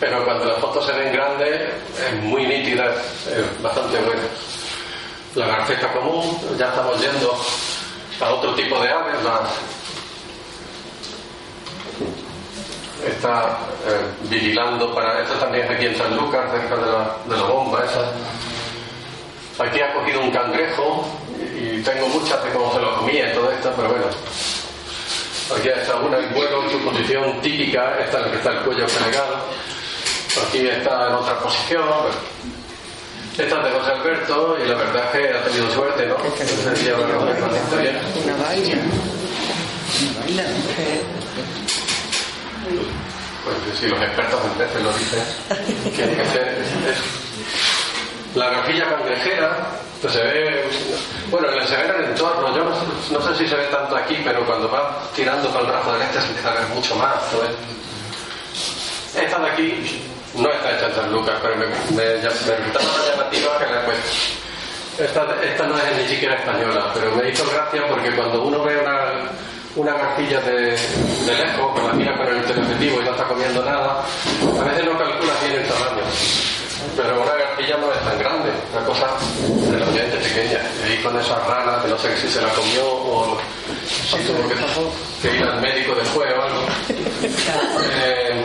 Pero 0.00 0.24
cuando 0.24 0.46
las 0.46 0.58
fotos 0.58 0.86
se 0.86 0.92
ven 0.92 1.12
grandes, 1.12 1.60
es 1.98 2.22
muy 2.22 2.46
nítida, 2.46 2.86
es 2.86 3.62
bastante 3.62 3.98
buena. 3.98 4.22
La 5.34 5.46
garceta 5.48 5.92
común, 5.92 6.38
ya 6.56 6.68
estamos 6.68 7.00
yendo 7.00 7.36
a 8.20 8.30
otro 8.30 8.54
tipo 8.54 8.80
de 8.80 8.88
aves, 8.88 9.16
las 9.24 9.50
está 13.04 13.58
eh, 13.86 14.12
vigilando 14.30 14.94
para. 14.94 15.22
Esto 15.22 15.34
también 15.34 15.64
es 15.64 15.70
aquí 15.72 15.86
en 15.86 15.96
San 15.96 16.16
Lucas, 16.16 16.50
cerca 16.52 16.76
de 16.76 16.86
la, 16.86 17.16
de 17.26 17.36
la 17.36 17.48
bomba 17.48 17.84
esa. 17.84 18.12
Aquí 19.64 19.80
ha 19.80 19.92
cogido 19.92 20.20
un 20.20 20.30
cangrejo 20.30 21.04
y 21.40 21.82
tengo 21.82 22.08
muchas 22.08 22.42
de 22.44 22.50
cómo 22.50 22.72
se 22.72 22.80
lo 22.80 22.96
comía 22.98 23.30
y 23.30 23.34
todo 23.34 23.50
esto, 23.50 23.72
pero 23.76 23.88
bueno. 23.88 24.06
Aquí 25.56 25.68
está 25.68 25.96
una 25.96 26.18
en 26.18 26.32
vuelo 26.32 26.64
en 26.64 26.70
su 26.70 26.78
posición 26.78 27.40
típica, 27.42 27.98
esta 27.98 28.18
en 28.18 28.24
la 28.24 28.30
que 28.30 28.36
está 28.36 28.50
el 28.50 28.58
cuello 28.60 28.86
plegado. 28.86 29.36
Aquí 30.46 30.66
está 30.66 31.08
en 31.08 31.14
otra 31.14 31.38
posición. 31.38 31.84
Es 33.42 33.50
de 33.50 33.70
José 33.70 33.90
Alberto 33.90 34.56
y 34.64 34.68
la 34.68 34.76
verdad 34.76 35.04
es 35.06 35.10
que 35.10 35.36
ha 35.36 35.42
tenido 35.42 35.70
suerte, 35.72 36.06
¿no? 36.06 36.16
Sería 36.76 36.94
una 36.94 37.16
baila. 37.16 37.50
Una 38.22 38.36
baila. 40.24 40.44
Pues 43.44 43.56
si 43.78 43.88
los 43.88 44.00
expertos 44.00 44.40
en 44.44 44.52
peces 44.52 44.82
lo 44.82 44.92
dicen, 44.92 45.22
que 45.96 46.06
La 48.38 48.50
rojilla 48.50 48.88
cangrejera, 48.88 49.66
pues 50.00 50.12
se 50.12 50.22
ve, 50.22 50.64
bueno, 51.30 51.48
se 51.66 51.76
ve 51.76 51.84
en 51.84 51.90
el 51.90 52.04
entorno, 52.10 52.56
yo 52.56 52.64
no, 52.64 53.20
sé 53.20 53.36
si 53.36 53.48
se 53.48 53.56
ve 53.56 53.64
tanto 53.64 53.96
aquí, 53.96 54.16
pero 54.24 54.46
cuando 54.46 54.70
va 54.70 55.02
tirando 55.14 55.48
para 55.48 55.60
el 55.60 55.66
brazo 55.72 55.92
del 55.92 56.02
este 56.02 56.20
se 56.20 56.26
empieza 56.28 56.52
a 56.52 56.54
ver 56.54 56.68
mucho 56.68 56.94
más. 56.96 57.16
Esta 59.14 59.38
de 59.40 59.50
aquí 59.50 60.00
no 60.36 60.50
está 60.50 60.76
hecha 60.76 60.86
en 60.86 60.94
San 60.94 61.12
Lucas, 61.12 61.34
pero 61.42 61.56
me, 61.56 61.66
me, 61.66 61.96
me 61.96 62.14
resultaba 62.20 62.84
llamativa 63.10 63.58
que 63.58 63.66
la 63.66 63.82
esta, 65.04 65.26
esta 65.42 65.66
no 65.66 65.76
es 65.76 65.96
ni 65.98 66.08
siquiera 66.08 66.36
española, 66.36 66.90
pero 66.94 67.10
me 67.16 67.28
hizo 67.28 67.44
gracia 67.50 67.82
porque 67.88 68.12
cuando 68.12 68.44
uno 68.44 68.62
ve 68.62 68.78
una 68.78 69.30
una 69.76 69.92
garcilla 69.92 70.40
de, 70.42 70.70
de 70.70 71.34
lejos, 71.36 71.72
con 71.72 71.86
la 71.86 71.92
mira 71.94 72.16
con 72.16 72.28
el 72.28 72.44
teleobjetivo 72.44 73.00
y 73.00 73.04
no 73.04 73.10
está 73.10 73.24
comiendo 73.24 73.64
nada, 73.64 74.04
a 74.60 74.64
veces 74.64 74.84
no 74.84 74.96
calcula 74.96 75.32
bien 75.42 75.60
el 75.60 75.68
tamaño. 75.68 76.02
Pero 76.96 77.22
una 77.22 77.32
garcilla 77.32 77.76
no 77.78 77.92
es 77.92 78.00
tan 78.00 78.18
grande, 78.18 78.50
una 78.72 78.86
cosa 78.86 79.06
relativamente 79.68 80.16
pequeña. 80.18 80.60
Y 80.88 81.02
con 81.02 81.18
esa 81.18 81.38
rana, 81.40 81.82
que 81.82 81.88
no 81.88 81.98
sé 81.98 82.16
si 82.16 82.28
se 82.28 82.40
la 82.40 82.50
comió 82.50 82.86
o 82.86 83.36
si 83.88 84.16
tuvo 84.18 84.48
que, 84.48 84.54
que 85.28 85.36
ir 85.36 85.42
al 85.42 85.60
médico 85.60 85.94
después 85.96 86.32
o 86.38 86.42
algo. 86.42 86.60
Eh, 88.06 88.44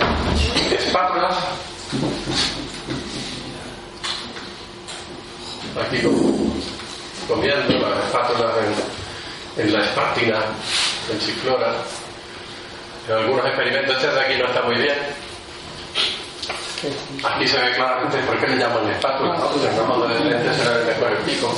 espátulas. 0.71 1.35
Aquí 5.81 6.01
comiendo 7.27 7.79
las 7.87 8.05
espátulas 8.05 8.51
en, 9.57 9.63
en 9.63 9.73
la 9.73 9.83
espátina 9.83 10.39
en 11.11 11.19
Chiflora. 11.19 11.73
En 13.07 13.15
algunos 13.15 13.45
experimentos, 13.45 13.95
este 13.95 14.07
de 14.07 14.21
aquí 14.21 14.37
no 14.37 14.45
está 14.45 14.61
muy 14.63 14.75
bien. 14.75 14.97
Aquí 17.23 17.47
se 17.47 17.57
ve 17.59 17.73
claramente 17.75 18.17
por 18.19 18.39
qué 18.39 18.47
le 18.47 18.57
llaman 18.57 18.89
espátula, 18.89 19.35
¿no? 19.37 19.47
Tengamos 19.47 20.09
de 20.09 20.15
frente 20.15 20.53
se 20.53 20.69
ve 20.69 20.85
mejor 20.85 21.11
el 21.11 21.17
pico, 21.17 21.55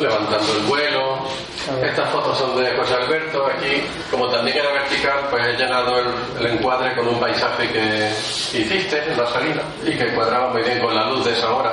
levantando 0.00 0.52
el 0.52 0.62
vuelo. 0.64 1.18
Estas 1.82 2.10
fotos 2.10 2.38
son 2.38 2.56
de 2.56 2.74
José 2.76 2.94
Alberto. 2.94 3.46
Aquí, 3.46 3.82
como 4.10 4.28
también 4.28 4.58
era 4.58 4.72
vertical, 4.72 5.26
pues 5.30 5.46
he 5.46 5.56
llenado 5.56 5.98
el, 6.38 6.46
encuadre 6.46 6.94
con 6.94 7.08
un 7.08 7.20
paisaje 7.20 7.68
que 7.70 8.10
hiciste 8.58 9.02
en 9.10 9.18
la 9.18 9.26
salida 9.26 9.62
y 9.84 9.90
que 9.96 10.14
cuadraba 10.14 10.50
muy 10.50 10.62
bien 10.62 10.80
con 10.80 10.94
la 10.94 11.10
luz 11.10 11.24
de 11.24 11.32
esa 11.32 11.52
hora. 11.52 11.72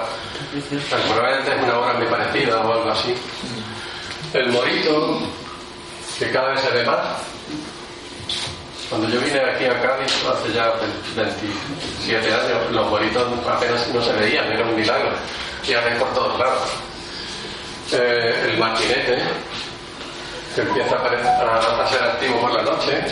Probablemente 1.08 1.56
es 1.56 1.64
una 1.64 1.80
hora 1.80 1.94
muy 1.94 2.08
parecida 2.08 2.60
o 2.60 2.74
algo 2.74 2.92
así. 2.92 3.16
El 4.34 4.50
morito, 4.52 5.20
que 6.20 6.32
cada 6.32 6.50
vez 6.50 6.62
se 6.62 6.72
ve 6.72 6.84
más. 6.86 7.00
Cuando 8.90 9.10
yo 9.10 9.20
vine 9.20 9.40
aquí 9.40 9.66
a 9.66 9.82
Cádiz 9.82 10.14
hace 10.26 10.54
ya 10.54 10.72
27 11.16 12.34
años, 12.34 12.72
los 12.72 12.90
bonitos 12.90 13.28
apenas 13.50 13.88
no 13.94 14.02
se 14.02 14.14
veían, 14.14 14.52
era 14.52 14.64
un 14.64 14.76
milagro. 14.76 15.12
Y 15.68 15.74
ahora 15.74 15.98
por 15.98 16.14
todos 16.14 16.40
lados. 16.40 16.85
Eh, 17.92 18.50
el 18.50 18.58
martinete, 18.58 19.18
que 20.56 20.62
empieza 20.62 20.96
a, 20.96 21.88
ser 21.88 22.04
activo 22.04 22.42
por 22.42 22.54
la 22.54 22.64
noche, 22.64 23.04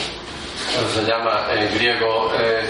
se 0.94 1.04
llama 1.04 1.46
en 1.52 1.74
griego 1.76 2.32
eh, 2.40 2.68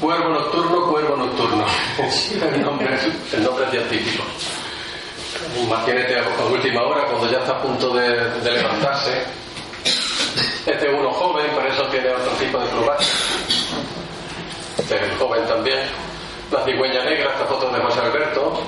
cuervo 0.00 0.28
nocturno, 0.28 0.86
cuervo 0.86 1.16
nocturno. 1.16 1.64
el, 2.52 2.62
nombre, 2.62 2.98
el 3.32 3.42
nombre 3.42 3.70
científico 3.70 4.24
un 5.56 5.68
martinete 5.68 6.18
a 6.18 6.44
última 6.44 6.82
hora 6.82 7.04
cuando 7.04 7.30
ya 7.30 7.38
está 7.38 7.52
a 7.52 7.62
punto 7.62 7.94
de, 7.94 8.40
levantarse. 8.42 9.24
Este 10.66 10.86
es 10.88 10.94
uno 10.94 11.10
joven, 11.12 11.50
por 11.52 11.66
eso 11.66 11.82
tiene 11.88 12.10
otro 12.10 12.32
tipo 12.32 12.58
de 12.58 12.66
plumaje. 12.66 13.04
joven 15.18 15.46
también. 15.46 15.80
La 16.50 16.64
cigüeña 16.64 17.04
negra, 17.04 17.30
esta 17.32 17.46
foto 17.46 17.70
de 17.70 17.80
José 17.80 18.00
Alberto. 18.00 18.60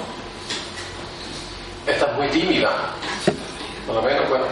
Esta 1.87 2.07
es 2.07 2.13
muy 2.17 2.29
tímida. 2.29 2.71
Por 3.87 3.97
lo 3.97 4.03
menos, 4.03 4.29
bueno. 4.29 4.45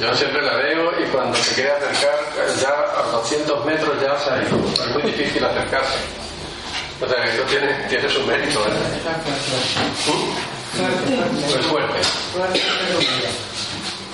Yo 0.00 0.14
siempre 0.16 0.42
la 0.42 0.56
veo 0.56 0.90
y 1.00 1.04
cuando 1.10 1.36
se 1.36 1.54
quiere 1.54 1.70
acercar, 1.70 2.18
ya 2.60 3.00
a 3.00 3.02
200 3.12 3.64
metros 3.64 4.00
ya 4.00 4.18
se 4.18 4.30
ha 4.30 4.42
ido. 4.42 4.58
Es 4.72 4.86
muy 4.94 5.02
difícil 5.02 5.44
acercarse. 5.44 5.98
O 7.00 7.08
sea, 7.08 7.24
esto 7.24 7.42
tiene, 7.44 7.72
tiene 7.88 8.08
su 8.08 8.20
mérito. 8.26 8.60
¿eh? 8.60 8.70
¿Mm? 10.08 10.52
Es 11.58 11.66
fuerte. 11.66 11.98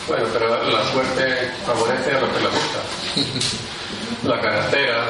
Bueno, 0.07 0.25
pero 0.33 0.71
la 0.71 0.85
suerte 0.93 1.51
favorece 1.67 2.11
a 2.13 2.21
los 2.21 2.31
que 2.31 2.41
le 2.41 2.49
gusta. 2.49 2.79
La 4.25 4.41
carretera. 4.41 5.05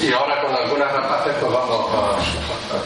Y 0.00 0.12
ahora 0.12 0.40
con 0.40 0.54
algunas 0.54 0.92
rapaces 0.92 1.34
pues 1.40 1.52
vamos 1.52 1.86
a 1.94 2.17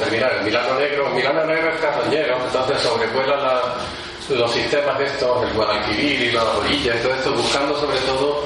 terminar. 0.03 0.33
El 0.39 0.45
Milano 0.45 0.75
Negro, 0.79 1.09
Milano 1.11 1.45
Negro 1.45 1.71
es 1.73 1.81
carroñero, 1.81 2.37
entonces 2.45 2.81
sobrevuela 2.81 3.37
la, 3.37 3.63
los 4.37 4.51
sistemas 4.53 5.01
estos, 5.01 5.43
el 5.47 5.53
Guadalquivir 5.55 6.23
y 6.23 6.33
la 6.33 6.45
orilla 6.45 7.01
todo 7.03 7.15
esto, 7.15 7.33
buscando 7.33 7.79
sobre 7.79 7.99
todo 8.01 8.45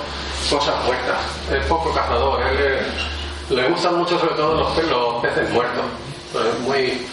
cosas 0.50 0.74
muertas. 0.84 1.18
Es 1.52 1.64
poco 1.66 1.92
cazador, 1.92 2.40
le, 3.50 3.68
gustan 3.68 3.96
mucho 3.96 4.18
sobre 4.18 4.34
todo 4.34 4.54
los, 4.54 4.72
pe- 4.72 4.82
los 4.84 5.22
peces 5.22 5.50
muertos. 5.50 5.84
Es 6.34 6.58
muy, 6.60 7.06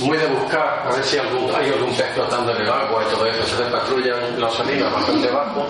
muy 0.00 0.16
de 0.18 0.26
buscar 0.26 0.84
a 0.86 0.94
ver 0.94 1.04
si 1.04 1.18
hay 1.18 1.26
algún 1.26 1.94
pez 1.96 2.06
flotando 2.14 2.52
en 2.54 2.62
el 2.62 2.68
agua 2.70 3.02
y 3.06 3.14
todo 3.14 3.26
eso. 3.26 3.56
Se 3.56 3.62
patrullan 3.64 4.40
las 4.40 4.54
salinas 4.54 4.92
bastante 4.92 5.28
bajo. 5.28 5.66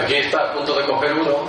Aquí 0.00 0.14
está 0.14 0.38
a 0.38 0.52
punto 0.54 0.74
de 0.74 0.84
coger 0.86 1.12
uno 1.14 1.48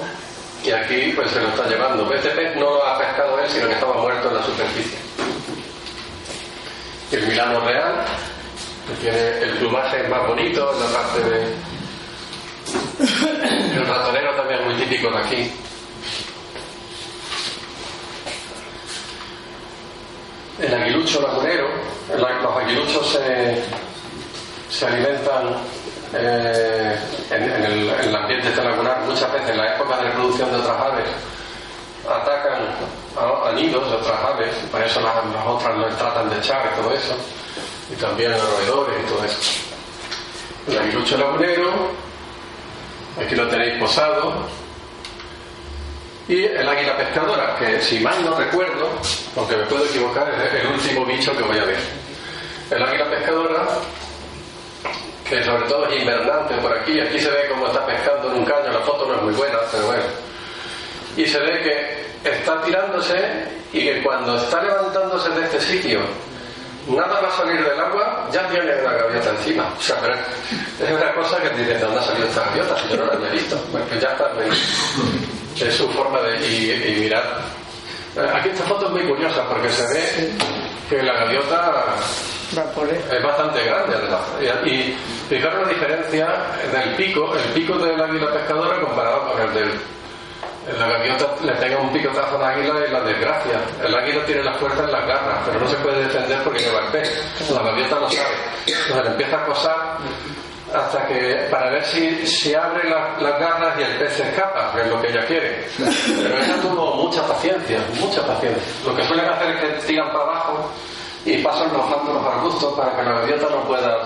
y 0.64 0.72
aquí 0.72 1.14
pues 1.16 1.30
se 1.32 1.40
lo 1.42 1.50
está 1.50 1.68
llevando. 1.68 2.12
Este 2.14 2.30
pez 2.30 2.56
no 2.56 2.62
lo 2.72 2.86
ha 2.86 2.98
pescado 2.98 3.40
él, 3.40 3.50
sino 3.50 3.68
que 3.68 3.74
estaba 3.74 3.94
muerto 3.94 4.28
en 4.30 4.36
la 4.36 4.44
superficie. 4.44 4.98
El 7.12 7.28
Milano 7.28 7.62
Real, 7.62 8.06
que 8.88 8.94
tiene 8.96 9.40
el 9.40 9.52
plumaje 9.58 10.04
más 10.10 10.28
bonito 10.28 10.74
en 10.74 10.80
la 10.80 11.00
parte 11.00 11.22
de... 11.24 11.56
El 13.76 13.86
ratonero 13.88 14.36
también 14.36 14.60
es 14.60 14.66
muy 14.66 14.76
típico 14.76 15.10
de 15.12 15.18
aquí. 15.18 15.52
El 20.60 20.74
aguilucho 20.74 21.22
lagunero, 21.22 21.70
los 22.18 22.58
aguiluchos 22.58 23.12
se, 23.12 23.64
se 24.70 24.86
alimentan 24.88 25.56
eh, 26.14 27.00
en, 27.30 27.44
el, 27.44 27.90
en 27.90 28.10
el 28.10 28.16
ambiente 28.16 28.56
lagunar 28.64 29.02
muchas 29.02 29.32
veces 29.32 29.50
en 29.50 29.58
la 29.58 29.76
época 29.76 29.98
de 29.98 30.04
reproducción 30.04 30.52
de 30.52 30.58
otras 30.58 30.80
aves 30.80 31.06
atacan 32.10 32.60
a, 33.20 33.50
a 33.50 33.52
nidos 33.54 33.90
de 33.90 33.98
otras 33.98 34.20
aves, 34.24 34.56
para 34.72 34.86
eso 34.86 35.02
las, 35.02 35.16
las 35.34 35.46
otras 35.46 35.78
les 35.78 35.98
tratan 35.98 36.30
de 36.30 36.38
echar 36.38 36.72
y 36.74 36.82
todo 36.82 36.94
eso, 36.94 37.16
y 37.92 37.96
también 37.96 38.34
a 38.34 38.38
roedores 38.38 38.96
y 39.04 39.08
todo 39.08 39.24
eso. 39.24 39.40
El 40.68 40.80
aguilucho 40.80 41.18
lagunero, 41.18 41.72
aquí 43.24 43.36
lo 43.36 43.48
tenéis 43.48 43.80
posado, 43.80 44.34
y 46.28 46.44
el 46.44 46.68
águila 46.68 46.98
pescadora, 46.98 47.56
que 47.58 47.80
si 47.82 48.00
mal 48.02 48.24
no 48.26 48.36
recuerdo, 48.36 48.90
aunque 49.38 49.56
me 49.56 49.64
puedo 49.64 49.86
equivocar, 49.86 50.30
es 50.30 50.62
el 50.62 50.68
último 50.68 51.06
bicho 51.06 51.36
que 51.38 51.44
voy 51.44 51.58
a 51.58 51.64
ver. 51.64 51.80
El 52.70 52.84
águila 52.84 53.10
pescadora, 53.10 53.66
que 55.24 55.42
sobre 55.46 55.64
todo 55.68 55.88
es 55.88 56.02
invernante 56.02 56.56
por 56.58 56.78
aquí, 56.78 57.00
aquí 57.00 57.18
se 57.18 57.30
ve 57.30 57.48
como 57.50 57.68
está 57.68 57.86
pescando 57.86 58.30
en 58.30 58.40
un 58.40 58.46
caño, 58.46 58.74
la 58.74 58.80
foto 58.82 59.06
no 59.08 59.16
es 59.16 59.22
muy 59.22 59.34
buena, 59.36 59.58
pero 59.72 59.86
bueno. 59.86 60.04
Y 61.16 61.26
se 61.26 61.40
ve 61.40 61.62
que 61.64 61.97
está 62.30 62.62
tirándose 62.62 63.18
y 63.74 63.86
que 63.86 64.04
cuando 64.04 64.38
está 64.38 64.62
levantándose 64.64 65.30
de 65.32 65.44
este 65.44 65.62
sitio, 65.62 66.02
nada 66.88 67.20
va 67.22 67.28
a 67.28 67.32
salir 67.32 67.64
del 67.64 67.80
agua, 67.80 68.28
ya 68.32 68.48
tiene 68.50 68.74
una 68.82 68.94
gaviota 68.94 69.30
encima. 69.32 69.74
O 69.78 69.82
sea, 69.82 69.98
pero 70.02 70.16
es 70.16 70.92
una 70.92 71.14
cosa 71.14 71.38
que 71.42 71.50
dices, 71.50 71.80
¿de 71.80 71.80
dónde 71.80 72.00
ha 72.00 72.04
salido 72.04 72.28
esta 72.28 72.46
gaviota? 72.46 72.76
Yo 72.90 72.98
no 72.98 73.06
la 73.06 73.14
había 73.14 73.30
visto. 73.30 73.60
Bueno, 73.72 73.86
pues 73.88 74.02
ya 74.02 74.10
está. 74.12 74.32
Es 75.60 75.76
su 75.76 75.90
forma 75.90 76.22
de 76.22 76.48
y, 76.48 76.72
y 76.72 77.02
mirar. 77.02 77.24
Eh, 78.16 78.30
Aquí 78.34 78.50
esta 78.50 78.64
foto 78.66 78.86
es 78.88 78.92
muy 78.92 79.04
curiosa 79.04 79.44
porque 79.50 79.70
se 79.70 79.94
ve 79.94 80.32
que 80.90 81.04
la 81.04 81.14
gaviota 81.14 81.96
es 83.12 83.24
bastante 83.24 83.64
grande 83.64 83.96
además. 83.96 84.22
Y 84.66 84.96
fijaros 85.30 85.68
la 85.68 85.74
diferencia 85.74 86.28
del 86.72 86.96
pico, 86.96 87.36
el 87.36 87.54
pico 87.54 87.78
del 87.78 88.00
águila 88.02 88.32
pescadora 88.32 88.80
comparado 88.80 89.32
con 89.32 89.42
el 89.42 89.54
del 89.54 89.72
la 90.78 90.88
gaviota 90.88 91.26
le 91.44 91.54
pega 91.54 91.78
un 91.80 91.92
picotazo 91.94 92.36
al 92.38 92.44
águila 92.44 92.74
y 92.88 92.92
la 92.92 93.02
desgracia. 93.02 93.60
El 93.84 93.96
águila 93.96 94.26
tiene 94.26 94.44
la 94.44 94.54
fuerza 94.56 94.84
en 94.84 94.92
las 94.92 95.08
garras, 95.08 95.40
pero 95.46 95.60
no 95.60 95.68
se 95.68 95.76
puede 95.78 96.04
defender 96.04 96.40
porque 96.44 96.60
lleva 96.60 96.80
el 96.82 96.88
pez. 96.92 97.50
La 97.54 97.62
gaviota 97.62 98.00
lo 98.00 98.10
sabe. 98.10 98.36
Entonces 98.66 99.04
le 99.04 99.10
empieza 99.12 99.38
a 99.38 99.42
acosar 99.44 99.98
hasta 100.74 101.08
que 101.08 101.48
para 101.50 101.70
ver 101.70 101.84
si, 101.86 102.28
si 102.28 102.54
abre 102.54 102.90
la- 102.90 103.16
las 103.20 103.40
garras 103.40 103.80
y 103.80 103.84
el 103.84 103.98
pez 103.98 104.14
se 104.14 104.24
escapa, 104.30 104.72
que 104.76 104.82
es 104.82 104.88
lo 104.88 105.02
que 105.02 105.08
ella 105.10 105.26
quiere. 105.26 105.68
Pero 105.78 106.38
ella 106.38 106.56
tuvo 106.62 106.96
mucha 106.96 107.26
paciencia, 107.26 107.80
mucha 108.02 108.22
paciencia. 108.28 108.64
Lo 108.86 108.94
que 108.96 109.04
suelen 109.08 109.26
hacer 109.30 109.50
es 109.52 109.62
que 109.62 109.88
tiran 109.88 110.08
para 110.12 110.24
abajo 110.24 110.70
y 111.26 111.38
pasan 111.42 111.70
rozando 111.74 112.14
los 112.14 112.26
arbustos 112.26 112.74
para 112.78 112.96
que 112.98 113.04
la 113.04 113.12
gaviota 113.20 113.50
no 113.50 113.64
pueda 113.64 113.98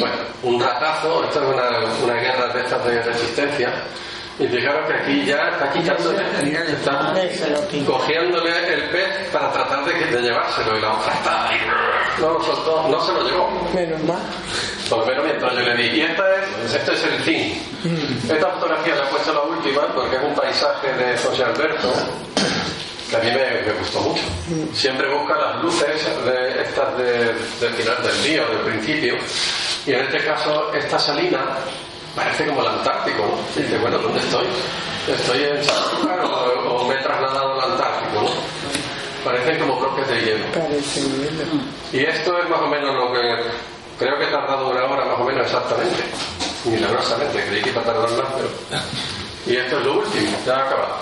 bueno, 0.00 0.16
un 0.42 0.60
ratazo, 0.60 1.24
esto 1.24 1.42
es 1.42 1.54
una, 1.54 2.04
una 2.04 2.14
guerra 2.20 2.52
de 2.52 2.60
estas 2.60 2.84
de 2.84 3.02
resistencia. 3.02 3.72
Y 4.38 4.46
fijaros 4.46 4.86
que 4.86 4.94
aquí 4.94 5.24
ya 5.26 5.48
está 5.48 5.72
quitándole, 5.72 6.22
está 6.70 7.14
cogiéndole 7.84 8.72
el 8.72 8.88
pez 8.90 9.28
para 9.32 9.50
tratar 9.50 9.84
de, 9.84 9.92
de 9.92 10.22
llevárselo 10.22 10.78
y 10.78 10.80
la 10.80 10.92
otra 10.92 11.12
está 11.12 11.48
ahí, 11.48 11.58
no 12.20 12.34
lo 12.34 12.42
soltó, 12.44 12.86
no 12.88 13.00
se 13.04 13.12
lo 13.14 13.28
llevó. 13.28 13.68
Menos 13.74 14.00
mal. 14.04 14.20
Por 14.88 15.00
lo 15.00 15.06
menos 15.06 15.24
mientras 15.24 15.54
yo 15.54 15.60
le 15.60 15.76
di. 15.76 15.98
Y 15.98 16.00
esta 16.02 16.22
es, 16.36 16.74
este 16.74 16.94
es 16.94 17.04
el 17.04 17.20
fin. 17.20 17.62
Esta 18.30 18.48
fotografía 18.50 18.94
la 18.94 19.02
he 19.02 19.06
puesto 19.06 19.32
la 19.34 19.42
última 19.42 19.86
porque 19.94 20.16
es 20.16 20.22
un 20.22 20.34
paisaje 20.34 20.92
de 20.92 21.18
José 21.18 21.42
Alberto 21.44 21.92
que 23.08 23.16
a 23.16 23.20
mí 23.20 23.26
me, 23.30 23.62
me 23.66 23.72
gustó 23.78 24.00
mucho. 24.00 24.22
Siempre 24.74 25.08
busca 25.14 25.36
las 25.36 25.62
luces 25.62 26.04
de 26.24 26.62
estas 26.62 26.96
de- 26.98 27.32
del 27.60 27.74
final 27.74 28.02
del 28.02 28.22
día 28.24 28.42
o 28.44 28.48
del 28.54 28.60
principio. 28.74 29.14
Y 29.86 29.92
en 29.92 30.00
este 30.00 30.18
caso, 30.24 30.72
esta 30.74 30.98
salina 30.98 31.40
parece 32.14 32.46
como 32.46 32.60
el 32.62 32.68
Antártico, 32.68 33.22
¿no? 33.26 33.60
Y 33.60 33.64
dice, 33.64 33.78
bueno, 33.78 33.98
¿dónde 33.98 34.20
estoy? 34.20 34.46
¿Estoy 35.08 35.42
en 35.44 35.64
Sanlúcar 35.64 36.20
o, 36.20 36.82
o 36.82 36.88
me 36.88 36.94
he 36.94 36.98
trasladado 37.02 37.60
al 37.62 37.72
Antártico, 37.72 38.22
no? 38.22 38.28
Parecen 39.24 39.58
como 39.58 39.80
bloques 39.80 40.08
de 40.08 40.20
hielo. 40.20 40.44
Y 41.92 42.04
esto 42.04 42.38
es 42.38 42.48
más 42.48 42.60
o 42.60 42.66
menos 42.68 42.94
lo 42.94 43.12
que 43.12 43.36
creo 43.98 44.18
que 44.18 44.24
he 44.24 44.28
tardado 44.30 44.68
una 44.70 44.84
hora 44.84 45.04
más 45.06 45.18
o 45.20 45.24
menos 45.24 45.44
exactamente. 45.46 46.02
Milagrosamente, 46.64 47.44
creí 47.48 47.62
que 47.62 47.70
iba 47.70 47.80
a 47.80 47.84
tardar 47.84 48.10
más, 48.10 48.26
pero. 48.36 48.80
Y 49.46 49.56
esto 49.56 49.78
es 49.78 49.86
lo 49.86 49.92
último, 50.00 50.38
ya 50.44 50.56
ha 50.56 50.66
acabado. 50.66 50.96